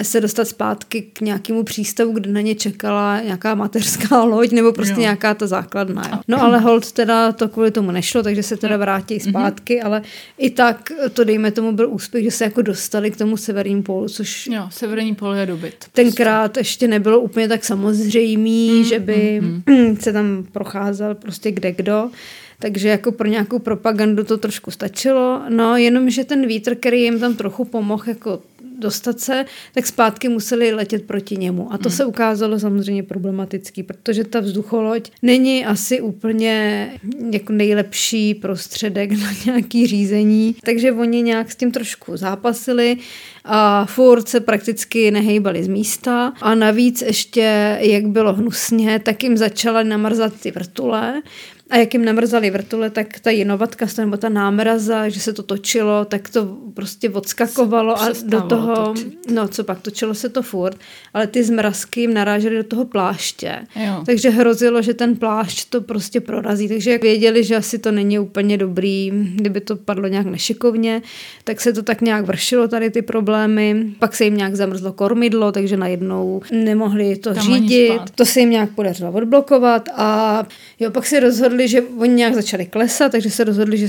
se 0.01 0.21
dostat 0.21 0.47
zpátky 0.47 1.01
k 1.01 1.21
nějakému 1.21 1.63
přístavu, 1.63 2.11
kde 2.11 2.31
na 2.31 2.41
ně 2.41 2.55
čekala 2.55 3.21
nějaká 3.21 3.55
mateřská 3.55 4.23
loď 4.23 4.51
nebo 4.51 4.73
prostě 4.73 4.93
jo. 4.93 4.99
nějaká 4.99 5.33
ta 5.33 5.47
základna. 5.47 6.09
Jo. 6.11 6.19
No 6.27 6.41
ale 6.41 6.59
hold 6.59 6.91
teda 6.91 7.31
to 7.31 7.47
kvůli 7.47 7.71
tomu 7.71 7.91
nešlo, 7.91 8.23
takže 8.23 8.43
se 8.43 8.57
teda 8.57 8.77
vrátí 8.77 9.13
mhm. 9.13 9.29
zpátky, 9.29 9.79
mm-hmm. 9.79 9.85
ale 9.85 10.01
i 10.37 10.49
tak 10.49 10.91
to 11.13 11.23
dejme 11.23 11.51
tomu 11.51 11.71
byl 11.71 11.89
úspěch, 11.89 12.23
že 12.23 12.31
se 12.31 12.43
jako 12.43 12.61
dostali 12.61 13.11
k 13.11 13.17
tomu 13.17 13.37
severním 13.37 13.83
pólu, 13.83 14.09
což... 14.09 14.47
Jo, 14.47 14.67
severní 14.71 15.15
pól 15.15 15.35
je 15.35 15.45
dobyt. 15.45 15.85
Tenkrát 15.91 16.51
prostě. 16.51 16.59
ještě 16.59 16.87
nebylo 16.87 17.19
úplně 17.19 17.47
tak 17.47 17.65
samozřejmý, 17.65 18.71
mm, 18.71 18.83
že 18.83 18.99
by 18.99 19.41
mm, 19.41 19.97
se 20.01 20.13
tam 20.13 20.45
procházel 20.51 21.15
prostě 21.15 21.51
kde 21.51 21.71
kdo. 21.71 22.09
Takže 22.59 22.89
jako 22.89 23.11
pro 23.11 23.27
nějakou 23.27 23.59
propagandu 23.59 24.23
to 24.23 24.37
trošku 24.37 24.71
stačilo. 24.71 25.41
No, 25.49 25.77
jenom, 25.77 26.09
že 26.09 26.23
ten 26.23 26.47
vítr, 26.47 26.75
který 26.75 27.01
jim 27.01 27.19
tam 27.19 27.35
trochu 27.35 27.65
pomohl 27.65 28.03
jako 28.07 28.39
dostat 28.79 29.19
se, 29.19 29.45
tak 29.73 29.87
zpátky 29.87 30.29
museli 30.29 30.73
letět 30.73 31.03
proti 31.03 31.37
němu. 31.37 31.73
A 31.73 31.77
to 31.77 31.89
hmm. 31.89 31.97
se 31.97 32.05
ukázalo 32.05 32.59
samozřejmě 32.59 33.03
problematický, 33.03 33.83
protože 33.83 34.23
ta 34.23 34.39
vzducholoď 34.39 35.11
není 35.21 35.65
asi 35.65 36.01
úplně 36.01 36.87
jako 37.31 37.53
nejlepší 37.53 38.35
prostředek 38.35 39.11
na 39.11 39.31
nějaký 39.45 39.87
řízení. 39.87 40.55
Takže 40.63 40.91
oni 40.91 41.21
nějak 41.21 41.51
s 41.51 41.55
tím 41.55 41.71
trošku 41.71 42.17
zápasili 42.17 42.97
a 43.45 43.85
furt 43.85 44.29
se 44.29 44.39
prakticky 44.39 45.11
nehejbali 45.11 45.63
z 45.63 45.67
místa. 45.67 46.33
A 46.41 46.55
navíc 46.55 47.01
ještě, 47.01 47.77
jak 47.81 48.07
bylo 48.07 48.33
hnusně, 48.33 48.99
tak 48.99 49.23
jim 49.23 49.37
začaly 49.37 49.83
namrzat 49.83 50.33
ty 50.41 50.51
vrtule 50.51 51.21
a 51.69 51.77
jak 51.77 51.93
jim 51.93 52.05
namrzali 52.05 52.49
vrtule, 52.49 52.89
tak 52.89 53.19
ta 53.19 53.31
jinovatka, 53.31 53.85
nebo 53.97 54.17
ta 54.17 54.29
námraza, 54.29 55.09
že 55.09 55.19
se 55.19 55.33
to 55.33 55.43
točilo, 55.43 56.05
tak 56.05 56.29
to 56.29 56.57
prostě 56.73 57.09
odskakovalo 57.09 58.01
a 58.01 58.09
do 58.23 58.41
toho, 58.41 58.85
točit. 58.85 59.31
no 59.33 59.47
co 59.47 59.63
pak, 59.63 59.81
točilo 59.81 60.13
se 60.13 60.29
to 60.29 60.41
furt, 60.41 60.77
ale 61.13 61.27
ty 61.27 61.43
zmrazky 61.43 62.01
jim 62.01 62.13
narážely 62.13 62.57
do 62.57 62.63
toho 62.63 62.85
pláště. 62.85 63.59
Jo. 63.75 64.03
Takže 64.05 64.29
hrozilo, 64.29 64.81
že 64.81 64.93
ten 64.93 65.15
plášť 65.15 65.69
to 65.69 65.81
prostě 65.81 66.21
prorazí. 66.21 66.67
Takže 66.67 66.91
jak 66.91 67.01
věděli, 67.01 67.43
že 67.43 67.55
asi 67.55 67.79
to 67.79 67.91
není 67.91 68.19
úplně 68.19 68.57
dobrý, 68.57 69.11
kdyby 69.35 69.61
to 69.61 69.75
padlo 69.75 70.07
nějak 70.07 70.25
nešikovně, 70.25 71.01
tak 71.43 71.61
se 71.61 71.73
to 71.73 71.83
tak 71.83 72.01
nějak 72.01 72.25
vršilo 72.25 72.67
tady 72.67 72.89
ty 72.89 73.01
problémy. 73.01 73.85
Pak 73.99 74.15
se 74.15 74.23
jim 74.23 74.37
nějak 74.37 74.55
zamrzlo 74.55 74.93
kormidlo, 74.93 75.51
takže 75.51 75.77
najednou 75.77 76.41
nemohli 76.51 77.15
to 77.15 77.33
Tam 77.33 77.43
řídit. 77.43 77.99
To 78.15 78.25
se 78.25 78.39
jim 78.39 78.49
nějak 78.49 78.69
podařilo 78.69 79.11
odblokovat 79.11 79.89
a 79.95 80.43
jo, 80.79 80.91
pak 80.91 81.05
si 81.05 81.19
rozhodli, 81.19 81.56
rozhodli, 81.57 81.67
že 81.67 81.81
oni 81.97 82.13
nějak 82.13 82.35
začali 82.35 82.65
klesat, 82.65 83.11
takže 83.11 83.29
se 83.29 83.43
rozhodli, 83.43 83.77
že 83.77 83.87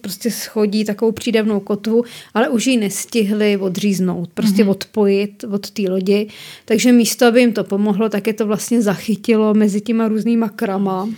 prostě 0.00 0.30
schodí 0.30 0.84
takovou 0.84 1.12
přídavnou 1.12 1.60
kotvu, 1.60 2.04
ale 2.34 2.48
už 2.48 2.66
ji 2.66 2.76
nestihli 2.76 3.56
odříznout, 3.56 4.30
prostě 4.34 4.64
mm-hmm. 4.64 4.70
odpojit 4.70 5.44
od 5.44 5.70
té 5.70 5.82
lodi. 5.90 6.28
Takže 6.64 6.92
místo, 6.92 7.26
aby 7.26 7.40
jim 7.40 7.52
to 7.52 7.64
pomohlo, 7.64 8.08
tak 8.08 8.26
je 8.26 8.32
to 8.32 8.46
vlastně 8.46 8.82
zachytilo 8.82 9.54
mezi 9.54 9.80
těma 9.80 10.08
různýma 10.08 10.48
krama. 10.48 11.08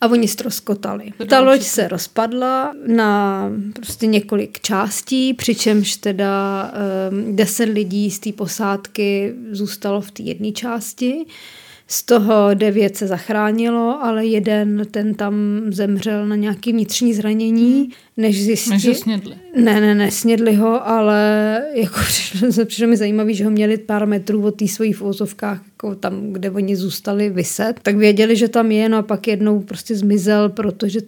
a 0.00 0.08
oni 0.08 0.28
stroskotali. 0.28 1.12
Ta 1.28 1.40
loď 1.40 1.62
se 1.62 1.88
rozpadla 1.88 2.72
na 2.86 3.50
prostě 3.72 4.06
několik 4.06 4.60
částí, 4.60 5.34
přičemž 5.34 5.96
teda 5.96 6.72
um, 7.10 7.36
deset 7.36 7.68
lidí 7.68 8.10
z 8.10 8.18
té 8.18 8.32
posádky 8.32 9.34
zůstalo 9.50 10.00
v 10.00 10.10
té 10.10 10.22
jedné 10.22 10.52
části. 10.52 11.26
Z 11.92 12.02
toho 12.02 12.54
devět 12.54 12.96
se 12.96 13.06
zachránilo, 13.06 14.04
ale 14.04 14.26
jeden, 14.26 14.86
ten 14.90 15.14
tam 15.14 15.34
zemřel 15.70 16.26
na 16.26 16.36
nějaké 16.36 16.72
vnitřní 16.72 17.14
zranění, 17.14 17.88
než 18.16 18.44
zjistili. 18.44 18.76
Než 18.76 18.88
ho 18.88 18.94
snědli. 18.94 19.34
Ne, 19.56 19.80
ne, 19.80 19.94
ne, 19.94 20.10
snědli 20.10 20.54
ho, 20.54 20.88
ale 20.88 21.62
jako 21.74 22.00
přišlo, 22.06 22.64
přišlo 22.64 22.86
mi 22.86 22.96
zajímavé, 22.96 23.34
že 23.34 23.44
ho 23.44 23.50
měli 23.50 23.78
pár 23.78 24.06
metrů 24.06 24.46
od 24.46 24.50
té 24.50 24.68
svojí 24.68 24.92
v 24.92 25.02
jako 25.02 25.94
tam, 25.94 26.32
kde 26.32 26.50
oni 26.50 26.76
zůstali 26.76 27.30
vyset, 27.30 27.74
tak 27.82 27.96
věděli, 27.96 28.36
že 28.36 28.48
tam 28.48 28.72
je, 28.72 28.88
no 28.88 28.98
a 28.98 29.02
pak 29.02 29.28
jednou 29.28 29.60
prostě 29.60 29.96
zmizel, 29.96 30.48
protože 30.48 31.00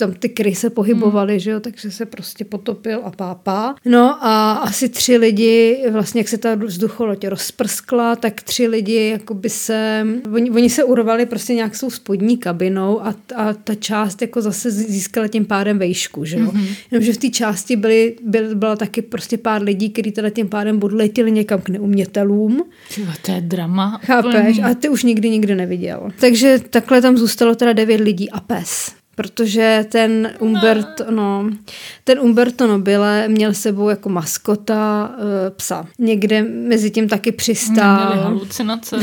tam 0.00 0.14
ty 0.14 0.28
kry 0.28 0.54
se 0.54 0.70
pohybovaly, 0.70 1.32
hmm. 1.32 1.40
že 1.40 1.50
jo, 1.50 1.60
takže 1.60 1.90
se 1.90 2.06
prostě 2.06 2.44
potopil 2.44 3.00
a 3.04 3.10
pápá. 3.10 3.74
No 3.84 4.26
a 4.26 4.52
asi 4.52 4.88
tři 4.88 5.16
lidi, 5.16 5.84
vlastně 5.90 6.20
jak 6.20 6.28
se 6.28 6.38
ta 6.38 6.54
vzducholoď 6.54 7.26
rozprskla, 7.26 8.16
tak 8.16 8.42
tři 8.42 8.66
lidi 8.66 9.08
jakoby 9.10 9.50
se, 9.50 10.06
oni, 10.34 10.50
oni 10.50 10.70
se 10.70 10.84
urvali 10.84 11.26
prostě 11.26 11.54
nějak 11.54 11.76
svou 11.76 11.90
spodní 11.90 12.38
kabinou 12.38 13.06
a, 13.06 13.14
a 13.36 13.52
ta 13.52 13.74
část 13.74 14.22
jako 14.22 14.42
zase 14.42 14.70
získala 14.70 15.28
tím 15.28 15.44
pádem 15.44 15.78
vejšku, 15.78 16.24
že 16.24 16.38
jo. 16.38 16.46
Mm-hmm. 16.46 16.76
Jenomže 16.90 17.12
v 17.12 17.16
té 17.16 17.28
části 17.28 17.76
byly, 17.76 18.16
byl, 18.22 18.54
byla 18.54 18.76
taky 18.76 19.02
prostě 19.02 19.38
pár 19.38 19.62
lidí, 19.62 19.90
kteří 19.90 20.12
teda 20.12 20.30
tím 20.30 20.48
pádem 20.48 20.82
odletěli 20.82 21.32
někam 21.32 21.60
k 21.60 21.68
neumětelům. 21.68 22.64
Tyva, 22.94 23.12
to 23.22 23.32
je 23.32 23.40
drama. 23.40 24.00
Chápeš? 24.04 24.58
A 24.58 24.74
ty 24.74 24.88
už 24.88 25.02
nikdy 25.02 25.30
nikdo 25.30 25.54
neviděl. 25.54 26.10
Takže 26.20 26.58
takhle 26.70 27.02
tam 27.02 27.16
zůstalo 27.16 27.54
teda 27.54 27.72
devět 27.72 28.00
lidí 28.00 28.30
a 28.30 28.40
pes 28.40 28.99
protože 29.20 29.84
ten 29.88 30.32
Umberto, 30.38 31.04
no, 31.10 31.50
ten 32.04 32.20
Umberto 32.20 32.66
Nobile 32.66 33.28
měl 33.28 33.54
sebou 33.54 33.88
jako 33.88 34.08
maskota 34.08 35.10
uh, 35.18 35.24
psa. 35.56 35.86
Někde 35.98 36.42
mezi 36.42 36.90
tím 36.90 37.08
taky 37.08 37.32
přistál. 37.32 38.06
Měli 38.06 38.22
halucinace. 38.22 38.96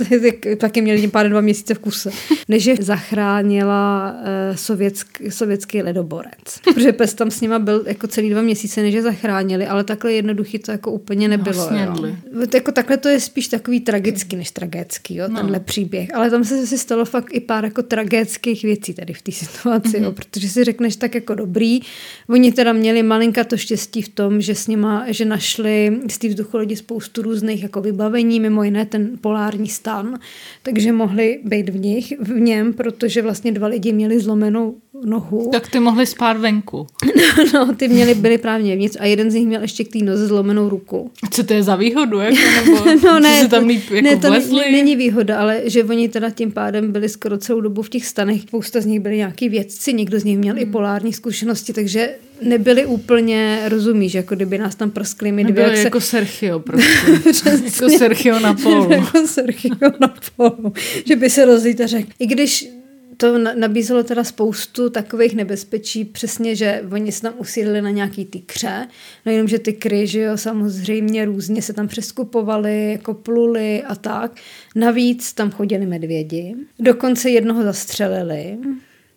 taky 0.58 0.80
měli 0.80 1.00
tím 1.00 1.10
pár 1.10 1.28
dva 1.28 1.40
měsíce 1.40 1.74
v 1.74 1.78
kuse. 1.78 2.10
Než 2.48 2.64
je 2.64 2.76
zachránila 2.80 4.14
uh, 4.50 4.56
sovětsk, 4.56 5.20
sovětský 5.28 5.82
ledoborec. 5.82 6.60
Protože 6.64 6.92
pes 6.92 7.14
tam 7.14 7.30
s 7.30 7.40
nima 7.40 7.58
byl 7.58 7.84
jako 7.86 8.06
celý 8.06 8.30
dva 8.30 8.42
měsíce, 8.42 8.82
než 8.82 8.94
je 8.94 9.02
zachránili, 9.02 9.66
ale 9.66 9.84
takhle 9.84 10.12
jednoduchý 10.12 10.58
to 10.58 10.70
jako 10.70 10.90
úplně 10.90 11.28
nebylo. 11.28 11.68
Jo. 11.70 12.14
Jako 12.54 12.72
takhle 12.72 12.96
to 12.96 13.08
je 13.08 13.20
spíš 13.20 13.48
takový 13.48 13.80
tragický 13.80 14.36
než 14.36 14.50
tragický, 14.50 15.16
jo, 15.16 15.24
no. 15.28 15.36
tenhle 15.36 15.60
příběh. 15.60 16.14
Ale 16.14 16.30
tam 16.30 16.44
se 16.44 16.66
si 16.66 16.78
stalo 16.78 17.04
fakt 17.04 17.34
i 17.34 17.40
pár 17.40 17.64
jako 17.64 17.82
tragických 17.82 18.62
věcí 18.62 18.94
tady 18.94 19.12
v 19.12 19.22
té 19.22 19.32
situaci, 19.54 19.88
mm-hmm. 19.88 20.02
jo, 20.02 20.08
mhm. 20.08 20.14
protože 20.14 20.48
si 20.48 20.64
řekneš 20.64 20.96
tak 20.96 21.14
jako 21.14 21.34
dobrý. 21.34 21.80
Oni 22.28 22.52
teda 22.52 22.72
měli 22.72 23.02
malinka 23.02 23.44
to 23.44 23.56
štěstí 23.56 24.02
v 24.02 24.08
tom, 24.08 24.40
že 24.40 24.54
s 24.54 24.66
nima, 24.66 25.04
že 25.08 25.24
našli 25.24 26.00
z 26.10 26.18
té 26.18 26.28
vzducholodi 26.28 26.76
spoustu 26.76 27.22
různých 27.22 27.62
jako 27.62 27.80
vybavení, 27.80 28.40
mimo 28.40 28.62
jiné 28.62 28.86
ten 28.86 29.10
polární 29.20 29.68
stan, 29.68 30.18
takže 30.62 30.92
mohli 30.92 31.40
být 31.44 31.68
v 31.68 31.78
nich, 31.78 32.12
v 32.20 32.40
něm, 32.40 32.72
protože 32.72 33.22
vlastně 33.22 33.52
dva 33.52 33.66
lidi 33.66 33.92
měli 33.92 34.20
zlomenou 34.20 34.74
nohu. 35.04 35.48
Tak 35.52 35.70
ty 35.70 35.80
mohli 35.80 36.06
spát 36.06 36.36
venku. 36.36 36.86
no, 37.54 37.74
ty 37.74 37.88
měli, 37.88 38.14
byli 38.14 38.38
právě 38.38 38.76
vnitř 38.76 38.96
a 39.00 39.04
jeden 39.04 39.30
z 39.30 39.34
nich 39.34 39.46
měl 39.46 39.62
ještě 39.62 39.84
k 39.84 39.92
té 39.92 39.98
noze 39.98 40.26
zlomenou 40.26 40.68
ruku. 40.68 41.10
Co 41.30 41.44
to 41.44 41.52
je 41.52 41.62
za 41.62 41.76
výhodu? 41.76 42.18
Jako, 42.18 42.36
nebo 42.60 42.84
no 43.04 43.20
ne, 43.20 43.42
se 43.42 43.48
tam 43.48 43.66
líp, 43.66 43.90
jako 43.90 44.08
ne, 44.08 44.16
to 44.16 44.30
není 44.70 44.96
výhoda, 44.96 45.40
ale 45.40 45.62
že 45.64 45.84
oni 45.84 46.08
teda 46.08 46.30
tím 46.30 46.52
pádem 46.52 46.92
byli 46.92 47.08
skoro 47.08 47.38
celou 47.38 47.60
dobu 47.60 47.82
v 47.82 47.88
těch 47.88 48.06
stanech, 48.06 48.42
spousta 48.42 48.80
z 48.80 48.86
nich 48.86 49.00
byli 49.00 49.16
nějaký 49.16 49.43
vědci, 49.48 49.92
někdo 49.92 50.20
z 50.20 50.24
nich 50.24 50.38
měl 50.38 50.54
hmm. 50.54 50.62
i 50.62 50.66
polární 50.66 51.12
zkušenosti, 51.12 51.72
takže 51.72 52.14
nebyli 52.42 52.86
úplně, 52.86 53.62
rozumíš, 53.68 54.14
jako 54.14 54.34
kdyby 54.34 54.58
nás 54.58 54.74
tam 54.74 54.90
prskli. 54.90 55.32
My 55.32 55.44
dvě, 55.44 55.64
jak 55.64 55.76
jako 55.76 56.00
se... 56.00 56.06
Sergio 56.06 56.58
prostě. 56.60 57.50
jako 57.64 57.98
Sergio 57.98 58.40
na 58.40 58.54
polu. 58.54 58.90
jako 58.92 59.26
Sergio 59.26 59.90
na 60.00 60.14
polu. 60.36 60.72
že 61.06 61.16
by 61.16 61.30
se 61.30 61.44
rozlít 61.44 61.80
a 61.80 61.86
řekl. 61.86 62.10
I 62.18 62.26
když 62.26 62.68
to 63.16 63.38
nabízelo 63.38 64.02
teda 64.02 64.24
spoustu 64.24 64.90
takových 64.90 65.34
nebezpečí, 65.34 66.04
přesně, 66.04 66.56
že 66.56 66.82
oni 66.92 67.12
se 67.12 67.22
tam 67.22 67.34
usídlili 67.36 67.82
na 67.82 67.90
nějaký 67.90 68.24
ty 68.24 68.38
kře, 68.38 68.86
no 69.26 69.32
jenom, 69.32 69.48
že 69.48 69.58
ty 69.58 69.72
kry, 69.72 70.06
že 70.06 70.20
jo, 70.20 70.36
samozřejmě 70.36 71.24
různě 71.24 71.62
se 71.62 71.72
tam 71.72 71.88
přeskupovali, 71.88 72.92
jako 72.92 73.14
pluli 73.14 73.82
a 73.82 73.94
tak. 73.94 74.32
Navíc 74.74 75.32
tam 75.32 75.50
chodili 75.50 75.86
medvědi, 75.86 76.54
dokonce 76.78 77.30
jednoho 77.30 77.62
zastřelili, 77.62 78.58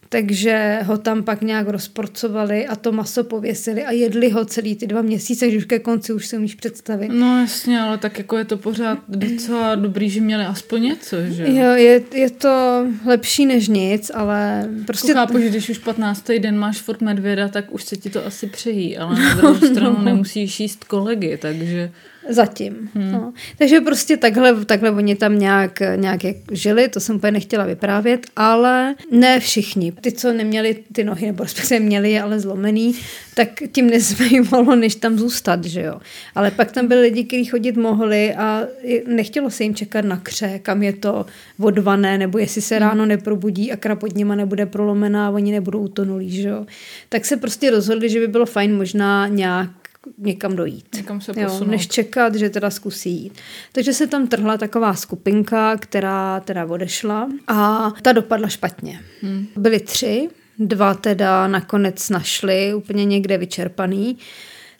takže 0.09 0.79
ho 0.83 0.97
tam 0.97 1.23
pak 1.23 1.41
nějak 1.41 1.67
rozporcovali 1.67 2.67
a 2.67 2.75
to 2.75 2.91
maso 2.91 3.23
pověsili 3.23 3.85
a 3.85 3.91
jedli 3.91 4.29
ho 4.29 4.45
celý 4.45 4.75
ty 4.75 4.87
dva 4.87 5.01
měsíce, 5.01 5.47
když 5.47 5.57
už 5.57 5.65
ke 5.65 5.79
konci 5.79 6.13
už 6.13 6.27
si 6.27 6.37
umíš 6.37 6.55
představit. 6.55 7.07
No 7.07 7.39
jasně, 7.41 7.79
ale 7.79 7.97
tak 7.97 8.17
jako 8.17 8.37
je 8.37 8.45
to 8.45 8.57
pořád 8.57 8.99
docela 9.07 9.75
dobrý, 9.75 10.09
že 10.09 10.21
měli 10.21 10.45
aspoň 10.45 10.83
něco, 10.83 11.17
že? 11.27 11.43
Jo, 11.47 11.71
je, 11.71 12.01
je 12.13 12.29
to 12.29 12.85
lepší 13.05 13.45
než 13.45 13.67
nic, 13.67 14.11
ale 14.13 14.69
prostě... 14.85 15.11
Jako 15.11 15.19
chápu, 15.19 15.39
že 15.39 15.49
když 15.49 15.69
už 15.69 15.77
15. 15.77 16.31
den 16.39 16.57
máš 16.57 16.81
furt 16.81 17.01
medvěda, 17.01 17.47
tak 17.47 17.73
už 17.73 17.83
se 17.83 17.97
ti 17.97 18.09
to 18.09 18.25
asi 18.25 18.47
přejí, 18.47 18.97
ale 18.97 19.19
na 19.19 19.33
druhou 19.33 19.55
stranu 19.55 19.95
no. 19.97 20.03
nemusíš 20.05 20.59
jíst 20.59 20.83
kolegy, 20.83 21.37
takže... 21.41 21.91
Zatím. 22.29 22.89
Hmm. 22.93 23.11
No. 23.11 23.33
Takže 23.57 23.81
prostě 23.81 24.17
takhle, 24.17 24.65
takhle 24.65 24.91
oni 24.91 25.15
tam 25.15 25.39
nějak, 25.39 25.79
nějak 25.95 26.23
jak 26.23 26.35
žili, 26.51 26.87
to 26.87 26.99
jsem 26.99 27.15
úplně 27.15 27.31
nechtěla 27.31 27.65
vyprávět, 27.65 28.27
ale 28.35 28.95
ne 29.11 29.39
všichni. 29.39 29.91
Ty, 29.91 30.11
co 30.11 30.33
neměli 30.33 30.75
ty 30.91 31.03
nohy, 31.03 31.25
nebo 31.25 31.43
respektive 31.43 31.79
měli 31.79 32.11
je 32.11 32.21
ale 32.21 32.39
zlomený, 32.39 32.95
tak 33.33 33.49
tím 33.71 33.89
nezbývalo, 33.89 34.75
než 34.75 34.95
tam 34.95 35.17
zůstat, 35.17 35.65
že 35.65 35.81
jo. 35.81 35.99
Ale 36.35 36.51
pak 36.51 36.71
tam 36.71 36.87
byli 36.87 37.01
lidi, 37.01 37.23
kteří 37.23 37.45
chodit 37.45 37.77
mohli 37.77 38.33
a 38.33 38.63
nechtělo 39.07 39.49
se 39.49 39.63
jim 39.63 39.75
čekat 39.75 40.05
na 40.05 40.17
kře, 40.17 40.59
kam 40.59 40.83
je 40.83 40.93
to 40.93 41.25
vodvané, 41.59 42.17
nebo 42.17 42.37
jestli 42.37 42.61
se 42.61 42.79
ráno 42.79 43.05
neprobudí 43.05 43.71
a 43.71 43.77
krapot 43.77 44.15
nima 44.15 44.35
nebude 44.35 44.65
prolomená 44.65 45.27
a 45.27 45.31
oni 45.31 45.51
nebudou 45.51 45.79
utonulí, 45.79 46.31
že 46.31 46.49
jo. 46.49 46.65
Tak 47.09 47.25
se 47.25 47.37
prostě 47.37 47.71
rozhodli, 47.71 48.09
že 48.09 48.19
by 48.19 48.27
bylo 48.27 48.45
fajn 48.45 48.77
možná 48.77 49.27
nějak 49.27 49.69
někam 50.17 50.55
dojít. 50.55 50.85
Někam 50.95 51.21
se 51.21 51.31
jo, 51.35 51.65
než 51.65 51.87
čekat, 51.87 52.35
že 52.35 52.49
teda 52.49 52.69
zkusí 52.69 53.09
jít. 53.09 53.33
Takže 53.71 53.93
se 53.93 54.07
tam 54.07 54.27
trhla 54.27 54.57
taková 54.57 54.93
skupinka, 54.93 55.77
která 55.77 56.39
teda 56.39 56.65
odešla 56.65 57.29
a 57.47 57.91
ta 58.01 58.11
dopadla 58.11 58.47
špatně. 58.47 58.99
Hmm. 59.21 59.47
Byli 59.55 59.79
tři, 59.79 60.29
dva 60.59 60.93
teda 60.93 61.47
nakonec 61.47 62.09
našli 62.09 62.73
úplně 62.73 63.05
někde 63.05 63.37
vyčerpaný. 63.37 64.17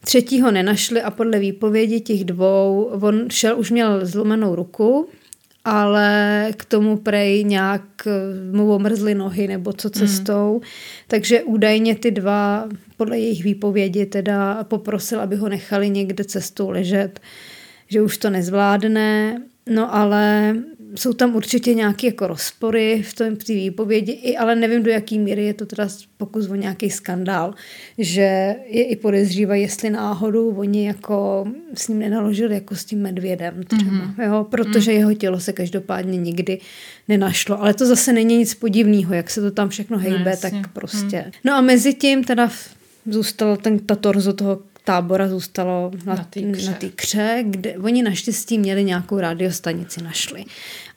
Třetího 0.01 0.51
nenašli 0.51 1.01
a 1.01 1.11
podle 1.11 1.39
výpovědi 1.39 1.99
těch 1.99 2.25
dvou, 2.25 2.83
on 3.01 3.29
šel, 3.29 3.59
už 3.59 3.71
měl 3.71 4.05
zlomenou 4.05 4.55
ruku, 4.55 5.09
ale 5.69 6.47
k 6.57 6.65
tomu 6.65 6.97
prej 6.97 7.43
nějak 7.43 7.81
eh, 8.07 8.11
mu 8.51 8.73
omrzly 8.73 9.15
nohy 9.15 9.47
nebo 9.47 9.73
co 9.73 9.89
cestou. 9.89 10.53
Mm. 10.53 10.61
Takže 11.07 11.43
údajně 11.43 11.95
ty 11.95 12.11
dva, 12.11 12.69
podle 12.97 13.19
jejich 13.19 13.43
výpovědi, 13.43 14.05
teda 14.05 14.63
poprosil, 14.63 15.21
aby 15.21 15.35
ho 15.35 15.49
nechali 15.49 15.89
někde 15.89 16.23
cestou 16.23 16.69
ležet, 16.69 17.19
že 17.87 18.01
už 18.01 18.17
to 18.17 18.29
nezvládne. 18.29 19.41
No 19.69 19.95
ale 19.95 20.55
jsou 20.95 21.13
tam 21.13 21.35
určitě 21.35 21.73
nějaké 21.73 22.07
jako 22.07 22.27
rozpory 22.27 23.03
v 23.07 23.13
tom 23.13 23.35
té 23.35 23.53
výpovědi, 23.53 24.11
i, 24.11 24.37
ale 24.37 24.55
nevím, 24.55 24.83
do 24.83 24.91
jaký 24.91 25.19
míry 25.19 25.45
je 25.45 25.53
to 25.53 25.65
teda 25.65 25.87
pokus 26.17 26.49
o 26.49 26.55
nějaký 26.55 26.89
skandál, 26.89 27.53
že 27.97 28.55
je 28.67 28.83
i 28.83 28.95
podezřívají, 28.95 29.61
jestli 29.61 29.89
náhodou 29.89 30.55
oni 30.55 30.87
jako 30.87 31.47
s 31.73 31.87
ním 31.87 31.99
nenaložili 31.99 32.53
jako 32.53 32.75
s 32.75 32.85
tím 32.85 33.01
medvědem 33.01 33.63
třeba, 33.63 33.91
mm-hmm. 33.91 34.23
jo, 34.23 34.47
protože 34.49 34.91
mm. 34.91 34.97
jeho 34.97 35.13
tělo 35.13 35.39
se 35.39 35.53
každopádně 35.53 36.17
nikdy 36.17 36.59
nenašlo. 37.07 37.61
Ale 37.61 37.73
to 37.73 37.85
zase 37.85 38.13
není 38.13 38.37
nic 38.37 38.53
podivného, 38.53 39.13
jak 39.13 39.29
se 39.29 39.41
to 39.41 39.51
tam 39.51 39.69
všechno 39.69 39.97
hejbe, 39.97 40.31
no, 40.31 40.37
tak 40.41 40.53
prostě. 40.73 41.23
Mm. 41.25 41.31
No 41.43 41.53
a 41.53 41.61
mezi 41.61 41.93
tím 41.93 42.23
teda 42.23 42.49
zůstal 43.05 43.57
ten, 43.57 43.79
ta 43.79 43.95
torzo 43.95 44.33
toho 44.33 44.59
tábora 44.87 45.27
zůstalo 45.27 45.91
na, 46.05 46.15
na 46.15 46.23
té 46.23 46.41
kře. 46.41 46.77
kře, 46.95 47.43
kde 47.45 47.77
oni 47.77 48.03
naštěstí 48.03 48.57
měli 48.57 48.83
nějakou 48.83 49.19
radiostanici, 49.19 50.03
našli. 50.03 50.45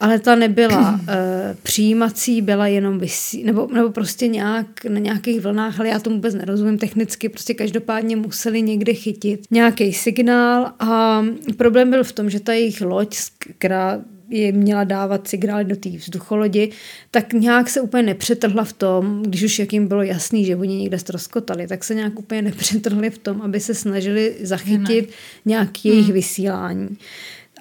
Ale 0.01 0.19
ta 0.19 0.35
nebyla 0.35 0.91
uh, 0.93 0.99
přijímací, 1.63 2.43
byla 2.43 2.67
jenom 2.67 2.99
vysí, 2.99 3.45
nebo, 3.45 3.69
nebo 3.75 3.91
prostě 3.91 4.29
nějak 4.29 4.85
na 4.85 4.99
nějakých 4.99 5.41
vlnách, 5.41 5.81
ale 5.81 5.89
já 5.89 5.99
tomu 5.99 6.17
vůbec 6.17 6.35
nerozumím 6.35 6.79
technicky, 6.79 7.29
prostě 7.29 7.55
každopádně 7.55 8.17
museli 8.17 8.63
někde 8.63 8.95
chytit 8.95 9.41
nějaký 9.51 9.93
signál 9.93 10.73
a 10.79 11.23
problém 11.57 11.91
byl 11.91 12.05
v 12.05 12.13
tom, 12.13 12.31
že 12.31 12.41
ta 12.41 12.53
jejich 12.53 12.81
loď, 12.81 13.17
která 13.59 14.01
je 14.31 14.53
měla 14.53 14.85
dávat 14.85 15.29
signály 15.29 15.65
do 15.65 15.77
té 15.77 15.89
vzducholodi, 15.89 16.71
tak 17.11 17.33
nějak 17.33 17.71
se 17.71 17.81
úplně 17.81 18.03
nepřetrhla 18.03 18.65
v 18.65 18.73
tom, 18.73 19.23
když 19.23 19.43
už 19.43 19.59
jak 19.59 19.73
jim 19.73 19.89
bylo 19.89 20.03
jasný, 20.03 20.45
že 20.45 20.57
oni 20.57 20.77
někde 20.77 20.99
ztroskotali, 20.99 21.67
tak 21.67 21.85
se 21.85 21.95
nějak 21.95 22.19
úplně 22.19 22.43
nepřetrhli 22.43 23.11
v 23.11 23.19
tom, 23.19 23.43
aby 23.43 23.61
se 23.61 23.75
snažili 23.75 24.35
zachytit 24.41 25.09
ne. 25.09 25.15
nějaký 25.45 25.89
jejich 25.89 26.05
hmm. 26.05 26.15
vysílání. 26.15 26.97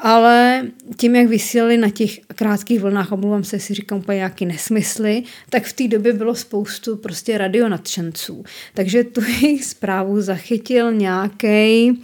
Ale 0.01 0.67
tím, 0.97 1.15
jak 1.15 1.27
vysílali 1.27 1.77
na 1.77 1.89
těch 1.89 2.19
krátkých 2.19 2.79
vlnách, 2.79 3.11
omlouvám 3.11 3.43
se, 3.43 3.59
si 3.59 3.73
říkám 3.73 3.97
úplně 3.97 4.15
nějaký 4.15 4.45
nesmysly, 4.45 5.23
tak 5.49 5.63
v 5.63 5.73
té 5.73 5.87
době 5.87 6.13
bylo 6.13 6.35
spoustu 6.35 6.95
prostě 6.95 7.37
radionadšenců. 7.37 8.43
Takže 8.73 9.03
tu 9.03 9.21
jejich 9.41 9.65
zprávu 9.65 10.21
zachytil 10.21 10.93
nějaký 10.93 11.99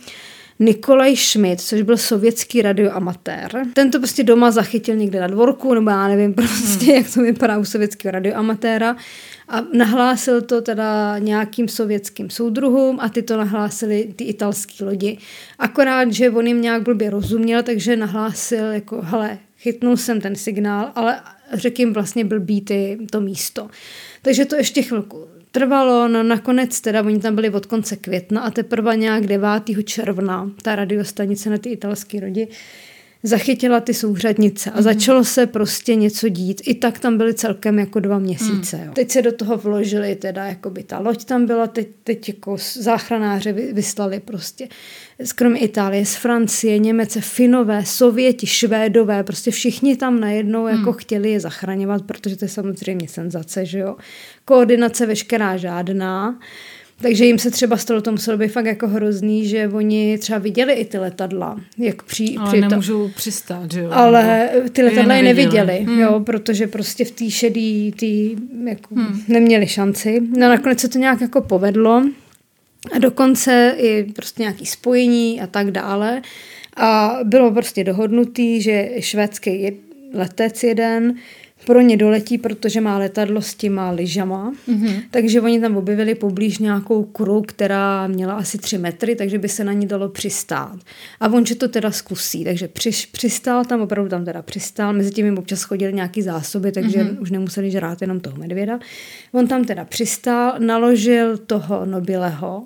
Nikolaj 0.60 1.16
Schmidt, 1.16 1.62
což 1.62 1.82
byl 1.82 1.98
sovětský 1.98 2.62
radioamatér. 2.62 3.52
Ten 3.74 3.92
to 3.92 4.00
prostě 4.00 4.24
doma 4.24 4.52
zachytil 4.52 4.96
někde 4.96 5.20
na 5.20 5.28
dvorku, 5.28 5.74
nebo 5.74 5.90
já 5.90 6.08
nevím 6.08 6.34
prostě, 6.34 6.86
hmm. 6.86 6.96
jak 6.96 7.14
to 7.14 7.22
vypadá 7.22 7.58
u 7.58 7.66
sovětského 7.66 8.12
radioamatéra. 8.12 8.96
A 9.48 9.62
nahlásil 9.74 10.42
to 10.42 10.62
teda 10.62 11.18
nějakým 11.20 11.68
sovětským 11.68 12.30
soudruhům 12.30 13.00
a 13.02 13.10
ty 13.10 13.22
to 13.22 13.38
nahlásili 13.38 14.14
ty 14.16 14.24
italské 14.24 14.86
lodi. 14.86 15.18
Akorát, 15.60 16.14
že 16.14 16.30
on 16.30 16.48
jim 16.48 16.62
nějak 16.62 16.84
blbě 16.84 17.10
rozuměl, 17.10 17.64
takže 17.64 17.96
nahlásil 17.96 18.66
jako, 18.66 19.02
hele, 19.02 19.38
chytnul 19.58 19.98
jsem 19.98 20.22
ten 20.22 20.36
signál, 20.36 20.92
ale 20.96 21.22
řekl 21.54 21.82
jim 21.82 21.94
vlastně 21.94 22.26
blbý 22.26 22.62
ty, 22.62 22.98
to 23.12 23.22
místo. 23.22 23.68
Takže 24.22 24.46
to 24.46 24.56
ještě 24.56 24.82
chvilku 24.82 25.35
trvalo, 25.56 26.08
no 26.08 26.24
nakonec 26.24 26.82
teda 26.82 27.00
oni 27.02 27.20
tam 27.20 27.36
byli 27.36 27.50
od 27.50 27.66
konce 27.66 27.96
května 27.96 28.42
a 28.42 28.52
teprve 28.52 28.96
nějak 28.96 29.28
9. 29.28 29.50
června 29.84 30.52
ta 30.62 30.76
radiostanice 30.76 31.50
na 31.50 31.58
ty 31.58 31.70
italské 31.70 32.20
rodi 32.20 32.48
zachytila 33.26 33.80
ty 33.80 33.94
souřadnice 33.94 34.72
a 34.72 34.82
začalo 34.82 35.24
se 35.24 35.46
prostě 35.46 35.96
něco 35.96 36.30
dít. 36.30 36.62
I 36.66 36.76
tak 36.76 37.00
tam 37.00 37.18
byly 37.18 37.34
celkem 37.34 37.80
jako 37.80 38.00
dva 38.00 38.20
měsíce. 38.20 38.82
Jo. 38.86 38.92
Teď 38.94 39.12
se 39.12 39.22
do 39.22 39.32
toho 39.32 39.58
vložili 39.58 40.16
teda, 40.16 40.46
jako 40.46 40.70
by 40.70 40.84
ta 40.84 41.00
loď 41.00 41.26
tam 41.26 41.46
byla, 41.46 41.68
teď, 41.68 41.88
teď 42.04 42.28
jako 42.30 42.58
záchranáře 42.74 43.54
vy- 43.54 43.74
vyslali 43.74 44.20
prostě 44.20 44.68
kromě 45.36 45.60
Itálie, 45.60 46.06
z 46.06 46.16
Francie, 46.16 46.80
Němece, 46.80 47.22
Finové, 47.22 47.86
Sověti, 47.86 48.48
Švédové, 48.48 49.24
prostě 49.24 49.52
všichni 49.52 49.98
tam 49.98 50.20
najednou 50.20 50.68
jako 50.68 50.94
chtěli 50.94 51.32
je 51.32 51.40
zachraňovat, 51.40 52.02
protože 52.02 52.36
to 52.36 52.46
je 52.46 52.50
samozřejmě 52.50 53.08
senzace, 53.08 53.66
že 53.66 53.80
jo. 53.80 53.96
Koordinace 54.46 55.06
veškerá 55.06 55.58
žádná. 55.58 56.40
Takže 57.02 57.26
jim 57.26 57.40
se 57.40 57.52
třeba 57.52 57.78
stalo, 57.78 58.02
to 58.02 58.12
muselo 58.12 58.38
být 58.38 58.48
fakt 58.48 58.66
jako 58.66 58.88
hrozný, 58.88 59.48
že 59.48 59.68
oni 59.74 60.18
třeba 60.18 60.40
viděli 60.40 60.74
i 60.74 60.86
ty 60.86 60.98
letadla, 60.98 61.62
jak 61.78 62.04
při, 62.04 62.36
Ale 62.40 62.52
při 62.52 62.62
to- 62.62 62.68
nemůžou 62.70 63.10
přistát, 63.16 63.72
že 63.72 63.80
jo? 63.82 63.90
ale 63.92 64.50
ty 64.72 64.84
letadla 64.84 65.16
je 65.16 65.24
neviděli. 65.24 65.56
neviděli, 65.66 65.86
Hmm. 65.94 66.00
jo, 66.02 66.20
protože 66.20 66.68
prostě 66.68 67.06
v 67.06 67.12
té 67.12 67.30
šedý 67.32 67.92
tý, 67.92 68.36
jako, 68.68 68.96
neměli 69.28 69.68
šanci. 69.68 70.22
No 70.38 70.50
nakonec 70.50 70.80
se 70.80 70.90
to 70.90 70.98
nějak 71.00 71.22
jako 71.22 71.42
povedlo 71.42 72.04
a 72.96 72.98
dokonce 73.00 73.76
i 73.78 74.04
prostě 74.16 74.42
nějaký 74.44 74.66
spojení 74.66 75.42
a 75.42 75.48
tak 75.48 75.72
dále. 75.72 76.22
A 76.78 77.18
bylo 77.24 77.52
prostě 77.52 77.84
dohodnutý, 77.84 78.62
že 78.62 78.90
švédský 79.00 79.62
je- 79.62 79.74
letec 80.14 80.64
jeden 80.64 81.16
pro 81.66 81.82
ně 81.82 81.98
doletí, 81.98 82.38
protože 82.38 82.82
má 82.82 82.98
letadlo 82.98 83.42
s 83.42 83.56
těma 83.56 83.92
lyžama. 83.92 84.54
Mm-hmm. 84.70 85.02
Takže 85.12 85.42
oni 85.42 85.62
tam 85.62 85.78
objevili 85.78 86.16
poblíž 86.16 86.58
nějakou 86.60 87.04
kru, 87.04 87.42
která 87.42 88.08
měla 88.08 88.34
asi 88.34 88.58
tři 88.58 88.78
metry, 88.78 89.16
takže 89.16 89.38
by 89.38 89.50
se 89.50 89.64
na 89.64 89.74
ní 89.74 89.88
dalo 89.88 90.10
přistát. 90.10 90.78
A 91.20 91.28
on, 91.28 91.46
že 91.46 91.56
to 91.56 91.68
teda 91.68 91.92
zkusí, 91.92 92.44
takže 92.44 92.68
přiš, 92.68 93.06
přistál 93.06 93.66
tam, 93.66 93.82
opravdu 93.82 94.10
tam 94.10 94.26
teda 94.26 94.42
přistál, 94.42 94.94
mezi 94.94 95.12
tím 95.12 95.26
jim 95.26 95.38
občas 95.38 95.64
chodili 95.64 95.94
nějaký 95.94 96.22
zásoby, 96.22 96.72
takže 96.72 97.04
mm-hmm. 97.04 97.22
už 97.22 97.32
nemuseli 97.32 97.72
žrát 97.72 98.02
jenom 98.02 98.20
toho 98.20 98.38
medvěda. 98.38 98.80
On 99.32 99.48
tam 99.48 99.64
teda 99.64 99.86
přistál, 99.86 100.56
naložil 100.60 101.38
toho 101.38 101.86
Nobileho, 101.86 102.64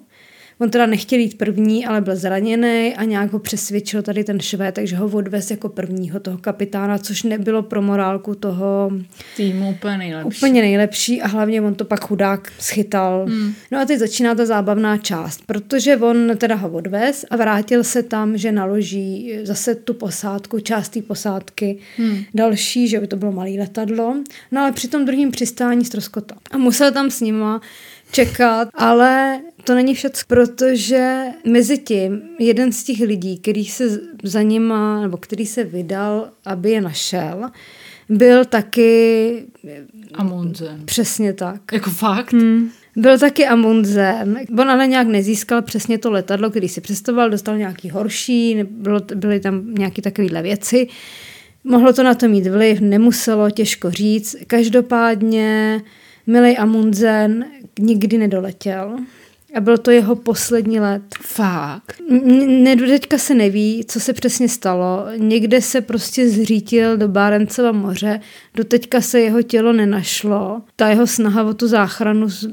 On 0.61 0.69
teda 0.69 0.85
nechtěl 0.85 1.19
jít 1.19 1.37
první, 1.37 1.85
ale 1.85 2.01
byl 2.01 2.15
zraněný 2.15 2.95
a 2.95 3.03
nějak 3.03 3.33
ho 3.33 3.39
přesvědčil 3.39 4.01
tady 4.01 4.23
ten 4.23 4.39
švéd, 4.39 4.75
takže 4.75 4.95
ho 4.95 5.07
odvez 5.07 5.51
jako 5.51 5.69
prvního 5.69 6.19
toho 6.19 6.37
kapitána, 6.37 6.97
což 6.97 7.23
nebylo 7.23 7.63
pro 7.63 7.81
morálku 7.81 8.35
toho 8.35 8.91
Týmu 9.37 9.69
úplně 9.69 9.97
nejlepší. 9.97 10.37
úplně 10.37 10.61
nejlepší 10.61 11.21
a 11.21 11.27
hlavně 11.27 11.61
on 11.61 11.75
to 11.75 11.85
pak 11.85 12.03
chudák 12.05 12.51
schytal. 12.59 13.25
Hmm. 13.29 13.53
No 13.71 13.79
a 13.79 13.85
teď 13.85 13.99
začíná 13.99 14.35
ta 14.35 14.45
zábavná 14.45 14.97
část, 14.97 15.41
protože 15.45 15.97
on 15.97 16.37
teda 16.37 16.55
ho 16.55 16.69
odvez 16.69 17.25
a 17.29 17.35
vrátil 17.35 17.83
se 17.83 18.03
tam, 18.03 18.37
že 18.37 18.51
naloží 18.51 19.33
zase 19.43 19.75
tu 19.75 19.93
posádku, 19.93 20.59
část 20.59 20.89
té 20.89 21.01
posádky, 21.01 21.77
hmm. 21.97 22.23
další, 22.33 22.87
že 22.87 22.99
by 22.99 23.07
to 23.07 23.15
bylo 23.15 23.31
malé 23.31 23.49
letadlo. 23.59 24.15
No 24.51 24.61
ale 24.61 24.71
při 24.71 24.87
tom 24.87 25.05
druhém 25.05 25.31
přistání 25.31 25.85
ztroskotal. 25.85 26.37
A 26.51 26.57
musel 26.57 26.91
tam 26.91 27.11
s 27.11 27.21
nima 27.21 27.61
čekat, 28.11 28.69
ale 28.73 29.39
to 29.63 29.75
není 29.75 29.95
všecko, 29.95 30.27
protože 30.27 31.23
mezi 31.47 31.77
tím 31.77 32.21
jeden 32.39 32.71
z 32.71 32.83
těch 32.83 32.99
lidí, 32.99 33.37
který 33.37 33.65
se 33.65 33.99
za 34.23 34.41
nima, 34.41 35.01
nebo 35.01 35.17
který 35.17 35.45
se 35.45 35.63
vydal, 35.63 36.29
aby 36.45 36.71
je 36.71 36.81
našel, 36.81 37.49
byl 38.09 38.45
taky 38.45 39.43
Amundsen. 40.13 40.81
přesně 40.85 41.33
tak. 41.33 41.61
Jako 41.73 41.89
fakt? 41.89 42.33
Hmm. 42.33 42.69
Byl 42.95 43.19
taky 43.19 43.47
Amundsen. 43.47 44.39
On 44.59 44.69
ale 44.69 44.87
nějak 44.87 45.07
nezískal 45.07 45.61
přesně 45.61 45.97
to 45.97 46.11
letadlo, 46.11 46.49
který 46.49 46.69
si 46.69 46.81
představoval, 46.81 47.29
dostal 47.29 47.57
nějaký 47.57 47.89
horší, 47.89 48.63
bylo, 48.63 48.99
byly 49.15 49.39
tam 49.39 49.73
nějaké 49.73 50.01
takovéhle 50.01 50.41
věci. 50.41 50.87
Mohlo 51.63 51.93
to 51.93 52.03
na 52.03 52.13
to 52.13 52.27
mít 52.27 52.47
vliv, 52.47 52.79
nemuselo, 52.79 53.51
těžko 53.51 53.91
říct. 53.91 54.35
Každopádně 54.47 55.81
milý 56.29 56.57
Amundsen 56.57 57.45
nikdy 57.79 58.17
nedoletěl. 58.17 58.97
A 59.55 59.59
byl 59.59 59.77
to 59.77 59.91
jeho 59.91 60.15
poslední 60.15 60.79
let. 60.79 61.01
Fakt. 61.21 62.01
N- 62.09 62.63
teďka 62.87 63.17
se 63.17 63.33
neví, 63.33 63.85
co 63.87 63.99
se 63.99 64.13
přesně 64.13 64.49
stalo. 64.49 65.05
Někde 65.17 65.61
se 65.61 65.81
prostě 65.81 66.29
zřítil 66.29 66.97
do 66.97 67.07
Bárencova 67.07 67.71
moře, 67.71 68.19
do 68.55 68.63
teďka 68.63 69.01
se 69.01 69.19
jeho 69.21 69.41
tělo 69.41 69.73
nenašlo. 69.73 70.61
Ta 70.75 70.89
jeho 70.89 71.07
snaha 71.07 71.43
o 71.43 71.53
tu 71.53 71.67
záchranu 71.67 72.29
z- 72.29 72.47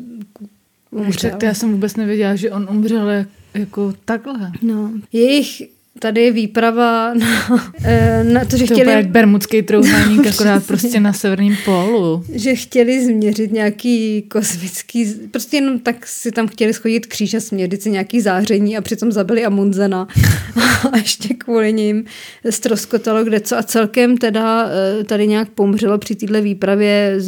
umřel. 0.90 1.30
To 1.38 1.44
já 1.44 1.54
jsem 1.54 1.72
vůbec 1.72 1.96
nevěděla, 1.96 2.34
že 2.36 2.50
on 2.50 2.68
umřel 2.70 3.08
jak, 3.10 3.28
jako 3.54 3.94
takhle. 4.04 4.52
No. 4.62 4.90
Jejich 5.12 5.62
tady 5.98 6.20
je 6.22 6.32
výprava 6.32 7.14
na, 7.14 7.26
eh, 7.84 8.24
na 8.24 8.44
to, 8.44 8.56
že 8.56 8.64
To 8.66 8.74
chtěli... 8.74 8.80
úplně 8.80 8.96
jak 8.96 9.06
bermudský 9.06 9.62
trouhelník, 9.62 10.20
No, 10.24 10.30
akorát 10.30 10.66
prostě 10.66 11.00
na 11.00 11.12
severním 11.12 11.56
pólu. 11.64 12.24
že 12.32 12.54
chtěli 12.54 13.04
změřit 13.04 13.52
nějaký 13.52 14.22
kosmický, 14.22 15.14
prostě 15.30 15.56
jenom 15.56 15.78
tak 15.78 16.06
si 16.06 16.32
tam 16.32 16.46
chtěli 16.48 16.72
schodit 16.74 17.06
kříž 17.06 17.34
a 17.34 17.40
směřit 17.40 17.82
si 17.82 17.90
nějaký 17.90 18.20
záření 18.20 18.76
a 18.76 18.80
přitom 18.80 19.12
zabili 19.12 19.44
Amundsena 19.44 20.08
a 20.92 20.96
ještě 20.96 21.34
kvůli 21.34 21.72
ním 21.72 22.04
stroskotalo 22.50 23.24
kde 23.24 23.40
co 23.40 23.56
a 23.58 23.62
celkem 23.62 24.16
teda 24.18 24.68
eh, 25.00 25.04
tady 25.04 25.26
nějak 25.26 25.48
pomřelo 25.48 25.98
při 25.98 26.14
téhle 26.14 26.40
výpravě 26.40 27.18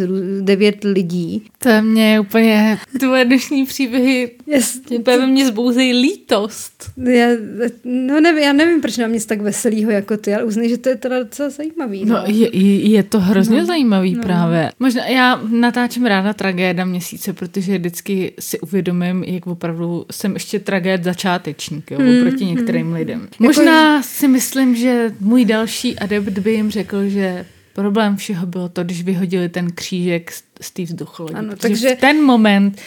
devět 0.40 0.84
lidí. 0.84 1.42
To 1.58 1.68
je 1.68 1.82
mě 1.82 2.20
úplně, 2.20 2.78
tvoje 3.00 3.24
dnešní 3.24 3.66
příběhy 3.66 4.30
Yes, 4.46 4.80
úplně 4.98 5.26
mně 5.26 5.46
zbouzejí 5.46 5.92
lítost. 5.92 6.90
já, 7.04 7.28
no 7.84 8.20
nevím, 8.20 8.42
já 8.42 8.52
nevím, 8.58 8.80
proč 8.80 8.98
mám 8.98 9.12
nic 9.12 9.26
tak 9.26 9.40
veselýho 9.40 9.90
jako 9.90 10.16
ty, 10.16 10.34
ale 10.34 10.44
uznej, 10.44 10.68
že 10.68 10.78
to 10.78 10.88
je 10.88 10.96
teda 10.96 11.18
docela 11.18 11.50
zajímavý. 11.50 12.04
No, 12.04 12.22
je, 12.26 12.56
je 12.56 12.88
je 12.90 13.02
to 13.02 13.20
hrozně 13.20 13.54
No, 13.56 13.60
no, 13.60 13.66
zajímavý 13.66 14.12
no. 14.12 14.16
no. 14.18 14.22
právě. 14.22 14.70
Možná 14.80 15.06
já 15.06 15.40
natáčím 15.50 16.06
ráda 16.06 16.32
tragéda 16.32 16.84
měsíce, 16.84 17.32
protože 17.32 17.78
vždycky 17.78 18.32
si 18.40 18.60
uvědomím, 18.60 19.24
jak 19.24 19.46
opravdu 19.46 20.06
jsem 20.10 20.34
ještě 20.34 20.58
tragéd 20.58 21.04
začátečník, 21.04 21.90
jo, 21.90 21.98
Hmm, 21.98 22.18
oproti 22.18 22.44
některým 22.44 22.92
lidem. 22.92 23.20
Jako- 23.20 23.44
Možná 23.44 24.02
si 24.02 24.28
myslím, 24.28 24.76
že 24.76 25.12
můj 25.20 25.44
další 25.44 25.98
adept 25.98 26.38
by 26.38 26.52
jim 26.54 26.70
řekl, 26.70 27.08
že 27.08 27.46
problém 27.74 28.16
všeho 28.16 28.46
bylo 28.46 28.68
to, 28.68 28.84
když 28.84 29.02
vyhodili 29.02 29.48
ten 29.48 29.70
křížek 29.72 30.32
z- 30.60 30.70
té 30.70 30.82
vzducholodi. 30.82 31.34
Ano, 31.34 31.56
takže- 31.56 31.94
v 31.96 31.98
ten 32.00 32.22
moment 32.24 32.78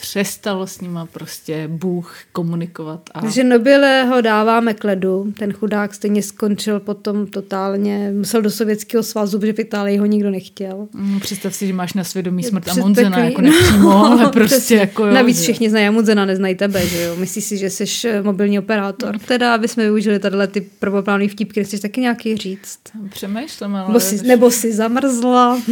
přestalo 0.00 0.66
s 0.66 0.80
nima 0.80 1.06
prostě 1.06 1.68
Bůh 1.68 2.16
komunikovat. 2.32 3.00
A... 3.14 3.20
Takže 3.20 3.44
Nobile 3.44 4.02
ho 4.04 4.20
dáváme 4.20 4.74
k 4.74 4.84
ledu, 4.84 5.32
ten 5.38 5.52
chudák 5.52 5.94
stejně 5.94 6.22
skončil 6.22 6.80
potom 6.80 7.26
totálně, 7.26 8.12
musel 8.14 8.42
do 8.42 8.50
Sovětského 8.50 9.02
svazu, 9.02 9.38
protože 9.38 9.52
v 9.52 9.58
Itálii 9.58 9.96
ho 9.98 10.06
nikdo 10.06 10.30
nechtěl. 10.30 10.88
Mm, 10.92 11.20
Představ 11.20 11.54
si, 11.54 11.66
že 11.66 11.72
máš 11.72 11.92
na 11.94 12.04
svědomí 12.04 12.42
smrt 12.42 12.64
Před 12.64 12.80
Amundsena, 12.80 13.10
takový- 13.10 13.26
jako 13.26 13.40
nepřímo, 13.42 13.90
ale 14.06 14.22
No, 14.22 14.30
prostě 14.30 14.56
přesně. 14.56 14.76
jako 14.76 15.06
jo, 15.06 15.12
Navíc 15.14 15.36
že- 15.36 15.42
všichni 15.42 15.70
znají 15.70 15.86
Amundsena, 15.86 16.24
neznají 16.24 16.54
tebe, 16.54 16.86
že 16.86 17.02
jo? 17.02 17.16
Myslíš 17.16 17.44
si, 17.44 17.56
že 17.56 17.70
jsi 17.70 17.84
eh, 18.08 18.22
mobilní 18.22 18.58
operátor. 18.58 19.18
Teda, 19.18 19.54
aby 19.54 19.68
jsme 19.68 19.84
využili 19.84 20.18
tadyhle 20.18 20.46
ty 20.46 20.60
prvoplánové 20.60 21.28
vtipky, 21.28 21.64
chceš 21.64 21.80
taky 21.80 22.00
nějaký 22.00 22.36
říct? 22.36 22.78
Přemýšlím, 23.10 23.74
ale... 23.74 23.86
Nebo 23.88 24.00
jsi, 24.00 24.26
nebo 24.26 24.50
jsi 24.50 24.72
zamrzla. 24.72 25.60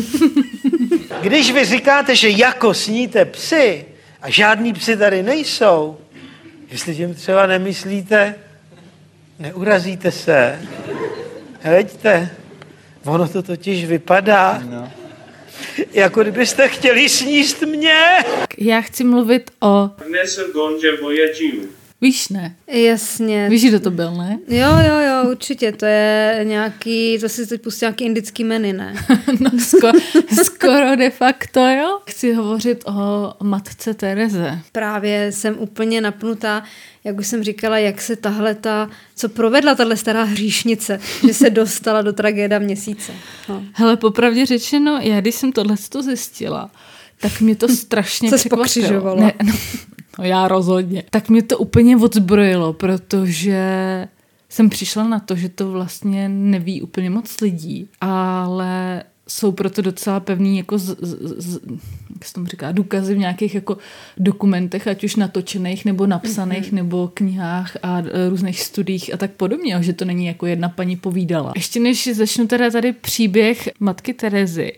Když 1.23 1.53
vy 1.53 1.65
říkáte, 1.65 2.17
že 2.17 2.29
jako 2.29 2.75
sníte 2.75 3.25
psy 3.25 3.85
a 4.23 4.31
žádní 4.31 4.73
psy 4.73 4.97
tady 4.97 5.23
nejsou, 5.23 5.99
jestli 6.71 6.97
tím 6.97 7.15
třeba 7.15 7.47
nemyslíte, 7.47 8.35
neurazíte 9.39 10.13
se. 10.13 10.61
Hleďte, 11.61 12.31
ono 13.05 13.29
to 13.29 13.43
totiž 13.43 13.85
vypadá, 13.85 14.63
no. 14.71 14.93
jako 15.93 16.23
kdybyste 16.23 16.69
chtěli 16.69 17.09
sníst 17.09 17.63
mě. 17.63 18.03
Já 18.59 18.81
chci 18.81 19.05
mluvit 19.05 19.51
o... 19.63 19.91
Voyagiu. 21.03 21.78
Víš, 22.01 22.29
ne? 22.29 22.57
Jasně. 22.67 23.49
Víš, 23.49 23.65
kdo 23.65 23.81
to 23.81 23.91
byl, 23.91 24.15
ne? 24.15 24.39
Jo, 24.49 24.71
jo, 24.87 24.99
jo, 24.99 25.31
určitě, 25.31 25.73
to 25.73 25.87
je 25.87 26.41
nějaký, 26.43 27.19
to 27.21 27.29
si 27.29 27.47
teď 27.47 27.63
pustí 27.63 27.85
nějaký 27.85 28.05
indický 28.05 28.45
menu, 28.45 28.73
ne? 28.73 28.95
No, 29.41 29.51
skoro, 29.61 29.99
skoro 30.45 30.97
de 30.97 31.11
facto, 31.11 31.61
jo. 31.61 31.99
Chci 32.11 32.33
hovořit 32.33 32.85
o 32.87 33.35
matce 33.43 33.95
Tereze. 33.95 34.59
Právě 34.73 35.33
jsem 35.33 35.57
úplně 35.59 36.01
napnutá, 36.01 36.63
jak 37.05 37.19
už 37.19 37.27
jsem 37.27 37.45
říkala, 37.45 37.79
jak 37.79 38.01
se 38.01 38.17
tahle 38.17 38.55
ta, 38.55 38.91
co 39.17 39.29
provedla 39.29 39.75
tahle 39.75 39.97
stará 39.97 40.23
hříšnice, 40.23 41.01
že 41.27 41.35
se 41.35 41.51
dostala 41.51 42.03
do 42.03 42.13
tragéda 42.13 42.59
měsíce. 42.59 43.13
No. 43.49 43.65
Hele, 43.73 43.97
popravdě 43.97 44.47
řečeno, 44.47 44.99
já 45.03 45.21
když 45.21 45.35
jsem 45.35 45.53
tohle 45.53 45.77
zjistila, 46.01 46.71
tak 47.21 47.41
mě 47.41 47.57
to 47.57 47.69
strašně 47.69 48.31
Co 48.31 48.37
překvapilo. 48.37 49.17
Ne, 49.21 49.33
no, 49.43 49.53
no, 50.19 50.25
já 50.25 50.49
rozhodně. 50.49 51.03
Tak 51.11 51.29
mě 51.29 51.43
to 51.43 51.59
úplně 51.59 51.97
odzbrojilo, 51.97 52.73
protože 52.73 53.59
jsem 54.49 54.71
přišla 54.71 55.09
na 55.09 55.21
to, 55.21 55.37
že 55.37 55.49
to 55.49 55.71
vlastně 55.71 56.29
neví 56.29 56.83
úplně 56.83 57.11
moc 57.11 57.41
lidí, 57.41 57.89
ale 58.01 59.03
jsou 59.29 59.53
proto 59.53 59.83
docela 59.83 60.21
pevný 60.21 60.57
jako 60.57 60.79
z, 60.79 60.97
z, 61.01 61.45
z, 61.45 61.61
jak 62.15 62.25
se 62.25 62.35
tomu 62.35 62.47
říká, 62.47 62.73
důkazy 62.73 63.15
v 63.15 63.19
nějakých 63.19 63.55
jako 63.55 63.79
dokumentech, 64.17 64.89
ať 64.89 65.05
už 65.05 65.17
natočených 65.17 65.85
nebo 65.85 66.07
napsaných, 66.07 66.73
mm-hmm. 66.73 66.75
nebo 66.75 67.11
knihách 67.15 67.77
a 67.83 67.99
e, 67.99 68.29
různých 68.29 68.61
studiích 68.61 69.15
a 69.15 69.17
tak 69.17 69.31
podobně, 69.31 69.79
že 69.81 69.93
to 69.93 70.05
není 70.05 70.27
jako 70.27 70.47
jedna 70.47 70.69
paní 70.69 70.97
povídala. 70.97 71.53
Ještě 71.57 71.81
než 71.81 72.09
začnu 72.13 72.47
teda 72.47 72.71
tady 72.71 72.93
příběh 72.93 73.69
matky 73.81 74.15
Terezy, 74.15 74.73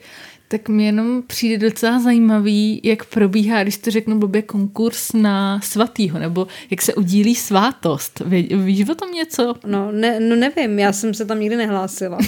tak 0.50 0.68
mi 0.68 0.84
jenom 0.84 1.22
přijde 1.26 1.58
docela 1.58 2.00
zajímavý, 2.00 2.80
jak 2.84 3.04
probíhá, 3.04 3.62
když 3.62 3.76
to 3.76 3.90
řeknu 3.90 4.18
blbě, 4.18 4.42
konkurs 4.42 5.12
na 5.12 5.60
svatýho, 5.60 6.18
nebo 6.18 6.46
jak 6.70 6.82
se 6.82 6.94
udílí 6.94 7.34
svátost. 7.34 8.22
Ví, 8.26 8.48
víš 8.52 8.88
o 8.88 8.94
tom 8.94 9.12
něco? 9.12 9.54
No, 9.66 9.92
ne, 9.92 10.20
no 10.20 10.36
nevím, 10.36 10.78
já 10.78 10.92
jsem 10.92 11.14
se 11.14 11.24
tam 11.24 11.40
nikdy 11.40 11.56
nehlásila. 11.56 12.18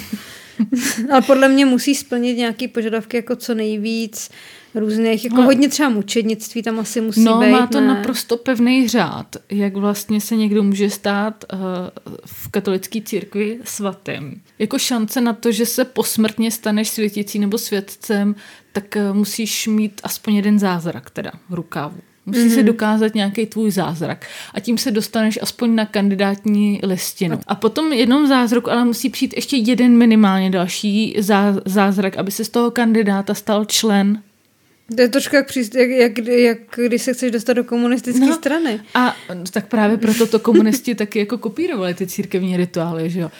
Ale 1.11 1.23
podle 1.23 1.49
mě 1.49 1.66
musí 1.66 1.95
splnit 1.95 2.35
nějaké 2.35 2.68
požadavky 2.68 3.16
jako 3.16 3.37
co 3.37 3.55
nejvíc 3.55 4.31
různých, 4.75 5.25
jako 5.25 5.37
no. 5.37 5.43
hodně 5.43 5.68
třeba 5.68 5.89
mučednictví 5.89 6.62
tam 6.62 6.79
asi 6.79 7.01
musí 7.01 7.25
no, 7.25 7.41
být. 7.41 7.51
má 7.51 7.66
to 7.66 7.81
ne? 7.81 7.87
naprosto 7.87 8.37
pevný 8.37 8.89
řád, 8.89 9.37
jak 9.51 9.77
vlastně 9.77 10.20
se 10.20 10.37
někdo 10.37 10.62
může 10.62 10.91
stát 10.91 11.45
uh, 11.53 11.59
v 12.27 12.49
katolické 12.51 13.01
církvi 13.01 13.59
svatým. 13.64 14.43
Jako 14.59 14.79
šance 14.79 15.20
na 15.20 15.33
to, 15.33 15.53
že 15.53 15.66
se 15.66 15.85
posmrtně 15.85 16.51
staneš 16.51 16.89
světící 16.89 17.39
nebo 17.39 17.59
světcem, 17.59 18.35
tak 18.73 18.97
uh, 18.97 19.16
musíš 19.16 19.66
mít 19.66 20.01
aspoň 20.05 20.35
jeden 20.35 20.59
zázrak 20.59 21.11
teda 21.11 21.33
v 21.49 21.55
rukávu. 21.55 21.97
Musí 22.27 22.41
mm-hmm. 22.41 22.55
si 22.55 22.62
dokázat 22.62 23.14
nějaký 23.14 23.47
tvůj 23.47 23.70
zázrak. 23.70 24.27
A 24.55 24.61
tím 24.61 24.79
se 24.79 24.91
dostaneš 24.91 25.39
aspoň 25.43 25.75
na 25.75 25.87
kandidátní 25.87 26.81
listinu. 26.83 27.41
A 27.47 27.55
potom 27.55 27.93
jednom 27.93 28.27
zázraku 28.27 28.70
ale 28.70 28.85
musí 28.85 29.11
přijít 29.11 29.35
ještě 29.37 29.57
jeden 29.57 29.99
minimálně 29.99 30.51
další 30.51 31.16
zá, 31.18 31.55
zázrak, 31.64 32.16
aby 32.16 32.31
se 32.31 32.45
z 32.45 32.49
toho 32.49 32.70
kandidáta 32.70 33.35
stal 33.35 33.64
člen 33.64 34.23
to 34.97 35.03
je 35.03 35.09
trošku 35.09 35.36
jak, 35.36 35.47
jak, 35.74 36.18
jak, 36.18 36.18
jak, 36.28 36.59
když 36.86 37.03
se 37.03 37.12
chceš 37.12 37.30
dostat 37.30 37.53
do 37.53 37.64
komunistické 37.64 38.26
no, 38.26 38.34
strany. 38.34 38.80
A 38.95 39.16
tak 39.51 39.66
právě 39.66 39.97
proto 39.97 40.26
to 40.26 40.38
komunisti 40.38 40.95
taky 41.03 41.18
jako 41.18 41.38
kopírovali 41.38 41.95
ty 41.95 42.07
církevní 42.07 42.57
rituály, 42.57 43.11
že 43.11 43.20
jo. 43.20 43.30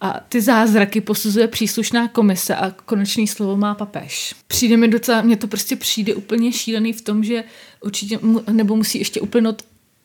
A 0.00 0.20
ty 0.28 0.40
zázraky 0.40 1.00
posuzuje 1.00 1.48
příslušná 1.48 2.08
komise 2.08 2.56
a 2.56 2.70
konečný 2.70 3.28
slovo 3.28 3.56
má 3.56 3.74
papež. 3.74 4.34
Přijde 4.46 4.76
mi 4.76 4.88
docela, 4.88 5.22
mně 5.22 5.36
to 5.36 5.46
prostě 5.46 5.76
přijde 5.76 6.14
úplně 6.14 6.52
šílený 6.52 6.92
v 6.92 7.00
tom, 7.00 7.24
že 7.24 7.44
určitě, 7.80 8.18
nebo 8.50 8.76
musí 8.76 8.98
ještě 8.98 9.20
uplynout 9.20 9.62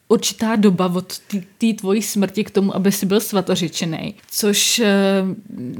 určitá 0.07 0.55
doba 0.55 0.91
od 0.95 1.13
té 1.57 1.73
tvojí 1.73 2.01
smrti 2.01 2.43
k 2.43 2.51
tomu, 2.51 2.75
aby 2.75 2.91
si 2.91 3.05
byl 3.05 3.19
svatořečený. 3.19 4.15
Což 4.31 4.79
uh, 4.79 4.85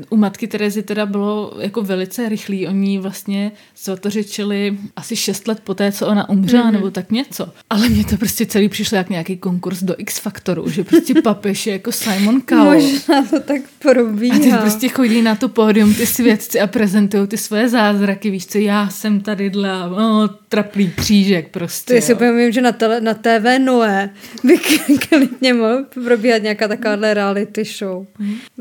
u 0.10 0.18
matky 0.18 0.48
Terezy 0.48 0.84
teda 0.84 1.06
bylo 1.06 1.54
jako 1.60 1.82
velice 1.82 2.30
rychlý. 2.30 2.68
Oni 2.68 3.00
vlastně 3.00 3.52
svatořečili 3.76 4.78
asi 4.96 5.16
šest 5.16 5.48
let 5.48 5.60
poté, 5.64 5.92
co 5.92 6.08
ona 6.08 6.30
umřela, 6.30 6.70
mm-hmm. 6.70 6.72
nebo 6.72 6.92
tak 6.92 7.12
něco. 7.12 7.50
Ale 7.70 7.90
mně 7.90 8.06
to 8.06 8.18
prostě 8.18 8.46
celý 8.46 8.70
přišlo 8.70 8.98
jak 8.98 9.10
nějaký 9.10 9.38
konkurs 9.38 9.84
do 9.84 9.96
X 9.98 10.20
Faktoru, 10.20 10.70
že 10.70 10.84
prostě 10.84 11.22
papež 11.22 11.68
je 11.68 11.74
jako 11.74 11.92
Simon 11.92 12.42
Cowell. 12.50 12.82
Možná 12.82 13.26
to 13.30 13.40
tak 13.40 13.62
probíhá. 13.80 14.36
A 14.36 14.40
ty 14.40 14.52
prostě 14.62 14.90
chodí 14.90 15.22
na 15.22 15.36
to 15.36 15.50
pódium 15.50 15.94
ty 15.94 16.06
svědci 16.06 16.60
a 16.60 16.68
prezentují 16.68 17.28
ty 17.28 17.38
svoje 17.38 17.70
zázraky. 17.70 18.30
Víš 18.30 18.46
co, 18.46 18.58
já 18.58 18.90
jsem 18.90 19.22
tady 19.22 19.50
dla 19.50 19.88
oh, 19.88 20.30
traplý 20.50 20.92
křížek 20.92 21.50
prostě. 21.52 21.96
To 21.96 22.02
si 22.02 22.14
úplně 22.14 22.52
že 22.52 22.62
na, 22.62 22.72
tele, 22.72 23.02
na 23.02 23.14
TV 23.14 23.60
Noé 23.60 24.10
by 24.44 24.58
klidně 25.10 25.54
mohl 25.54 25.84
probíhat 26.04 26.38
nějaká 26.38 26.68
takováhle 26.68 27.14
reality 27.14 27.64
show. 27.64 28.06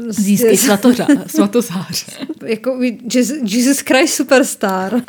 Získej 0.08 0.56
svatořa, 0.56 1.06
svatozář. 1.26 2.06
jako 2.44 2.80
Jesus 3.42 3.78
Christ 3.78 4.14
Superstar. 4.14 4.94
Uh, 4.94 5.02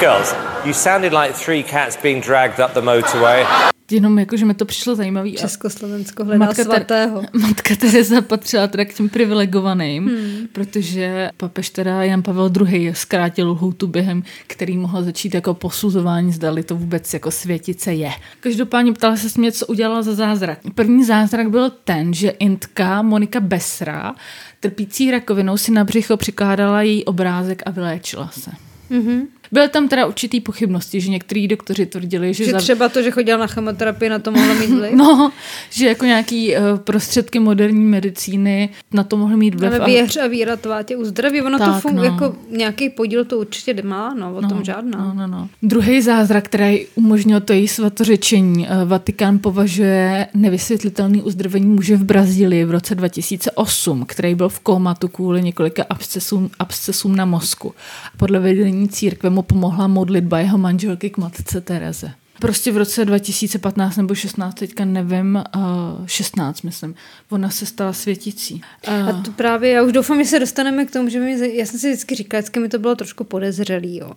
girls, 0.00 0.34
you 0.64 0.72
sounded 0.72 1.12
like 1.12 1.34
three 1.44 1.62
cats 1.62 1.98
being 2.02 2.26
dragged 2.26 2.66
up 2.66 2.72
the 2.74 2.80
motorway 2.80 3.44
jenom 3.90 4.18
jako, 4.18 4.36
že 4.36 4.44
mi 4.44 4.54
to 4.54 4.64
přišlo 4.64 4.94
zajímavý. 4.94 5.34
Československo 5.34 6.24
hledá 6.24 6.46
matka 6.46 6.64
svatého. 6.64 7.20
Ter- 7.20 7.28
matka 7.40 7.76
Teresa 7.76 8.20
patřila 8.20 8.66
teda 8.66 8.84
k 8.84 8.94
těm 8.94 9.08
privilegovaným, 9.08 10.06
hmm. 10.06 10.48
protože 10.52 11.30
papež 11.36 11.70
teda 11.70 12.02
Jan 12.02 12.22
Pavel 12.22 12.52
II. 12.68 12.94
zkrátil 12.94 13.50
lhůtu 13.50 13.86
během, 13.86 14.22
který 14.46 14.76
mohl 14.76 15.02
začít 15.02 15.34
jako 15.34 15.54
posuzování, 15.54 16.32
zdali 16.32 16.62
to 16.62 16.76
vůbec 16.76 17.14
jako 17.14 17.30
světice 17.30 17.94
je. 17.94 18.10
Každopádně 18.40 18.92
ptala 18.92 19.16
se 19.16 19.40
mě, 19.40 19.52
co 19.52 19.66
udělala 19.66 20.02
za 20.02 20.14
zázrak. 20.14 20.58
První 20.74 21.04
zázrak 21.04 21.50
byl 21.50 21.70
ten, 21.70 22.14
že 22.14 22.28
Intka 22.30 23.02
Monika 23.02 23.40
Besra, 23.40 24.14
trpící 24.60 25.10
rakovinou, 25.10 25.56
si 25.56 25.72
na 25.72 25.84
břicho 25.84 26.16
přikládala 26.16 26.82
její 26.82 27.04
obrázek 27.04 27.62
a 27.66 27.70
vyléčila 27.70 28.28
se. 28.28 28.50
Mm-hmm. 28.90 29.26
Byly 29.52 29.68
tam 29.68 29.88
teda 29.88 30.06
určitý 30.06 30.40
pochybnosti, 30.40 31.00
že 31.00 31.10
některý 31.10 31.48
doktoři 31.48 31.86
tvrdili, 31.86 32.34
že... 32.34 32.44
Že 32.44 32.52
za... 32.52 32.58
třeba 32.58 32.88
to, 32.88 33.02
že 33.02 33.10
chodila 33.10 33.38
na 33.38 33.46
chemoterapii, 33.46 34.10
na 34.10 34.18
to 34.18 34.32
mohlo 34.32 34.54
mít 34.54 34.70
vliv? 34.70 34.92
no, 34.94 35.32
že 35.70 35.86
jako 35.88 36.04
nějaký 36.04 36.56
uh, 36.56 36.78
prostředky 36.78 37.38
moderní 37.38 37.84
medicíny 37.84 38.68
na 38.92 39.04
to 39.04 39.16
mohly 39.16 39.36
mít 39.36 39.54
vliv. 39.54 39.72
Ale 39.72 39.86
věř 39.86 40.16
a 40.16 40.26
víra 40.26 40.56
tvá 40.56 40.82
tě 40.82 40.96
uzdraví. 40.96 41.42
Ono 41.42 41.58
tak, 41.58 41.82
to 41.82 41.88
fun- 41.88 41.94
no. 41.94 42.04
jako 42.04 42.36
nějaký 42.50 42.90
podíl 42.90 43.24
to 43.24 43.38
určitě 43.38 43.82
má, 43.82 44.14
no, 44.14 44.34
o 44.36 44.40
no, 44.40 44.48
tom 44.48 44.64
žádná. 44.64 44.98
No, 44.98 45.14
no, 45.14 45.26
no. 45.26 45.48
Druhý 45.62 46.02
zázrak, 46.02 46.44
který 46.44 46.86
umožnil 46.94 47.40
to 47.40 47.52
její 47.52 47.68
svatořečení, 47.68 48.68
uh, 48.68 48.88
Vatikán 48.88 49.38
považuje 49.38 50.26
nevysvětlitelný 50.34 51.22
uzdravení 51.22 51.66
muže 51.66 51.96
v 51.96 52.04
Brazílii 52.04 52.64
v 52.64 52.70
roce 52.70 52.94
2008, 52.94 54.04
který 54.06 54.34
byl 54.34 54.48
v 54.48 54.60
kómatu 54.60 55.08
kvůli 55.08 55.42
několika 55.42 55.84
abscesům, 55.90 56.50
abscesům 56.58 57.16
na 57.16 57.24
mozku. 57.24 57.74
Podle 58.16 58.40
vedení 58.40 58.88
církve 58.88 59.30
mu 59.38 59.42
pomohla 59.42 59.86
modlitba 59.86 60.38
jeho 60.38 60.58
manželky 60.58 61.10
k 61.10 61.18
matce 61.18 61.60
Tereze. 61.60 62.10
Prostě 62.40 62.72
v 62.72 62.76
roce 62.76 63.04
2015 63.04 63.96
nebo 63.96 64.14
16, 64.14 64.54
teďka 64.54 64.84
nevím, 64.84 65.42
uh, 65.56 66.06
16 66.06 66.62
myslím, 66.62 66.94
ona 67.30 67.50
se 67.50 67.66
stala 67.66 67.92
světící. 67.92 68.62
Uh, 68.88 69.08
a 69.08 69.22
to 69.22 69.32
právě, 69.32 69.70
já 69.70 69.82
už 69.82 69.92
doufám, 69.92 70.22
že 70.22 70.30
se 70.30 70.38
dostaneme 70.38 70.84
k 70.84 70.90
tomu, 70.90 71.08
že 71.08 71.20
mi, 71.20 71.56
já 71.56 71.66
jsem 71.66 71.80
si 71.80 71.88
vždycky 71.88 72.14
říkala, 72.14 72.40
vždycky 72.40 72.60
mi 72.60 72.68
to 72.68 72.78
bylo 72.78 72.94
trošku 72.94 73.24
podezřelý, 73.24 73.96
jo. 73.96 74.12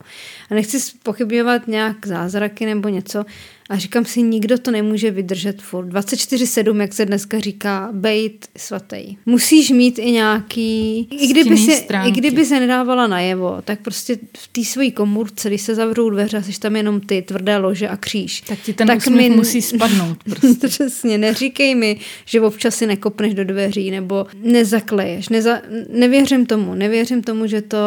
A 0.50 0.54
nechci 0.54 0.78
pochybňovat 1.04 1.68
nějak 1.68 2.08
zázraky 2.08 2.66
nebo 2.66 2.90
něco, 2.90 3.26
a 3.72 3.78
říkám 3.78 4.06
si, 4.06 4.22
nikdo 4.22 4.58
to 4.58 4.72
nemůže 4.72 5.12
vydržet 5.12 5.62
furt. 5.62 5.88
24-7, 5.88 6.82
jak 6.82 6.94
se 6.94 7.06
dneska 7.06 7.40
říká, 7.40 7.90
bejt 7.92 8.48
svatý. 8.58 9.18
Musíš 9.26 9.70
mít 9.70 10.00
i 10.00 10.12
nějaký... 10.12 11.00
I 11.12 11.28
kdyby, 11.28 11.58
si, 11.58 11.88
I 12.06 12.12
kdyby 12.12 12.46
se 12.46 12.60
nedávala 12.60 13.08
najevo, 13.08 13.58
tak 13.64 13.80
prostě 13.80 14.18
v 14.38 14.48
té 14.48 14.64
své 14.64 14.92
komůrce, 14.92 15.50
když 15.50 15.62
se 15.62 15.76
zavřou 15.76 16.10
dveře 16.10 16.38
a 16.38 16.42
jsi 16.42 16.60
tam 16.60 16.76
jenom 16.76 17.02
ty 17.02 17.22
tvrdé 17.22 17.58
lože 17.58 17.88
a 17.88 17.98
kříž. 17.98 18.42
Tak 18.42 18.60
ti 18.60 18.74
ten 18.74 18.88
tak 18.88 19.08
mi 19.08 19.30
musí 19.30 19.62
spadnout. 19.62 20.24
Prostě. 20.24 20.68
Přesně, 20.68 21.18
neříkej 21.18 21.76
mi, 21.76 22.00
že 22.26 22.42
občas 22.42 22.76
si 22.76 22.88
nekopneš 22.88 23.34
do 23.34 23.46
dveří 23.46 23.92
nebo 23.92 24.26
nezakleješ. 24.44 25.30
Neza, 25.30 25.62
nevěřím 25.90 26.46
tomu, 26.46 26.76
nevěřím 26.76 27.24
tomu, 27.24 27.48
že 27.48 27.62
to 27.62 27.78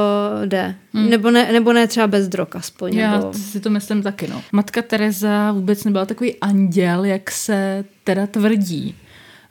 jde. 0.45 0.75
Hmm. 0.95 1.11
Nebo, 1.11 1.31
ne, 1.31 1.53
nebo 1.53 1.73
ne 1.73 1.87
třeba 1.87 2.07
bez 2.07 2.29
drog 2.29 2.49
aspoň. 2.55 2.97
Já 2.97 3.19
nebo... 3.19 3.33
si 3.33 3.61
to 3.61 3.71
myslím 3.71 4.03
taky, 4.03 4.29
no. 4.29 4.43
Matka 4.53 4.83
Teresa 4.83 5.53
vůbec 5.53 5.74
nebyla 5.85 6.07
takový 6.07 6.41
anděl, 6.41 7.05
jak 7.05 7.31
se 7.31 7.85
teda 8.05 8.27
tvrdí. 8.27 8.95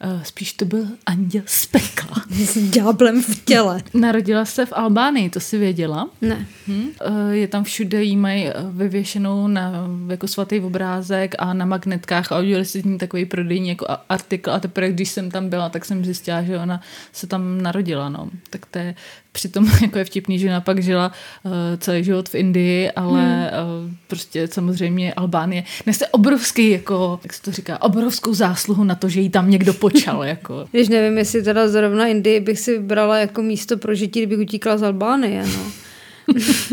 Eh, 0.06 0.22
spíš 0.24 0.54
to 0.54 0.66
byl 0.66 0.88
anděl 1.06 1.42
z 1.46 1.66
pekla. 1.66 2.24
S 2.32 2.58
ďáblem 2.70 3.24
v 3.24 3.46
těle. 3.46 3.84
Narodila 3.94 4.46
se 4.46 4.66
v 4.66 4.74
Albánii, 4.76 5.30
to 5.30 5.40
si 5.40 5.58
věděla? 5.58 6.10
Ne. 6.22 6.48
Hm? 6.68 6.88
Eh, 7.02 7.36
je 7.36 7.48
tam 7.48 7.64
všude, 7.64 8.04
jí 8.04 8.18
mají 8.18 8.48
eh, 8.48 8.54
vyvěšenou 8.72 9.48
na 9.48 9.88
jako 10.10 10.28
svatý 10.28 10.60
obrázek 10.60 11.36
a 11.40 11.54
na 11.54 11.66
magnetkách 11.66 12.32
a 12.32 12.40
udělali 12.40 12.66
si 12.66 12.88
ní 12.88 12.98
takový 12.98 13.26
prodejní 13.26 13.70
jako 13.70 13.88
artikl 14.10 14.52
a 14.52 14.60
teprve, 14.60 14.92
když 14.92 15.10
jsem 15.10 15.32
tam 15.32 15.50
byla, 15.50 15.70
tak 15.70 15.86
jsem 15.86 16.06
zjistila, 16.06 16.44
že 16.44 16.60
ona 16.60 16.82
se 17.12 17.28
tam 17.28 17.62
narodila. 17.62 18.10
No. 18.10 18.30
Tak 18.50 18.66
to 18.66 18.80
je 18.80 18.96
Přitom 19.34 19.68
jako 19.82 19.98
je 19.98 20.06
vtipný, 20.06 20.40
že 20.40 20.48
ona 20.48 20.62
pak 20.62 20.84
žila 20.84 21.12
uh, 21.44 21.52
celý 21.78 22.04
život 22.04 22.30
v 22.30 22.36
Indii, 22.36 22.92
ale 22.92 23.22
hmm. 23.22 23.86
uh, 23.86 23.92
prostě 24.08 24.48
samozřejmě 24.48 25.14
Albánie 25.14 25.64
nese 25.86 26.08
obrovský, 26.08 26.70
jako, 26.70 27.20
jak 27.24 27.34
se 27.34 27.42
to 27.42 27.52
říká, 27.52 27.82
obrovskou 27.82 28.34
zásluhu 28.34 28.84
na 28.84 28.96
to, 28.96 29.10
že 29.10 29.22
jí 29.22 29.30
tam 29.30 29.50
někdo 29.50 29.74
počal. 29.74 30.24
jako. 30.24 30.66
Když 30.72 30.90
nevím, 30.90 31.18
jestli 31.18 31.44
teda 31.44 31.68
zrovna 31.68 32.08
Indii 32.08 32.40
bych 32.40 32.60
si 32.60 32.78
vybrala 32.78 33.18
jako 33.18 33.42
místo 33.42 33.78
pro 33.78 33.96
žití, 33.96 34.20
kdybych 34.20 34.40
utíkla 34.40 34.78
z 34.78 34.84
Albánie. 34.84 35.46
No. 35.46 35.72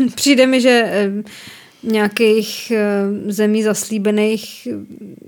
Přijde 0.15 0.47
mi, 0.47 0.61
že 0.61 0.91
uh, 1.17 1.23
nějakých 1.83 2.71
uh, 2.75 3.31
zemí 3.31 3.63
zaslíbených, 3.63 4.67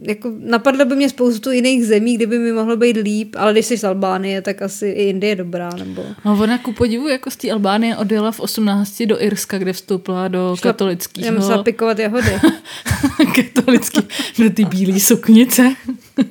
jako 0.02 0.32
napadlo 0.40 0.86
by 0.86 0.96
mě 0.96 1.10
spoustu 1.10 1.52
jiných 1.52 1.86
zemí, 1.86 2.16
kdyby 2.16 2.40
mi 2.40 2.52
mohlo 2.52 2.78
být 2.78 2.98
líp, 2.98 3.36
ale 3.38 3.52
když 3.52 3.66
jsi 3.66 3.78
z 3.78 3.84
Albánie, 3.84 4.42
tak 4.42 4.62
asi 4.62 4.88
i 4.88 5.04
Indie 5.04 5.32
je 5.32 5.36
dobrá, 5.36 5.70
nebo... 5.70 6.06
No 6.26 6.40
ona 6.42 6.58
ku 6.58 6.74
podivu 6.74 7.08
jako 7.08 7.32
z 7.32 7.36
té 7.36 7.52
Albánie 7.52 7.98
odjela 7.98 8.32
v 8.32 8.40
18 8.40 9.02
do 9.02 9.24
Irska, 9.24 9.58
kde 9.58 9.74
vstoupila 9.74 10.28
do 10.28 10.56
Šla, 10.56 10.72
katolického... 10.72 11.26
Já 11.26 11.32
musela 11.32 11.64
pikovat 11.64 12.00
jahody. 12.00 12.32
Katolický, 13.36 14.02
do 14.40 14.50
ty 14.50 14.66
bílé 14.66 15.00
suknice. 15.00 15.76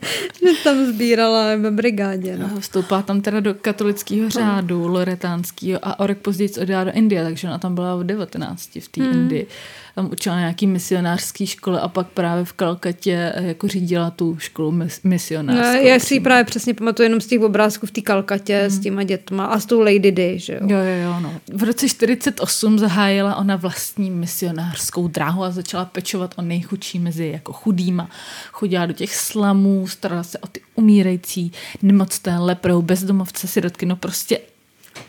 tam 0.65 0.87
sbírala 0.87 1.57
ve 1.57 1.71
brigádě. 1.71 2.37
No. 2.37 2.61
Vstoupila 2.61 3.03
tam 3.03 3.21
teda 3.21 3.41
do 3.41 3.55
katolického 3.55 4.31
řádu, 4.31 4.89
loretánského 4.89 5.79
a 5.83 6.01
o 6.01 6.07
rok 6.07 6.19
později 6.19 6.51
odjela 6.61 6.85
do 6.85 6.93
Indie, 6.93 7.25
takže 7.25 7.49
ona 7.49 7.59
tam 7.59 7.75
byla 7.75 7.97
v 7.97 8.05
19 8.05 8.71
v 8.81 8.89
té 8.89 9.03
hmm. 9.03 9.13
Indii. 9.13 9.47
Tam 9.95 10.09
učila 10.13 10.39
nějaký 10.39 10.67
misionářský 10.67 11.47
škole 11.47 11.81
a 11.81 11.89
pak 11.89 12.07
právě 12.09 12.45
v 12.45 12.53
Kalkatě 12.53 13.33
eh, 13.35 13.47
jako 13.47 13.69
řídila 13.69 14.11
tu 14.11 14.37
školu 14.39 14.73
mis- 14.73 15.01
No, 15.05 15.09
misionářskou. 15.11 15.87
já 15.87 15.99
si 15.99 16.15
ji 16.15 16.21
právě 16.21 16.45
přesně 16.45 16.75
pamatuju 16.75 17.05
jenom 17.05 17.21
z 17.21 17.27
těch 17.27 17.41
obrázků 17.41 17.87
v 17.87 17.91
té 17.91 18.01
Kalkatě 18.01 18.65
s 18.65 18.79
těma 18.79 19.03
dětma 19.03 19.45
a 19.45 19.61
s 19.61 19.67
tou 19.67 19.81
Lady 19.81 20.13
Di, 20.13 20.39
že 20.39 20.53
jo. 20.53 20.61
Jo, 20.63 20.79
jo, 20.79 21.03
jo, 21.05 21.21
no. 21.21 21.33
V 21.53 21.63
roce 21.63 21.89
48 21.89 22.79
zahájila 22.79 23.37
ona 23.37 23.57
vlastní 23.57 24.11
misionářskou 24.11 25.09
dráhu 25.09 25.45
a 25.45 25.51
začala 25.51 25.85
pečovat 25.85 26.35
o 26.37 26.43
nejchudší 26.43 26.99
mezi 26.99 27.27
jako 27.33 27.53
chudýma. 27.53 28.09
Chodila 28.53 28.87
do 28.87 28.93
těch 28.93 29.15
slamů, 29.17 29.87
starala 29.89 30.23
se 30.23 30.39
o 30.39 30.47
ty 30.47 30.61
umírající, 30.75 31.53
nemocné, 31.83 32.39
leprou, 32.39 32.83
bezdomovce, 32.83 33.47
sirotky, 33.49 33.87
no 33.87 33.97
prostě 33.97 34.39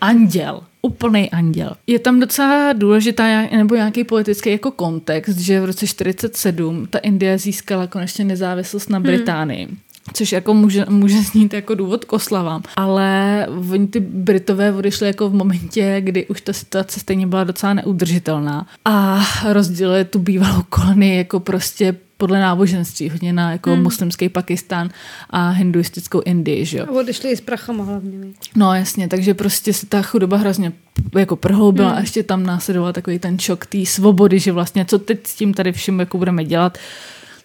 anděl, 0.00 0.60
úplný 0.82 1.30
anděl. 1.30 1.76
Je 1.86 1.98
tam 1.98 2.20
docela 2.20 2.72
důležitá 2.72 3.42
nebo 3.42 3.74
nějaký 3.74 4.04
politický 4.04 4.50
jako 4.50 4.70
kontext, 4.70 5.38
že 5.38 5.60
v 5.60 5.64
roce 5.64 5.86
47 5.86 6.86
ta 6.90 6.98
Indie 6.98 7.38
získala 7.38 7.86
konečně 7.86 8.24
nezávislost 8.24 8.90
na 8.90 9.00
Británii. 9.00 9.68
Což 10.12 10.32
jako 10.32 10.54
může, 10.54 10.86
může 10.88 11.22
znít 11.22 11.52
jako 11.52 11.74
důvod 11.74 12.04
k 12.04 12.12
oslavám. 12.12 12.62
Ale 12.76 13.46
oni 13.70 13.86
ty 13.86 14.00
Britové 14.00 14.72
odešli 14.72 15.06
jako 15.06 15.28
v 15.28 15.34
momentě, 15.34 15.96
kdy 16.00 16.26
už 16.26 16.40
ta 16.40 16.52
situace 16.52 17.00
stejně 17.00 17.26
byla 17.26 17.44
docela 17.44 17.74
neudržitelná. 17.74 18.66
A 18.84 19.24
rozdělili 19.52 20.04
tu 20.04 20.18
bývalou 20.18 20.62
kolonii 20.68 21.16
jako 21.16 21.40
prostě 21.40 21.96
podle 22.16 22.40
náboženství, 22.40 23.10
hodně 23.10 23.32
na 23.32 23.52
jako 23.52 23.70
hmm. 23.70 23.82
muslimský 23.82 24.28
Pakistán 24.28 24.90
a 25.30 25.50
hinduistickou 25.50 26.22
Indii, 26.24 26.64
že 26.64 26.78
jo. 26.78 26.86
A 26.88 26.90
odešli 26.90 27.30
i 27.30 27.36
s 27.36 27.40
prachama 27.40 27.84
hlavně. 27.84 28.18
No 28.56 28.74
jasně, 28.74 29.08
takže 29.08 29.34
prostě 29.34 29.72
se 29.72 29.86
ta 29.86 30.02
chudoba 30.02 30.36
hrozně 30.36 30.72
jako 31.18 31.36
prohloubila 31.36 31.88
hmm. 31.88 31.98
a 31.98 32.00
ještě 32.00 32.22
tam 32.22 32.42
následoval 32.42 32.92
takový 32.92 33.18
ten 33.18 33.38
šok 33.38 33.66
té 33.66 33.86
svobody, 33.86 34.38
že 34.38 34.52
vlastně 34.52 34.84
co 34.84 34.98
teď 34.98 35.26
s 35.26 35.34
tím 35.34 35.54
tady 35.54 35.72
všem 35.72 36.00
jako 36.00 36.18
budeme 36.18 36.44
dělat. 36.44 36.78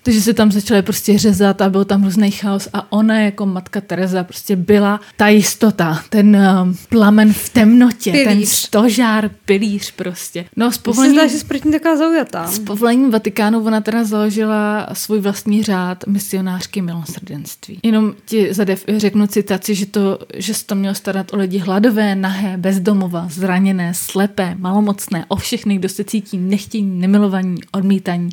Takže 0.04 0.22
se 0.22 0.34
tam 0.34 0.52
začaly 0.52 0.82
prostě 0.82 1.18
řezat 1.18 1.62
a 1.62 1.70
byl 1.70 1.86
tam 1.86 2.02
hrozný 2.02 2.32
chaos 2.32 2.70
a 2.74 2.92
ona 2.92 3.20
jako 3.20 3.46
matka 3.46 3.82
Teresa 3.82 4.24
prostě 4.24 4.56
byla 4.56 5.00
ta 5.18 5.28
jistota, 5.28 6.04
ten 6.10 6.38
um, 6.62 6.76
plamen 6.90 7.34
v 7.34 7.50
temnotě, 7.50 8.12
ten 8.12 8.28
Pilíř. 8.28 8.50
stožár, 8.50 9.32
pilíř 9.46 9.92
prostě. 9.92 10.46
No 10.56 10.72
s 10.72 10.78
povolením, 10.78 11.16
zdá, 11.16 11.28
že 11.28 11.38
jsi 11.38 11.46
proti 11.46 11.68
ní 11.68 11.72
taková 11.72 11.98
zaujatá. 11.98 12.48
s 12.48 12.60
povolením 12.60 13.12
Vatikánu 13.12 13.66
ona 13.66 13.82
teda 13.82 14.04
založila 14.04 14.88
svůj 14.94 15.20
vlastní 15.20 15.64
řád 15.64 16.08
misionářky 16.08 16.82
milosrdenství. 16.82 17.80
Jenom 17.84 18.14
ti 18.26 18.54
zadev, 18.54 18.84
řeknu 18.98 19.28
citaci, 19.28 19.76
že, 19.76 19.86
to, 19.86 20.20
že 20.36 20.54
se 20.54 20.66
to 20.66 20.76
mělo 20.76 20.96
starat 20.96 21.34
o 21.34 21.38
lidi 21.38 21.58
hladové, 21.58 22.16
nahé, 22.16 22.58
bezdomova, 22.58 23.28
zraněné, 23.32 23.94
slepé, 23.94 24.56
malomocné, 24.60 25.26
o 25.28 25.36
všechny, 25.36 25.76
kdo 25.76 25.90
se 25.90 26.04
cítí 26.04 26.38
nechtění, 26.38 27.00
nemilovaní, 27.00 27.58
odmítaní, 27.72 28.30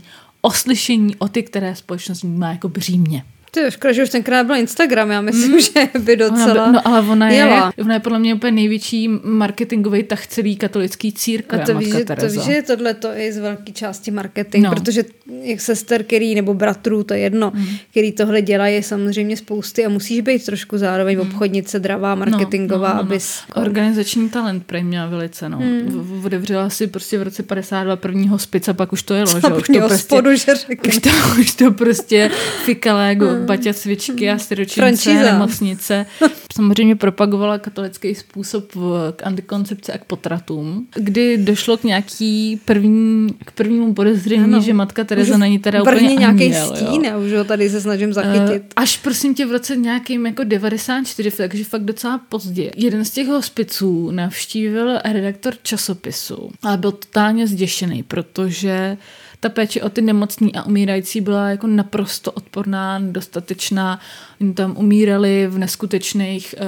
oslyšení 0.46 1.16
o 1.16 1.28
ty, 1.28 1.42
které 1.42 1.76
společnost 1.76 2.22
má 2.22 2.50
jako 2.50 2.68
břímě. 2.68 3.24
Ty 3.64 3.70
škoda, 3.70 3.92
že 3.92 4.02
už 4.02 4.10
tenkrát 4.10 4.46
byl 4.46 4.56
Instagram, 4.56 5.10
já 5.10 5.20
myslím, 5.20 5.60
že 5.60 5.88
by 5.98 6.16
Ona, 6.16 6.28
docela 6.28 6.66
by- 6.66 6.72
no 6.72 6.88
ale 6.88 7.00
ona 7.00 7.28
je, 7.28 7.62
ona 7.78 7.94
je 7.94 8.00
podle 8.00 8.18
mě 8.18 8.34
úplně 8.34 8.52
největší 8.52 9.08
marketingový 9.24 10.02
tah 10.02 10.26
celý 10.26 10.56
katolický 10.56 11.12
církve, 11.12 11.62
A 11.62 11.66
to 11.66 11.78
víš, 11.78 11.94
že, 11.94 12.04
to 12.04 12.28
víš, 12.28 12.42
že 12.42 12.52
je 12.52 12.62
tohle 12.62 12.94
to 12.94 13.08
i 13.16 13.32
z 13.32 13.38
velké 13.38 13.72
části 13.72 14.10
marketing, 14.10 14.64
No. 14.64 14.70
no. 14.70 14.76
protože 14.76 15.04
jak 15.42 15.60
sester, 15.60 16.04
který, 16.04 16.34
nebo 16.34 16.54
bratrů, 16.54 17.02
to 17.02 17.14
je 17.14 17.20
jedno, 17.20 17.52
mm. 17.54 17.66
který 17.90 18.12
tohle 18.12 18.42
dělají, 18.42 18.74
je 18.74 18.82
samozřejmě 18.82 19.36
spousty 19.36 19.86
a 19.86 19.88
musíš 19.88 20.20
být 20.20 20.44
trošku 20.44 20.78
zároveň 20.78 21.16
mm. 21.16 21.22
obchodnice, 21.22 21.78
dravá, 21.78 22.14
marketingová, 22.14 22.88
no, 22.88 22.94
no, 22.94 23.02
no, 23.02 23.06
abys... 23.08 23.40
Organizační 23.54 24.28
talent 24.28 24.66
prej 24.66 24.84
měla 24.84 25.06
velice, 25.06 25.48
no. 25.48 25.58
Hmm. 25.58 26.22
Otevřela 26.24 26.70
si 26.70 26.86
prostě 26.86 27.18
v 27.18 27.22
roce 27.22 27.42
52 27.42 27.96
první 27.96 28.28
hospic 28.28 28.68
a 28.68 28.74
pak 28.74 28.92
už 28.92 29.02
to 29.02 29.14
jelo, 29.14 29.30
že? 29.30 29.36
Už 29.36 29.42
to 29.42 29.50
Prvního 29.50 29.88
prostě, 29.88 30.04
spodu, 30.04 30.36
že 30.36 30.52
už 30.88 30.98
to, 30.98 31.10
už 31.40 31.54
to 31.54 31.70
prostě 31.70 32.30
fikala 32.64 33.02
jako 33.02 33.26
baťa 33.46 33.72
cvičky 33.72 34.30
a 34.30 34.38
siročince, 34.38 35.14
nemocnice. 35.14 36.06
Samozřejmě 36.54 36.96
propagovala 36.96 37.58
katolický 37.58 38.14
způsob 38.14 38.74
v- 38.74 39.12
k 39.16 39.26
antikoncepci 39.26 39.92
a 39.92 39.98
k 39.98 40.04
potratům, 40.04 40.86
kdy 40.94 41.38
došlo 41.38 41.76
k 41.76 41.84
nějaký 41.84 42.60
první, 42.64 43.28
k 43.44 43.50
prvnímu 43.52 43.94
podezření, 43.94 44.44
ano. 44.44 44.60
Že 44.60 44.74
matka 44.74 45.04
Teresa 45.04 45.32
Už 45.34 45.38
není 45.40 45.58
teda 45.58 45.82
úplně 45.82 46.00
nějaký 46.16 46.44
anděl, 46.44 46.76
jo. 46.80 46.86
stín, 46.86 47.04
já 47.04 47.18
už 47.18 47.32
ho 47.32 47.44
tady 47.44 47.70
se 47.70 47.80
snažím 47.80 48.10
Eh, 48.10 48.12
zachytit. 48.12 48.62
Až 48.76 48.96
prosím 48.96 49.34
tě 49.34 49.46
v 49.46 49.52
roce 49.52 49.76
nějakým 49.76 50.26
jako 50.26 50.44
94, 50.44 51.30
takže 51.30 51.64
fakt 51.64 51.84
docela 51.84 52.18
pozdě. 52.28 52.70
Jeden 52.76 53.04
z 53.04 53.10
těch 53.10 53.26
hospiců 53.28 54.10
navštívil 54.10 54.98
redaktor 55.04 55.54
časopisu 55.62 56.50
a 56.62 56.76
byl 56.76 56.92
totálně 56.92 57.46
zděšený, 57.46 58.02
protože 58.02 58.96
ta 59.40 59.48
péče 59.48 59.82
o 59.82 59.88
ty 59.88 60.02
nemocní 60.02 60.54
a 60.54 60.62
umírající 60.62 61.20
byla 61.20 61.50
jako 61.50 61.66
naprosto 61.66 62.32
odporná, 62.32 62.98
dostatečná. 62.98 64.00
Oni 64.40 64.54
tam 64.54 64.76
umírali 64.76 65.46
v 65.46 65.58
neskutečných 65.58 66.54
uh, 66.58 66.64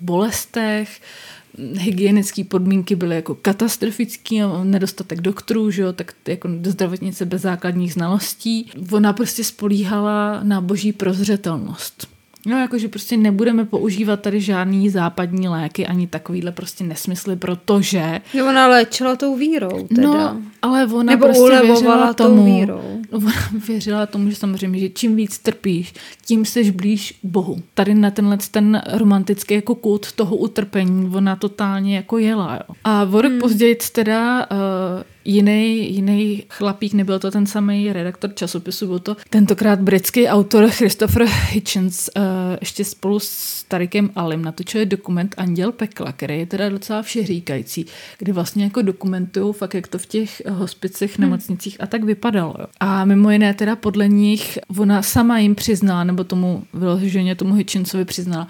bolestech, 0.00 1.00
hygienické 1.58 2.44
podmínky 2.44 2.96
byly 2.96 3.16
jako 3.16 3.34
katastrofický, 3.34 4.40
nedostatek 4.62 5.20
doktorů, 5.20 5.70
že 5.70 5.82
jo, 5.82 5.92
tak 5.92 6.14
jako 6.28 6.48
zdravotnice 6.62 7.24
bez 7.24 7.42
základních 7.42 7.92
znalostí. 7.92 8.70
Ona 8.92 9.12
prostě 9.12 9.44
spolíhala 9.44 10.40
na 10.42 10.60
boží 10.60 10.92
prozřetelnost. 10.92 12.11
No, 12.46 12.58
jakože 12.58 12.88
prostě 12.88 13.16
nebudeme 13.16 13.64
používat 13.64 14.20
tady 14.20 14.40
žádný 14.40 14.90
západní 14.90 15.48
léky, 15.48 15.86
ani 15.86 16.06
takovýhle 16.06 16.52
prostě 16.52 16.84
nesmysly, 16.84 17.36
protože 17.36 18.20
Jo, 18.34 18.46
ona 18.46 18.66
léčila 18.66 19.16
tou 19.16 19.36
vírou 19.36 19.86
teda. 19.94 20.02
No, 20.02 20.42
ale 20.62 20.86
ona 20.86 21.12
Nebo 21.12 21.24
prostě 21.24 21.42
ulevovala 21.42 21.74
věřila 21.74 22.14
tou 22.14 22.24
tomu, 22.24 22.44
vírou. 22.44 23.02
Ona 23.10 23.32
věřila 23.68 24.06
tomu, 24.06 24.30
že 24.30 24.36
samozřejmě, 24.36 24.78
že 24.80 24.88
čím 24.88 25.16
víc 25.16 25.38
trpíš, 25.38 25.94
tím 26.26 26.44
seš 26.44 26.70
blíž 26.70 27.18
Bohu. 27.22 27.62
Tady 27.74 27.94
na 27.94 28.10
tenhle 28.10 28.38
ten 28.50 28.82
romantický 28.92 29.54
jako 29.54 29.74
kult 29.74 30.12
toho 30.12 30.36
utrpení, 30.36 31.10
ona 31.14 31.36
totálně 31.36 31.96
jako 31.96 32.18
jela. 32.18 32.54
Jo. 32.54 32.74
A 32.84 33.02
o 33.02 33.22
rok 33.22 33.32
hmm. 33.32 33.40
později 33.40 33.78
teda 33.92 34.46
uh, 34.50 34.56
jiný, 35.24 35.94
jiný 35.94 36.44
chlapík, 36.48 36.94
nebyl 36.94 37.18
to 37.18 37.30
ten 37.30 37.46
samý 37.46 37.92
redaktor 37.92 38.34
časopisu, 38.34 38.86
byl 38.86 38.98
to 38.98 39.16
tentokrát 39.30 39.80
britský 39.80 40.28
autor 40.28 40.70
Christopher 40.70 41.22
Hitchens, 41.50 42.10
uh, 42.16 42.22
ještě 42.60 42.84
spolu 42.84 43.20
s 43.20 43.64
Tarikem 43.64 44.10
Alim 44.16 44.44
natočili 44.44 44.86
dokument 44.86 45.34
Anděl 45.36 45.72
pekla, 45.72 46.12
který 46.12 46.38
je 46.38 46.46
teda 46.46 46.68
docela 46.68 47.02
všeříkající, 47.02 47.86
kdy 48.18 48.32
vlastně 48.32 48.64
jako 48.64 48.82
dokumentují 48.82 49.54
fakt, 49.54 49.74
jak 49.74 49.88
to 49.88 49.98
v 49.98 50.06
těch 50.06 50.42
hospicích, 50.48 51.18
nemocnicích 51.18 51.76
a 51.80 51.86
tak 51.86 52.04
vypadalo. 52.04 52.54
Jo. 52.58 52.66
A 52.80 53.04
mimo 53.04 53.30
jiné 53.30 53.54
teda 53.54 53.76
podle 53.76 54.08
nich 54.08 54.58
ona 54.78 55.02
sama 55.02 55.38
jim 55.38 55.54
přiznala, 55.54 56.04
nebo 56.04 56.24
tomu 56.24 56.64
vyloženě 56.74 57.34
tomu 57.34 57.54
Hitchensovi 57.54 58.04
přiznala, 58.04 58.48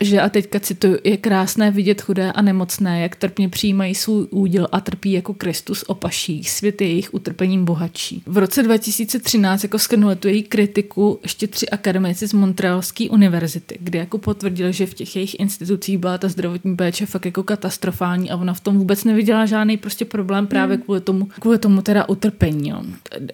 že 0.00 0.20
a 0.20 0.28
teďka 0.28 0.60
cituju, 0.60 0.98
je 1.04 1.16
krásné 1.16 1.70
vidět 1.70 2.02
chudé 2.02 2.32
a 2.32 2.42
nemocné, 2.42 3.02
jak 3.02 3.16
trpně 3.16 3.48
přijímají 3.48 3.94
svůj 3.94 4.26
úděl 4.30 4.68
a 4.72 4.80
trpí 4.80 5.12
jako 5.12 5.34
Kristus 5.34 5.84
opaší. 5.86 6.44
Svět 6.44 6.80
je 6.80 6.88
jejich 6.88 7.14
utrpením 7.14 7.64
bohatší. 7.64 8.22
V 8.26 8.38
roce 8.38 8.62
2013 8.62 9.62
jako 9.62 9.78
skrnuli 9.78 10.16
tu 10.16 10.28
její 10.28 10.42
kritiku 10.42 11.18
ještě 11.22 11.46
tři 11.46 11.68
akademici 11.68 12.28
z 12.28 12.32
Montrealské 12.32 13.10
univerzity, 13.10 13.78
kde 13.80 13.98
jako 13.98 14.18
potvrdili, 14.18 14.72
že 14.72 14.86
v 14.86 14.94
těch 14.94 15.16
jejich 15.16 15.40
institucích 15.40 15.98
byla 15.98 16.18
ta 16.18 16.28
zdravotní 16.28 16.76
péče 16.76 17.06
fakt 17.06 17.26
jako 17.26 17.42
katastrofální 17.42 18.30
a 18.30 18.36
ona 18.36 18.54
v 18.54 18.60
tom 18.60 18.78
vůbec 18.78 19.04
neviděla 19.04 19.46
žádný 19.46 19.76
prostě 19.76 20.04
problém 20.04 20.46
právě 20.46 20.76
kvůli 20.76 21.00
tomu, 21.00 21.28
kvůli 21.40 21.58
tomu 21.58 21.82
teda 21.82 22.08
utrpení. 22.08 22.68
Jo. 22.68 22.82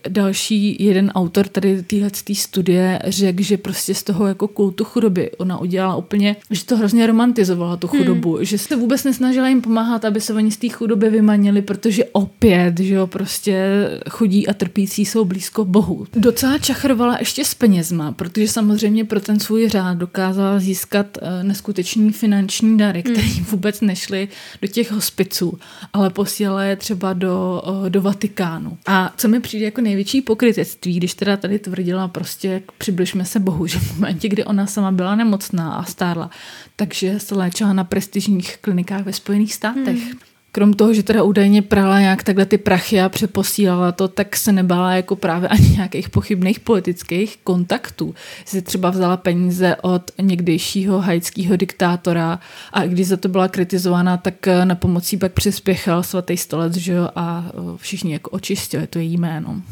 Další 0.09 0.85
jeden 0.85 1.11
autor 1.15 1.49
tady 1.49 1.83
téhle 1.83 2.11
studie 2.33 2.99
řekl, 3.05 3.43
že 3.43 3.57
prostě 3.57 3.95
z 3.95 4.03
toho 4.03 4.27
jako 4.27 4.49
kultu 4.49 4.85
chudoby 4.85 5.31
ona 5.31 5.59
udělala 5.59 5.97
úplně 5.97 6.37
že 6.55 6.65
to 6.65 6.77
hrozně 6.77 7.07
romantizovala 7.07 7.77
tu 7.77 7.87
chudobu, 7.87 8.35
hmm. 8.35 8.45
že 8.45 8.59
se 8.59 8.77
vůbec 8.77 9.05
nesnažila 9.05 9.49
jim 9.49 9.61
pomáhat, 9.61 10.05
aby 10.05 10.21
se 10.21 10.35
oni 10.35 10.51
z 10.51 10.57
té 10.57 10.69
chudoby 10.69 11.11
vymanili, 11.11 11.63
protože 11.63 12.05
opět, 12.13 12.81
že 12.81 12.95
jo, 12.95 13.07
prostě 13.07 13.89
chudí 14.11 14.49
a 14.49 14.55
trpící 14.55 15.05
jsou 15.05 15.25
blízko 15.25 15.65
Bohu. 15.65 16.07
Docela 16.17 16.59
čachrovala 16.59 17.17
ještě 17.19 17.45
s 17.45 17.55
penězma, 17.55 18.13
protože 18.13 18.49
samozřejmě 18.49 19.05
pro 19.05 19.21
ten 19.21 19.41
svůj 19.41 19.69
řád 19.69 19.99
dokázala 19.99 20.59
získat 20.59 21.19
eh, 21.23 21.45
neskutečný 21.45 22.13
finanční 22.13 22.79
dary, 22.79 23.03
které 23.03 23.27
hmm. 23.27 23.45
vůbec 23.45 23.81
nešly 23.81 24.29
do 24.63 24.69
těch 24.69 24.93
hospiců, 24.93 25.59
ale 25.93 26.11
posílala 26.11 26.65
je 26.65 26.77
třeba 26.77 27.13
do, 27.13 27.63
eh, 27.87 27.91
do 27.91 28.03
Vatikánu. 28.03 28.79
A 28.87 29.13
co 29.17 29.29
mi 29.29 29.41
přijde 29.41 29.65
jako 29.65 29.81
největší 29.81 30.23
pokrytectví, 30.23 30.97
když 30.97 31.15
teda 31.15 31.37
tady 31.37 31.59
tvrdila 31.59 32.09
prostě, 32.09 32.49
jak 32.49 32.73
přibližme 32.73 33.25
se 33.25 33.41
Bohu, 33.41 33.67
že 33.67 33.79
v 33.79 33.95
momentě, 33.95 34.29
kdy 34.29 34.45
ona 34.45 34.67
sama 34.67 34.93
byla 34.93 35.15
nemocná 35.15 35.75
a 35.75 35.85
stárla, 35.85 36.31
takže 36.77 37.21
se 37.21 37.35
léčila 37.35 37.73
na 37.73 37.85
prestižních 37.85 38.57
klinikách 38.61 39.03
ve 39.05 39.13
Spojených 39.13 39.55
státech. 39.55 39.97
Hmm. 40.05 40.19
krom 40.55 40.73
toho, 40.75 40.95
že 40.95 41.03
teda 41.03 41.23
údajně 41.23 41.63
prala 41.63 42.01
nějak 42.01 42.23
takhle 42.23 42.47
ty 42.47 42.59
prachy 42.59 43.01
a 43.01 43.09
přeposílala 43.09 43.93
to, 43.93 44.09
tak 44.09 44.37
se 44.37 44.53
nebála 44.53 44.95
jako 44.95 45.17
právě 45.17 45.49
ani 45.49 45.69
nějakých 45.69 46.11
pochybných 46.11 46.61
politických 46.61 47.37
kontaktů. 47.45 48.15
Si 48.45 48.63
třeba 48.63 48.91
vzala 48.91 49.17
peníze 49.17 49.77
od 49.83 50.03
někdejšího 50.23 51.01
haitského 51.01 51.57
diktátora 51.57 52.41
a 52.73 52.87
když 52.87 53.07
za 53.07 53.17
to 53.17 53.29
byla 53.29 53.49
kritizována, 53.49 54.17
tak 54.17 54.35
na 54.65 54.75
pomocí 54.75 55.17
pak 55.17 55.33
přispěchal 55.33 56.03
svatý 56.03 56.37
stolec, 56.37 56.77
že 56.77 56.93
jo, 56.93 57.09
a 57.17 57.45
všichni 57.77 58.13
jako 58.13 58.31
očistili 58.31 58.87
to 58.87 58.99
její 58.99 59.17
jméno. 59.17 59.63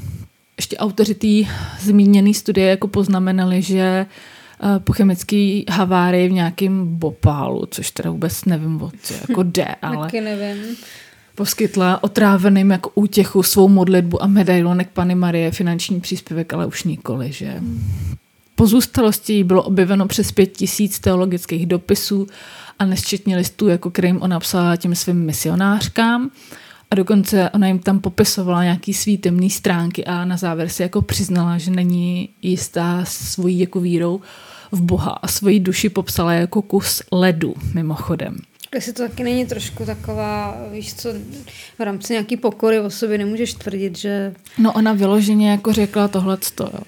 Ještě 0.57 0.77
autoři 0.77 1.15
té 1.15 1.51
zmíněné 1.81 2.35
studie 2.35 2.67
jako 2.67 2.89
poznamenali, 2.89 3.63
že 3.63 4.07
po 4.79 4.93
chemické 4.93 5.63
havárii 5.71 6.29
v 6.29 6.33
nějakém 6.33 6.87
bopálu, 6.87 7.67
což 7.71 7.91
teda 7.91 8.11
vůbec 8.11 8.45
nevím, 8.45 8.83
o 8.83 8.91
co 9.03 9.15
jako 9.29 9.43
jde, 9.53 9.67
ale... 9.83 10.07
Taky 10.07 10.21
nevím. 10.21 10.77
Poskytla 11.35 12.05
otráveným 12.05 12.71
jako 12.71 12.91
útěchu 12.95 13.43
svou 13.43 13.69
modlitbu 13.69 14.23
a 14.23 14.27
medailonek 14.27 14.89
Pany 14.91 15.15
Marie, 15.15 15.51
finanční 15.51 16.01
příspěvek, 16.01 16.53
ale 16.53 16.67
už 16.67 16.85
nikoli, 16.85 17.33
že... 17.33 17.61
Pozůstalosti 18.55 19.45
bylo 19.45 19.63
objeveno 19.63 20.07
přes 20.07 20.33
pět 20.33 20.47
tisíc 20.47 20.99
teologických 20.99 21.67
dopisů 21.67 22.27
a 22.79 22.85
nesčetně 22.85 23.37
listů, 23.37 23.69
jako 23.69 23.91
kterým 23.91 24.23
ona 24.23 24.41
psala 24.41 24.77
těm 24.77 24.95
svým 24.95 25.17
misionářkám. 25.17 26.31
A 26.91 26.95
dokonce 26.95 27.51
ona 27.51 27.67
jim 27.67 27.79
tam 27.79 28.01
popisovala 28.01 28.63
nějaký 28.63 28.95
svý 28.95 29.19
temný 29.19 29.51
stránky 29.51 30.05
a 30.05 30.25
na 30.25 30.37
závěr 30.37 30.69
si 30.69 30.83
jako 30.83 31.03
přiznala, 31.03 31.59
že 31.59 31.71
není 31.71 32.29
jistá 32.43 33.05
svojí 33.05 33.59
jako 33.59 33.81
vírou 33.81 34.21
v 34.73 34.83
Boha 34.83 35.11
a 35.11 35.29
svoji 35.29 35.61
duši 35.61 35.89
popsala 35.89 36.33
jako 36.33 36.63
kus 36.63 37.03
ledu, 37.13 37.55
mimochodem. 37.75 38.37
Jestli 38.75 38.93
to 38.93 39.03
taky 39.03 39.25
není 39.25 39.47
trošku 39.47 39.85
taková, 39.85 40.57
víš 40.73 40.95
co, 40.95 41.09
v 41.79 41.81
rámci 41.81 42.13
nějaký 42.13 42.37
pokory 42.37 42.81
o 42.81 42.91
sobě 42.91 43.19
nemůžeš 43.19 43.55
tvrdit, 43.55 43.99
že... 43.99 44.35
No 44.59 44.73
ona 44.73 44.93
vyloženě 44.93 45.51
jako 45.51 45.73
řekla 45.73 46.09
tohleto, 46.09 46.71
jo. 46.75 46.81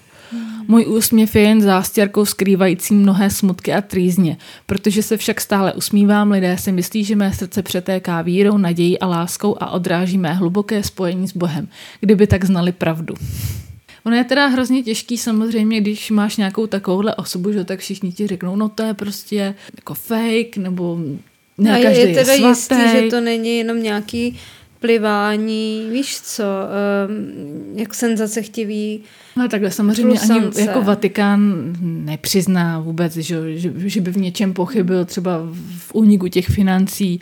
Můj 0.69 0.87
úsměv 0.87 1.37
je 1.37 1.43
jen 1.43 1.63
zástěrkou 1.63 2.25
skrývající 2.25 2.95
mnohé 2.95 3.31
smutky 3.31 3.73
a 3.73 3.81
trýzně. 3.81 4.37
Protože 4.67 5.03
se 5.03 5.17
však 5.17 5.41
stále 5.41 5.73
usmívám, 5.73 6.31
lidé 6.31 6.59
si 6.59 6.73
myslí, 6.73 7.05
že 7.05 7.17
mé 7.17 7.33
srdce 7.33 7.63
přetéká 7.63 8.23
vírou, 8.23 8.57
nadějí 8.57 8.99
a 8.99 9.07
láskou 9.07 9.57
a 9.61 9.71
odráží 9.71 10.19
mé 10.19 10.35
hluboké 10.35 10.83
spojení 10.83 11.29
s 11.29 11.37
Bohem. 11.37 11.69
Kdyby 12.01 12.27
tak 12.27 12.45
znali 12.45 12.73
pravdu. 12.73 13.15
Ono 14.07 14.17
je 14.17 14.25
teda 14.25 14.47
hrozně 14.47 14.83
těžký 14.83 15.19
samozřejmě, 15.19 15.81
když 15.81 16.11
máš 16.11 16.37
nějakou 16.37 16.67
takovouhle 16.67 17.15
osobu, 17.15 17.53
že 17.53 17.65
tak 17.65 17.81
všichni 17.81 18.13
ti 18.13 18.27
řeknou, 18.27 18.57
no 18.57 18.69
to 18.69 18.83
je 18.83 18.95
prostě 18.95 19.55
jako 19.77 19.95
fake, 19.95 20.57
nebo 20.57 20.99
ne, 21.59 21.79
a 21.79 21.83
každý 21.83 22.01
je 22.01 22.15
teda 22.15 22.33
je 22.33 22.49
jistý, 22.49 22.75
že 22.93 23.03
to 23.11 23.21
není 23.21 23.59
jenom 23.59 23.83
nějaký 23.83 24.39
plivání, 24.81 25.89
víš 25.93 26.21
co, 26.21 26.45
um, 26.45 27.79
jak 27.79 27.95
senzace 27.95 28.43
chtivý. 28.43 29.01
No 29.37 29.49
takhle 29.49 29.71
samozřejmě 29.71 30.21
ani 30.21 30.41
Plusance. 30.41 30.61
jako 30.61 30.83
Vatikán 30.83 31.73
nepřizná 31.81 32.81
vůbec, 32.81 33.17
že, 33.17 33.59
že, 33.59 33.73
že 33.77 34.01
by 34.01 34.11
v 34.11 34.17
něčem 34.17 34.53
pochybil 34.53 35.05
třeba 35.05 35.39
v 35.79 35.95
úniku 35.95 36.29
těch 36.29 36.47
financí, 36.47 37.21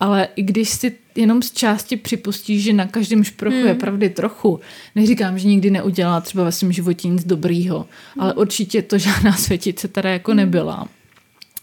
ale 0.00 0.28
i 0.36 0.42
když 0.42 0.68
si 0.68 0.92
jenom 1.14 1.42
z 1.42 1.52
části 1.52 1.96
připustíš, 1.96 2.62
že 2.62 2.72
na 2.72 2.86
každém 2.86 3.24
šprochu 3.24 3.56
hmm. 3.56 3.66
je 3.66 3.74
pravdy 3.74 4.08
trochu, 4.08 4.60
neříkám, 4.94 5.38
že 5.38 5.48
nikdy 5.48 5.70
neudělala 5.70 6.20
třeba 6.20 6.44
ve 6.44 6.52
svém 6.52 6.72
životě 6.72 7.08
nic 7.08 7.24
dobrýho, 7.24 7.78
hmm. 7.78 8.22
ale 8.22 8.34
určitě 8.34 8.82
to 8.82 8.98
žádná 8.98 9.32
světice 9.36 9.88
teda 9.88 10.10
jako 10.10 10.30
hmm. 10.30 10.36
nebyla. 10.36 10.88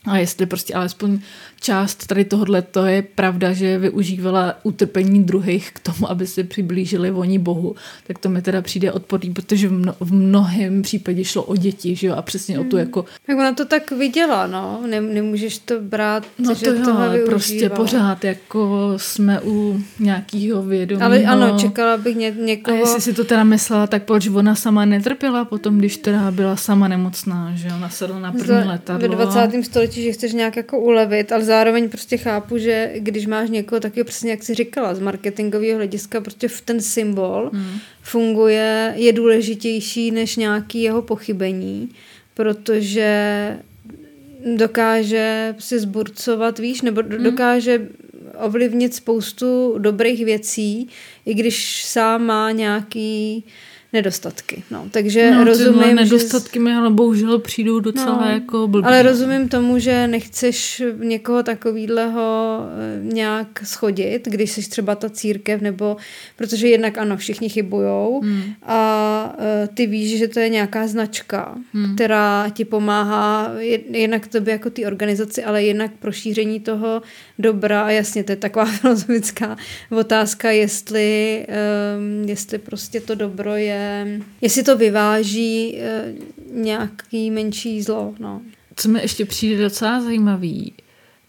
A 0.06 0.18
jestli 0.18 0.46
prostě 0.46 0.74
alespoň 0.74 1.20
část 1.62 2.08
tady 2.08 2.26
tohohle 2.26 2.62
to 2.62 2.86
je 2.86 3.02
pravda, 3.02 3.54
že 3.54 3.78
využívala 3.78 4.56
utrpení 4.64 5.24
druhých 5.24 5.72
k 5.72 5.80
tomu, 5.80 6.10
aby 6.10 6.28
se 6.28 6.44
přiblížili 6.44 7.12
oni 7.12 7.40
Bohu, 7.40 7.76
tak 8.08 8.18
to 8.18 8.30
mi 8.30 8.42
teda 8.42 8.62
přijde 8.62 8.92
odporný, 8.92 9.34
protože 9.34 9.68
v, 9.68 9.72
mno, 9.72 9.96
v 10.00 10.14
mnohém 10.14 10.82
případě 10.82 11.24
šlo 11.24 11.44
o 11.44 11.56
děti, 11.56 11.96
že 11.96 12.08
jo, 12.08 12.16
a 12.16 12.22
přesně 12.22 12.58
hmm. 12.58 12.68
o 12.68 12.70
tu 12.70 12.78
jako... 12.78 13.06
Tak 13.26 13.38
ona 13.38 13.54
to 13.54 13.66
tak 13.66 13.92
viděla, 13.92 14.48
no, 14.48 14.82
Nem, 14.90 15.14
nemůžeš 15.14 15.58
to 15.58 15.80
brát, 15.80 16.24
No 16.40 16.54
že 16.54 16.66
to 16.66 16.70
jo, 16.70 16.76
využívala. 16.76 17.18
prostě 17.26 17.70
pořád 17.70 18.24
jako 18.24 18.94
jsme 18.98 19.42
u 19.42 19.82
nějakého 20.00 20.64
vědomí. 20.64 21.02
Ale 21.02 21.24
ano, 21.24 21.60
čekala 21.60 21.98
bych 21.98 22.16
ně, 22.16 22.28
A 22.28 22.46
někoho... 22.46 22.78
jestli 22.78 23.02
si 23.02 23.14
to 23.14 23.24
teda 23.24 23.44
myslela, 23.44 23.88
tak 23.88 24.04
proč 24.04 24.28
ona 24.28 24.56
sama 24.56 24.86
netrpěla 24.86 25.46
potom, 25.46 25.78
když 25.78 25.98
teda 25.98 26.32
byla 26.32 26.56
sama 26.56 26.88
nemocná, 26.88 27.52
že 27.56 27.68
ona 27.68 27.90
sedla 27.90 28.20
na 28.20 28.32
první 28.32 28.68
letadlo. 28.68 29.10
Ve 29.10 29.16
20. 29.16 29.64
století, 29.64 29.91
že 29.94 30.12
chceš 30.12 30.34
nějak 30.34 30.56
jako 30.58 30.80
ulevit, 30.80 31.32
ale 31.32 31.44
zároveň 31.44 31.90
prostě 31.90 32.18
chápu, 32.18 32.58
že 32.58 32.92
když 32.98 33.26
máš 33.26 33.50
někoho 33.50 33.80
taky 33.80 34.04
přesně, 34.04 34.32
jak 34.32 34.44
jsi 34.44 34.54
říkala, 34.54 34.96
z 34.96 35.00
marketingového 35.00 35.76
hlediska, 35.76 36.22
prostě 36.22 36.48
v 36.48 36.62
ten 36.62 36.82
symbol 36.82 37.50
hmm. 37.54 37.80
funguje, 38.02 38.94
je 38.96 39.14
důležitější 39.14 40.12
než 40.12 40.36
nějaký 40.36 40.82
jeho 40.82 41.02
pochybení, 41.02 41.90
protože 42.34 43.58
dokáže 44.56 45.56
si 45.60 45.80
zburcovat, 45.80 46.60
víš, 46.60 46.82
nebo 46.82 47.02
do- 47.02 47.18
dokáže 47.18 47.88
ovlivnit 48.38 48.94
spoustu 48.94 49.76
dobrých 49.78 50.26
věcí, 50.26 50.88
i 51.26 51.34
když 51.34 51.84
sám 51.86 52.26
má 52.26 52.52
nějaký 52.52 53.44
nedostatky. 53.94 54.64
No, 54.72 54.86
takže 54.92 55.32
no, 55.32 55.44
rozumím, 55.44 55.74
tyhle 55.74 55.90
že... 55.90 55.96
nedostatky 55.96 56.60
mi 56.60 56.74
ale 56.74 56.90
bohužel 56.90 57.40
přijdou 57.40 57.80
docela 57.80 58.22
No, 58.22 58.32
jako 58.32 58.68
blbý. 58.68 58.88
Ale 58.88 59.04
no. 59.04 59.10
rozumím 59.10 59.50
tomu, 59.50 59.80
že 59.80 60.08
nechceš 60.08 60.84
někoho 61.00 61.44
takovýhleho 61.44 62.60
eh, 62.62 63.00
nějak 63.14 63.48
schodit, 63.64 64.28
když 64.28 64.52
jsi 64.52 64.70
třeba 64.70 64.96
ta 64.96 65.10
církev, 65.10 65.62
nebo 65.62 65.98
protože 66.36 66.68
jednak 66.68 66.98
ano, 66.98 67.18
všichni 67.18 67.50
chybujou 67.50 68.22
hmm. 68.24 68.44
a 68.64 69.36
eh, 69.40 69.68
ty 69.74 69.86
víš, 69.86 70.20
že 70.20 70.28
to 70.28 70.40
je 70.40 70.50
nějaká 70.50 70.88
značka, 70.88 71.56
hmm. 71.74 71.96
která 71.96 72.50
ti 72.54 72.66
pomáhá 72.66 73.54
jed- 73.58 73.96
jednak 73.96 74.28
tobě 74.28 74.52
jako 74.52 74.70
ty 74.70 74.86
organizaci, 74.86 75.44
ale 75.44 75.64
jednak 75.64 75.92
pro 76.00 76.12
šíření 76.12 76.60
toho 76.60 77.02
dobra 77.42 77.84
a 77.84 77.90
jasně, 77.90 78.24
to 78.24 78.32
je 78.32 78.36
taková 78.36 78.66
filozofická 78.82 79.58
otázka, 79.90 80.52
jestli, 80.52 81.46
um, 81.98 82.30
jestli 82.30 82.58
prostě 82.58 83.02
to 83.02 83.16
dobro 83.16 83.56
je, 83.56 84.08
jestli 84.42 84.64
to 84.64 84.78
vyváží 84.78 85.78
uh, 85.78 86.62
nějaký 86.64 87.32
menší 87.32 87.82
zlo, 87.82 88.16
no. 88.20 88.42
Co 88.76 88.90
mi 88.90 89.02
ještě 89.02 89.26
přijde 89.26 89.64
docela 89.64 90.02
zajímavý, 90.02 90.74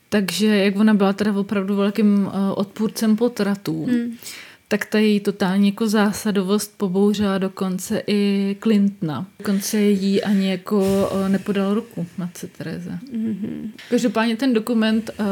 takže 0.09 0.47
jak 0.47 0.77
ona 0.77 0.95
byla 0.95 1.13
teda 1.13 1.33
opravdu 1.33 1.77
velkým 1.77 2.27
uh, 2.27 2.33
odpůrcem 2.55 3.17
potratů, 3.17 3.85
hmm. 3.85 4.17
Tak 4.73 4.85
ta 4.85 4.99
její 4.99 5.21
totální 5.21 5.69
jako 5.69 5.89
zásadovost 5.89 6.75
pobouřila 6.77 7.39
dokonce 7.39 8.03
i 8.07 8.57
Clintona. 8.63 9.27
Dokonce 9.39 9.81
jí 9.81 10.23
ani 10.23 10.51
jako 10.51 11.09
uh, 11.13 11.29
nepodal 11.29 11.75
ruku 11.75 12.07
matce 12.19 12.47
Tereze. 12.47 12.99
Mm-hmm. 13.13 13.71
Každopádně 13.91 14.37
ten 14.37 14.55
dokument 14.55 15.11
uh, 15.21 15.27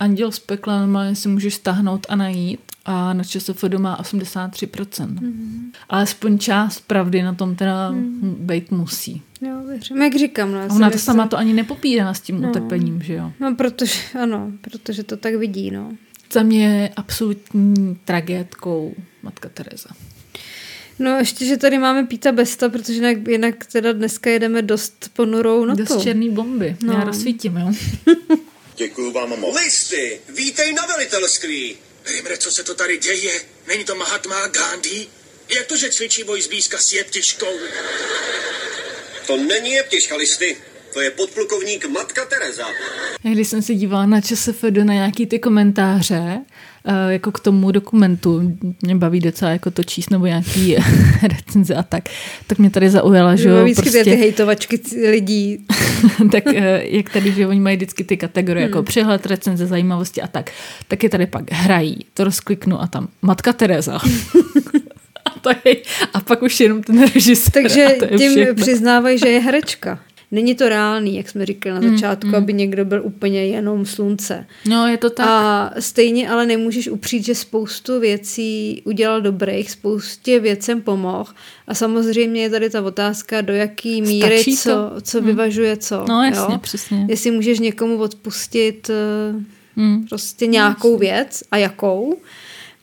Anděl 0.00 0.32
z 0.32 0.38
pekla 0.38 0.80
normálně 0.80 1.14
si 1.14 1.28
můžeš 1.28 1.54
stáhnout 1.54 2.06
a 2.08 2.16
najít 2.16 2.60
a 2.84 3.12
na 3.12 3.24
ČSFD 3.24 3.74
má 3.78 4.02
83%. 4.02 5.14
Mm-hmm. 5.14 5.70
Alespoň 5.88 6.38
část 6.38 6.80
pravdy 6.80 7.22
na 7.22 7.34
tom 7.34 7.56
teda 7.56 7.90
mm. 7.90 8.36
být 8.40 8.70
musí. 8.70 9.22
Jo, 9.40 9.62
věřím. 9.68 10.02
Jak 10.02 10.16
říkám, 10.16 10.52
no. 10.52 10.60
ona 10.70 10.90
to 10.90 10.98
sama 10.98 11.26
to 11.26 11.38
ani 11.38 11.52
nepopírá 11.52 12.14
s 12.14 12.20
tím 12.20 12.40
No. 12.40 12.48
utrpením, 12.48 13.02
že 13.02 13.14
jo. 13.14 13.32
No, 13.40 13.54
protože, 13.54 14.00
ano, 14.22 14.52
protože 14.60 15.02
to 15.02 15.16
tak 15.16 15.34
vidí, 15.34 15.70
no. 15.70 15.92
Za 16.32 16.42
mě 16.42 16.66
je 16.66 16.90
absolutní 16.96 17.98
tragédkou 18.04 18.94
matka 19.22 19.48
Teresa. 19.48 19.88
No 20.98 21.18
ještě, 21.18 21.44
že 21.44 21.56
tady 21.56 21.78
máme 21.78 22.06
Píta 22.06 22.32
Besta, 22.32 22.68
protože 22.68 22.92
jinak, 22.92 23.28
jinak 23.28 23.66
teda 23.66 23.92
dneska 23.92 24.30
jedeme 24.30 24.62
dost 24.62 25.10
ponurou 25.12 25.64
notou. 25.64 25.84
Dost 25.84 26.02
černý 26.02 26.30
bomby. 26.30 26.76
No. 26.82 26.92
Já 26.92 27.04
rozsvítím, 27.04 27.56
jo. 27.56 27.72
Děkuju 28.76 29.12
vám 29.12 29.40
moc. 29.40 29.56
Listy, 29.56 30.20
vítej 30.28 30.74
na 30.74 30.86
velitelství. 30.86 31.76
Hejmre, 32.04 32.36
co 32.38 32.50
se 32.50 32.64
to 32.64 32.74
tady 32.74 32.98
děje? 32.98 33.40
Není 33.68 33.84
to 33.84 33.94
Mahatma 33.94 34.46
Gandhi? 34.46 35.06
Jak 35.56 35.66
to, 35.66 35.76
že 35.76 35.90
cvičí 35.90 36.24
boj 36.24 36.42
zblízka 36.42 36.78
s 36.78 36.92
jeptiškou? 36.92 37.58
To 39.26 39.36
není 39.36 39.70
jeptiška 39.70 40.16
listy. 40.16 40.56
To 40.94 41.00
je 41.00 41.10
podplukovník 41.10 41.88
Matka 41.88 42.24
Tereza. 42.24 42.62
Já 43.24 43.30
když 43.30 43.48
jsem 43.48 43.62
se 43.62 43.74
dívala 43.74 44.06
na 44.06 44.20
ČSFD 44.20 44.64
na 44.82 44.94
nějaký 44.94 45.26
ty 45.26 45.38
komentáře, 45.38 46.40
eh, 46.84 47.12
jako 47.12 47.32
k 47.32 47.40
tomu 47.40 47.70
dokumentu, 47.70 48.56
mě 48.82 48.96
baví 48.96 49.20
docela 49.20 49.50
jako 49.50 49.70
to 49.70 49.84
číst 49.84 50.10
nebo 50.10 50.26
nějaký 50.26 50.76
recenze 51.22 51.74
a 51.74 51.82
tak, 51.82 52.08
tak 52.46 52.58
mě 52.58 52.70
tady 52.70 52.90
zaujala, 52.90 53.36
že 53.36 53.48
jo, 53.48 53.62
vždycky 53.64 53.82
prostě, 53.82 54.04
ty 54.04 54.10
hejtovačky 54.10 54.80
lidí. 55.10 55.66
tak 56.32 56.46
eh, 56.46 56.82
jak 56.84 57.10
tady, 57.10 57.32
že 57.32 57.46
oni 57.46 57.60
mají 57.60 57.76
vždycky 57.76 58.04
ty 58.04 58.16
kategorie 58.16 58.66
jako 58.66 58.82
přehled, 58.82 59.26
recenze, 59.26 59.66
zajímavosti 59.66 60.22
a 60.22 60.26
tak, 60.26 60.50
tak 60.88 61.02
je 61.02 61.08
tady 61.08 61.26
pak 61.26 61.52
hrají, 61.52 61.98
to 62.14 62.24
rozkliknu 62.24 62.80
a 62.80 62.86
tam 62.86 63.08
Matka 63.22 63.52
Teresa. 63.52 63.98
a, 65.24 65.40
to 65.40 65.50
je, 65.64 65.76
a 66.14 66.20
pak 66.20 66.42
už 66.42 66.60
jenom 66.60 66.82
ten 66.82 67.08
režisér. 67.14 67.52
Takže 67.52 67.96
tím 68.18 68.32
všechno. 68.32 68.54
přiznávají, 68.54 69.18
že 69.18 69.28
je 69.28 69.40
herečka. 69.40 70.00
Není 70.30 70.54
to 70.54 70.68
reálný, 70.68 71.16
jak 71.16 71.28
jsme 71.28 71.46
říkali 71.46 71.74
na 71.74 71.80
Mm, 71.80 71.96
začátku, 71.96 72.26
mm. 72.28 72.34
aby 72.34 72.52
někdo 72.52 72.84
byl 72.84 73.00
úplně 73.04 73.46
jenom 73.46 73.86
slunce. 73.86 74.46
No, 74.66 74.86
je 74.88 74.96
to 74.96 75.10
tak. 75.10 75.26
A 75.28 75.70
stejně 75.78 76.28
ale 76.30 76.46
nemůžeš 76.46 76.88
upřít, 76.88 77.24
že 77.24 77.34
spoustu 77.34 78.00
věcí 78.00 78.82
udělal 78.84 79.20
dobrých, 79.20 79.70
spoustě 79.70 80.40
věcem 80.40 80.80
pomohl. 80.82 81.32
A 81.68 81.74
samozřejmě 81.74 82.42
je 82.42 82.50
tady 82.50 82.70
ta 82.70 82.82
otázka, 82.82 83.40
do 83.40 83.52
jaký 83.52 84.02
míry 84.02 84.36
Stačí 84.38 84.56
co, 84.56 84.70
to? 84.70 85.00
co 85.00 85.18
Hmm. 85.18 85.26
vyvažuje 85.26 85.76
co. 85.76 86.04
No, 86.08 86.22
jasně, 86.24 86.54
jo? 86.54 86.58
přesně. 86.62 87.06
Jestli 87.08 87.30
můžeš 87.30 87.58
někomu 87.58 87.96
odpustit 87.98 88.90
eh, 88.90 89.44
Hmm. 89.76 90.06
prostě 90.08 90.46
nějakou 90.46 90.98
věc 90.98 91.42
a 91.50 91.56
jakou, 91.56 92.16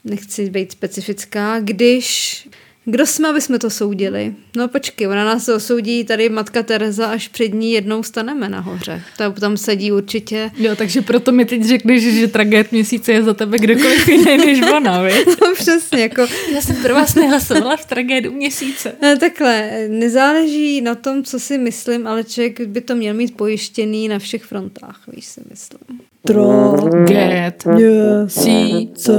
nechci 0.04 0.50
být 0.50 0.72
specifická, 0.72 1.60
když... 1.60 2.48
Kdo 2.88 3.06
jsme, 3.06 3.28
aby 3.28 3.40
jsme 3.40 3.58
to 3.58 3.70
soudili? 3.70 4.34
No 4.56 4.68
počkej, 4.68 5.06
ona 5.06 5.24
nás 5.24 5.48
osoudí 5.48 6.04
tady 6.04 6.28
matka 6.28 6.62
Teresa, 6.62 7.06
až 7.06 7.28
před 7.28 7.54
ní 7.54 7.72
jednou 7.72 8.02
staneme 8.02 8.48
nahoře. 8.48 9.02
Ta 9.18 9.30
tam 9.30 9.56
sedí 9.56 9.92
určitě. 9.92 10.50
Jo, 10.58 10.76
takže 10.76 11.02
proto 11.02 11.32
mi 11.32 11.44
teď 11.44 11.64
řekneš, 11.64 12.02
že 12.02 12.28
tragéd 12.28 12.72
měsíce 12.72 13.12
je 13.12 13.22
za 13.22 13.34
tebe 13.34 13.58
kdokoliv 13.58 14.08
jiný 14.08 14.36
než 14.36 14.62
ona, 14.62 15.02
viď? 15.06 15.26
No 15.42 15.54
přesně, 15.54 16.00
jako 16.00 16.26
Já 16.54 16.60
jsem 16.60 16.76
pro 16.76 16.94
vás 16.94 17.14
nehlasovala 17.14 17.76
v 17.76 17.84
tragédu 17.84 18.32
měsíce. 18.32 18.92
Eh, 19.02 19.16
Takhle, 19.16 19.70
nezáleží 19.88 20.80
na 20.80 20.94
tom, 20.94 21.22
co 21.22 21.40
si 21.40 21.58
myslím, 21.58 22.06
ale 22.06 22.24
člověk 22.24 22.60
by 22.60 22.80
to 22.80 22.94
měl 22.94 23.14
mít 23.14 23.36
pojištěný 23.36 24.08
na 24.08 24.18
všech 24.18 24.44
frontách, 24.44 25.00
víš 25.12 25.24
si 25.26 25.40
myslím. 25.50 26.00
Tragéd 26.26 27.64
měsíce. 27.66 29.12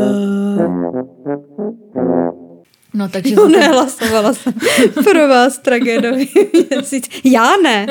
No, 2.93 3.09
takže 3.09 3.33
Jo, 3.33 3.41
za 3.41 3.41
to- 3.41 3.59
nehlasovala 3.59 4.33
jsem 4.33 4.53
pro 5.03 5.27
vás 5.27 5.57
tragédový 5.57 6.29
měsíc. 6.71 7.09
Já 7.23 7.53
ne. 7.63 7.87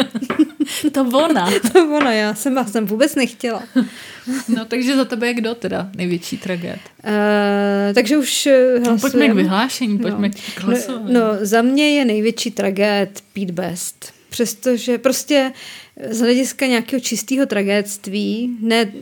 to 0.93 1.01
ona. 1.05 1.51
To 1.73 1.97
ona, 1.97 2.13
já 2.13 2.35
jsem, 2.35 2.57
já 2.57 2.65
jsem 2.65 2.87
vůbec 2.87 3.15
nechtěla. 3.15 3.63
No, 4.49 4.65
takže 4.65 4.97
za 4.97 5.05
tebe 5.05 5.27
je 5.27 5.35
kdo 5.35 5.55
teda 5.55 5.91
největší 5.97 6.39
tragéd? 6.39 6.79
Uh, 7.05 7.95
takže 7.95 8.17
už 8.17 8.47
eh, 8.47 8.79
No, 8.79 8.79
pojďme 8.79 8.99
k 8.99 9.03
hlasujeme. 9.03 9.35
vyhlášení, 9.35 9.99
pojďme 9.99 10.31
k 10.31 10.35
No, 10.63 10.67
hlasování. 10.67 11.13
no, 11.15 11.21
za 11.41 11.63
mě 11.63 11.91
je 11.99 12.05
největší 12.05 12.51
tragéd 12.51 13.21
Pete 13.33 13.53
Best. 13.53 14.13
Přestože 14.29 14.99
prostě 14.99 15.53
z 16.11 16.21
hlediska 16.21 16.67
nějakého 16.67 17.01
čistého 17.01 17.47
tragédství, 17.47 18.57
ne 18.61 18.93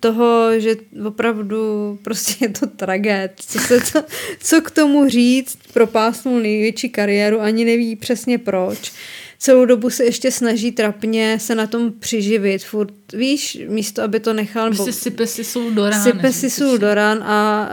toho, 0.00 0.60
že 0.60 0.76
opravdu 1.06 1.98
prostě 2.02 2.44
je 2.44 2.48
to 2.48 2.66
tragéd. 2.66 3.32
Co, 3.36 3.58
se 3.58 3.80
to, 3.92 4.02
co 4.40 4.60
k 4.60 4.70
tomu 4.70 5.08
říct, 5.08 5.58
propásnul 5.72 6.40
největší 6.40 6.88
kariéru, 6.88 7.40
ani 7.40 7.64
neví 7.64 7.96
přesně 7.96 8.38
proč. 8.38 8.92
Celou 9.40 9.64
dobu 9.64 9.90
se 9.90 10.04
ještě 10.04 10.30
snaží 10.30 10.72
trapně 10.72 11.38
se 11.40 11.54
na 11.54 11.66
tom 11.66 11.92
přiživit. 11.92 12.64
Furt, 12.64 12.94
víš, 13.12 13.58
místo, 13.68 14.02
aby 14.02 14.20
to 14.20 14.32
nechal... 14.32 14.68
Prostě 14.68 14.92
sype 14.92 15.26
si 15.26 15.44
sůl 15.44 15.70
do 15.70 15.90
rána. 15.90 16.04
Sype 16.04 16.32
si 16.32 16.50
sůl 16.50 16.78
do 16.78 16.94
ran 16.94 17.22
a 17.22 17.68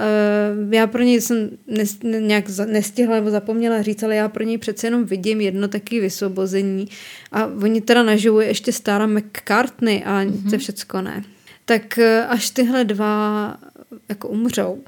uh, 0.65 0.73
já 0.73 0.88
pro 0.88 1.01
něj 1.01 1.21
jsem 1.21 1.49
nes, 1.67 1.97
ne, 2.03 2.21
nějak 2.21 2.49
za, 2.49 2.65
nestihla 2.65 3.15
nebo 3.15 3.30
zapomněla 3.30 3.82
říct, 3.82 4.03
ale 4.03 4.15
já 4.15 4.30
pro 4.30 4.43
něj 4.43 4.57
přece 4.57 4.88
jenom 4.88 5.05
vidím 5.05 5.41
jedno 5.41 5.67
takové 5.67 6.01
vysvobození 6.01 6.88
a 7.32 7.45
oni 7.45 7.82
teda 7.82 8.03
naživu 8.03 8.39
je 8.39 8.47
ještě 8.47 8.71
stará 8.71 9.07
McCartney 9.07 10.03
a 10.05 10.23
mm-hmm. 10.23 10.49
to 10.49 10.57
všecko 10.57 11.01
ne. 11.01 11.23
Tak 11.66 11.99
uh, 12.01 12.32
až 12.32 12.49
tyhle 12.49 12.84
dva 12.84 13.57
jako 14.09 14.28
umřou, 14.28 14.84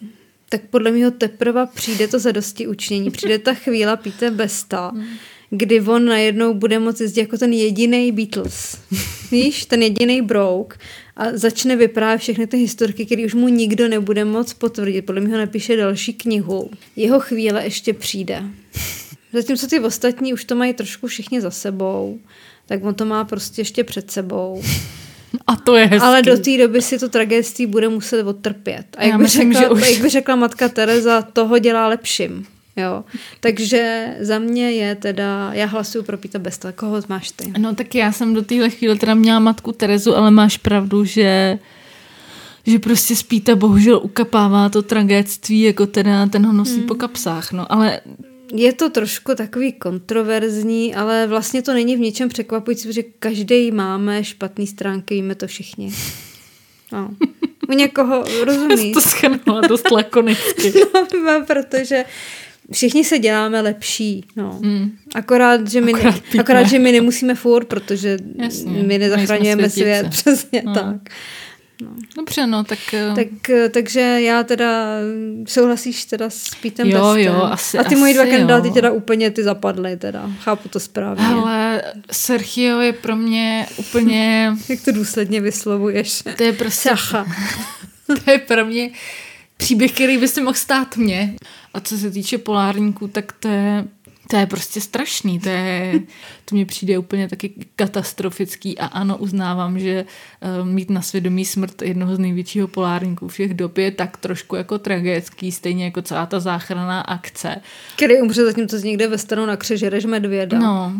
tak 0.49 0.61
podle 0.69 0.91
mého 0.91 1.11
teprve 1.11 1.67
přijde 1.75 2.07
to 2.07 2.19
zadosti 2.19 2.67
učnění, 2.67 3.11
přijde 3.11 3.39
ta 3.39 3.53
chvíle 3.63 3.97
Pete 3.97 4.31
Besta, 4.31 4.91
kdy 5.49 5.81
on 5.81 6.05
najednou 6.05 6.53
bude 6.53 6.79
moci 6.79 7.03
jezdit 7.03 7.21
jako 7.21 7.37
ten 7.37 7.53
jediný 7.53 8.11
Beatles. 8.11 8.77
Víš, 9.31 9.65
ten 9.65 9.83
jediný 9.83 10.21
brouk 10.21 10.77
a 11.15 11.25
začne 11.33 11.75
vyprávět 11.75 12.21
všechny 12.21 12.47
ty 12.47 12.57
historky, 12.57 13.05
které 13.05 13.25
už 13.25 13.33
mu 13.33 13.47
nikdo 13.47 13.87
nebude 13.87 14.25
moc 14.25 14.53
potvrdit. 14.53 15.01
Podle 15.01 15.21
mě 15.21 15.33
ho 15.33 15.37
napíše 15.37 15.75
další 15.75 16.13
knihu. 16.13 16.69
Jeho 16.95 17.19
chvíle 17.19 17.63
ještě 17.63 17.93
přijde. 17.93 18.43
Zatímco 19.33 19.67
ty 19.67 19.79
ostatní 19.79 20.33
už 20.33 20.45
to 20.45 20.55
mají 20.55 20.73
trošku 20.73 21.07
všichni 21.07 21.41
za 21.41 21.51
sebou, 21.51 22.19
tak 22.65 22.83
on 22.83 22.93
to 22.93 23.05
má 23.05 23.23
prostě 23.23 23.61
ještě 23.61 23.83
před 23.83 24.11
sebou. 24.11 24.61
A 25.47 25.55
to 25.55 25.75
je 25.75 25.85
hezký. 25.85 26.05
Ale 26.07 26.21
do 26.21 26.37
té 26.37 26.57
doby 26.57 26.81
si 26.81 26.99
to 26.99 27.09
tragédství 27.09 27.65
bude 27.65 27.89
muset 27.89 28.23
odtrpět. 28.23 28.85
A 28.97 29.03
jak 29.03 29.11
Já 29.11 29.17
by, 29.17 29.23
myslím, 29.23 29.53
řekla, 29.53 29.61
že 29.69 29.69
už- 29.69 29.91
jak 29.91 30.01
by 30.01 30.09
řekla 30.09 30.35
matka 30.35 30.69
Teresa, 30.69 31.21
toho 31.21 31.59
dělá 31.59 31.87
lepším. 31.87 32.45
Jo. 32.75 33.03
Takže 33.39 34.07
za 34.19 34.39
mě 34.39 34.71
je 34.71 34.95
teda, 34.95 35.49
já 35.53 35.65
hlasuju 35.65 36.03
pro 36.03 36.17
Pita 36.17 36.39
Besta. 36.39 36.71
Koho 36.71 37.01
máš 37.09 37.31
ty? 37.31 37.53
No 37.57 37.75
tak 37.75 37.95
já 37.95 38.11
jsem 38.11 38.33
do 38.33 38.41
téhle 38.41 38.69
chvíle 38.69 38.95
teda 38.95 39.13
měla 39.13 39.39
matku 39.39 39.71
Terezu, 39.71 40.15
ale 40.17 40.31
máš 40.31 40.57
pravdu, 40.57 41.05
že 41.05 41.59
že 42.69 42.79
prostě 42.79 43.15
spíta 43.15 43.55
bohužel 43.55 43.99
ukapává 44.03 44.69
to 44.69 44.81
tragédství, 44.81 45.61
jako 45.61 45.85
teda 45.85 46.25
ten 46.27 46.45
ho 46.45 46.53
nosí 46.53 46.75
Hmm. 46.77 46.87
po 46.87 46.95
kapsách, 46.95 47.51
no, 47.51 47.71
ale 47.71 48.01
Je 48.53 48.73
to 48.73 48.89
trošku 48.89 49.35
takový 49.35 49.73
kontroverzní, 49.73 50.95
ale 50.95 51.27
vlastně 51.27 51.61
to 51.61 51.73
není 51.73 51.95
v 51.95 51.99
ničem 51.99 52.29
překvapující, 52.29 52.87
protože 52.87 53.03
každý 53.19 53.71
máme 53.71 54.23
špatné 54.23 54.67
stránky, 54.67 55.15
víme 55.15 55.35
to 55.35 55.47
všichni. 55.47 55.93
No. 56.91 57.09
U 57.69 57.73
někoho, 57.73 58.23
rozumíš? 58.45 58.93
to 58.93 59.01
schrnula 59.01 59.61
dost 59.61 59.91
lakonicky. 59.91 60.73
No, 61.25 61.45
protože 61.47 62.05
všichni 62.71 63.03
se 63.03 63.19
děláme 63.19 63.61
lepší, 63.61 64.25
no. 64.35 64.59
Mm. 64.61 64.91
Akorát, 65.15 65.67
že 65.69 65.81
my, 65.81 65.93
Akorát 65.93 66.15
pípne. 66.21 66.39
akorát, 66.39 66.63
že 66.63 66.79
my 66.79 66.91
nemusíme 66.91 67.35
furt, 67.35 67.65
protože 67.65 68.17
Jasně, 68.35 68.83
my 68.83 68.97
nezachraňujeme 68.97 69.69
svět, 69.69 70.09
přesně 70.09 70.61
No. 70.65 70.73
tak. 70.73 70.95
Dobře, 72.17 72.47
no, 72.47 72.63
tak... 72.63 72.79
eh, 72.93 73.11
Tak, 73.15 73.27
takže 73.71 73.99
já 73.99 74.43
teda 74.43 74.85
souhlasíš 75.47 76.05
teda 76.05 76.29
s 76.29 76.55
Pítem 76.61 76.87
Jo, 76.87 77.13
Bestem. 77.13 77.33
jo, 77.33 77.41
asi- 77.43 77.77
A 77.77 77.83
ty 77.83 77.95
moji 77.95 78.13
dva 78.13 78.23
asi 78.23 78.31
kandidáty 78.31 78.71
teda 78.71 78.91
úplně 78.91 79.31
ty 79.31 79.43
zapadly 79.43 79.97
teda. 79.97 80.31
Chápu 80.39 80.69
to 80.69 80.79
správně. 80.79 81.25
Ale 81.25 81.81
Sergio 82.11 82.79
je 82.79 82.93
pro 82.93 83.15
mě 83.15 83.65
úplně... 83.77 84.53
Jak 84.69 84.81
to 84.81 84.91
důsledně 84.91 85.41
vyslovuješ? 85.41 86.23
To 86.37 86.43
je 86.43 86.53
prostě... 86.53 86.89
Sacha. 86.89 87.25
to 88.25 88.31
je 88.31 88.37
pro 88.39 88.65
mě 88.65 88.89
příběh, 89.57 89.91
který 89.91 90.17
by 90.17 90.27
se 90.27 90.41
mohl 90.41 90.53
stát 90.53 90.97
mně. 90.97 91.35
A 91.73 91.79
co 91.79 91.97
se 91.97 92.11
týče 92.11 92.37
polárníků, 92.37 93.07
tak 93.07 93.31
to 93.31 93.47
je, 93.47 93.85
to 94.29 94.35
je 94.37 94.45
prostě 94.45 94.81
strašný. 94.81 95.39
To, 95.39 95.49
je, 95.49 95.93
to 96.45 96.55
mně 96.55 96.65
přijde 96.65 96.97
úplně 96.97 97.27
taky 97.27 97.53
katastrofický 97.75 98.79
a 98.79 98.85
ano, 98.85 99.17
uznávám, 99.17 99.79
že 99.79 100.05
uh, 100.59 100.67
mít 100.67 100.89
na 100.89 101.01
svědomí 101.01 101.45
smrt 101.45 101.81
jednoho 101.81 102.15
z 102.15 102.19
největšího 102.19 102.67
polárníků 102.67 103.27
všech 103.27 103.53
dob 103.53 103.77
je 103.77 103.91
tak 103.91 104.17
trošku 104.17 104.55
jako 104.55 104.79
tragický, 104.79 105.51
stejně 105.51 105.85
jako 105.85 106.01
celá 106.01 106.25
ta 106.25 106.39
záchranná 106.39 107.01
akce. 107.01 107.55
Který 107.95 108.21
umře 108.21 108.45
zatímco 108.45 108.79
jsi 108.79 108.87
někde 108.87 109.07
ve 109.07 109.17
stranu 109.17 109.45
na 109.45 109.57
křežereš 109.57 110.05
medvěda. 110.05 110.59
No, 110.59 110.93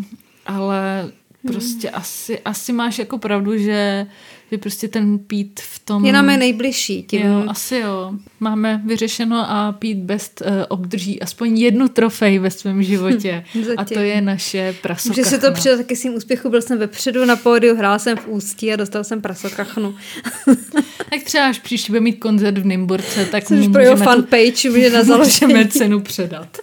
ale 0.46 1.10
prostě 1.46 1.90
asi, 1.90 2.40
asi 2.40 2.72
máš 2.72 2.98
jako 2.98 3.18
pravdu, 3.18 3.58
že, 3.58 4.06
že 4.52 4.58
prostě 4.58 4.88
ten 4.88 5.18
Pete 5.18 5.62
v 5.62 5.78
tom... 5.78 6.04
Je 6.04 6.12
nám 6.12 6.30
je 6.30 6.36
nejbližší. 6.36 7.02
Tím, 7.02 7.22
Jo, 7.22 7.44
asi 7.48 7.76
jo. 7.76 8.12
Máme 8.40 8.82
vyřešeno 8.86 9.50
a 9.50 9.72
Pete 9.72 9.94
Best 9.94 10.40
uh, 10.46 10.52
obdrží 10.68 11.22
aspoň 11.22 11.58
jednu 11.58 11.88
trofej 11.88 12.38
ve 12.38 12.50
svém 12.50 12.82
životě. 12.82 13.44
a 13.76 13.84
to 13.84 13.98
je 13.98 14.20
naše 14.20 14.74
prasokachna. 14.82 15.22
Že 15.24 15.30
si 15.30 15.38
to 15.38 15.52
přidal 15.52 15.76
taky 15.78 15.96
svým 15.96 16.14
úspěchu, 16.14 16.50
byl 16.50 16.62
jsem 16.62 16.78
vepředu 16.78 17.24
na 17.24 17.36
pódiu, 17.36 17.76
hrál 17.76 17.98
jsem 17.98 18.16
v 18.16 18.28
ústí 18.28 18.72
a 18.72 18.76
dostal 18.76 19.04
jsem 19.04 19.20
prasokachnu. 19.20 19.94
Tak 21.10 21.22
třeba 21.22 21.46
až 21.46 21.58
příště 21.58 21.92
bude 21.92 22.00
mít 22.00 22.12
koncert 22.12 22.58
v 22.58 22.66
Nymburce, 22.66 23.24
tak 23.24 23.44
Což 23.44 23.66
mu 23.66 23.72
pro 23.72 23.82
jeho 23.82 23.94
můžeme, 23.96 24.04
fanpage 24.12 24.70
může 24.70 24.90
na 24.90 25.02
založení. 25.04 25.52
můžeme 25.54 25.68
cenu 25.70 26.00
předat. 26.00 26.58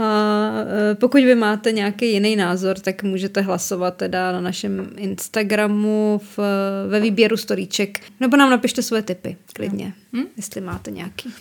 A 0.00 0.50
e, 0.90 0.94
pokud 0.94 1.20
vy 1.20 1.34
máte 1.34 1.72
nějaký 1.72 2.12
jiný 2.12 2.36
názor, 2.36 2.78
tak 2.78 3.02
můžete 3.02 3.40
hlasovat 3.40 3.96
teda 3.96 4.32
na 4.32 4.40
našem 4.40 4.90
Instagramu 4.96 6.20
v, 6.36 6.38
ve 6.88 7.00
výběru 7.00 7.36
storíček, 7.36 8.00
nebo 8.20 8.36
nám 8.36 8.50
napište 8.50 8.82
svoje 8.82 9.02
tipy, 9.02 9.36
klidně, 9.52 9.92
hm? 10.12 10.24
jestli 10.36 10.60
máte 10.60 10.90
nějaký. 10.90 11.32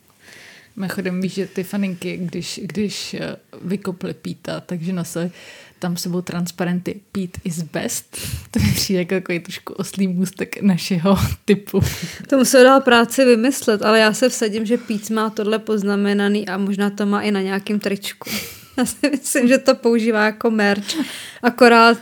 Mimochodem 0.76 1.22
víš, 1.22 1.34
že 1.34 1.48
ty 1.48 1.64
faninky, 1.64 2.18
když, 2.18 2.60
když 2.64 3.14
eh, 3.14 3.36
vykopli 3.62 4.14
Píta, 4.14 4.60
takže 4.60 4.94
nosili 4.94 5.32
tam 5.80 5.98
sebou 5.98 6.22
transparenty 6.22 7.02
Pete 7.12 7.40
is 7.44 7.62
best. 7.62 8.18
To 8.52 8.60
mi 8.60 8.72
přijde 8.72 9.00
jako 9.00 9.16
takový 9.16 9.40
trošku 9.40 9.74
oslý 9.74 10.08
můstek 10.08 10.62
našeho 10.62 11.18
typu. 11.46 11.82
To 12.28 12.38
musel 12.38 12.64
dát 12.64 12.84
práci 12.84 13.26
vymyslet, 13.26 13.82
ale 13.82 14.00
já 14.00 14.14
se 14.14 14.30
vsadím, 14.30 14.66
že 14.66 14.78
Píc 14.78 15.10
má 15.10 15.30
tohle 15.30 15.60
poznamenaný 15.60 16.48
a 16.48 16.58
možná 16.58 16.90
to 16.90 17.06
má 17.06 17.22
i 17.22 17.32
na 17.32 17.42
nějakém 17.42 17.80
tričku. 17.80 18.30
Já 18.78 18.86
si 18.86 19.10
myslím, 19.10 19.48
že 19.48 19.58
to 19.58 19.76
používá 19.76 20.26
jako 20.26 20.52
merch, 20.52 20.96
akorát 21.44 21.98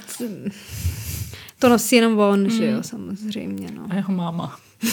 to 1.60 1.70
nosí 1.70 1.96
jenom 1.96 2.20
on, 2.20 2.44
mm. 2.44 2.50
že 2.50 2.66
jo, 2.66 2.84
samozřejmě. 2.84 3.68
No. 3.72 3.88
A 3.90 3.96
jeho 3.96 4.14
máma. 4.14 4.60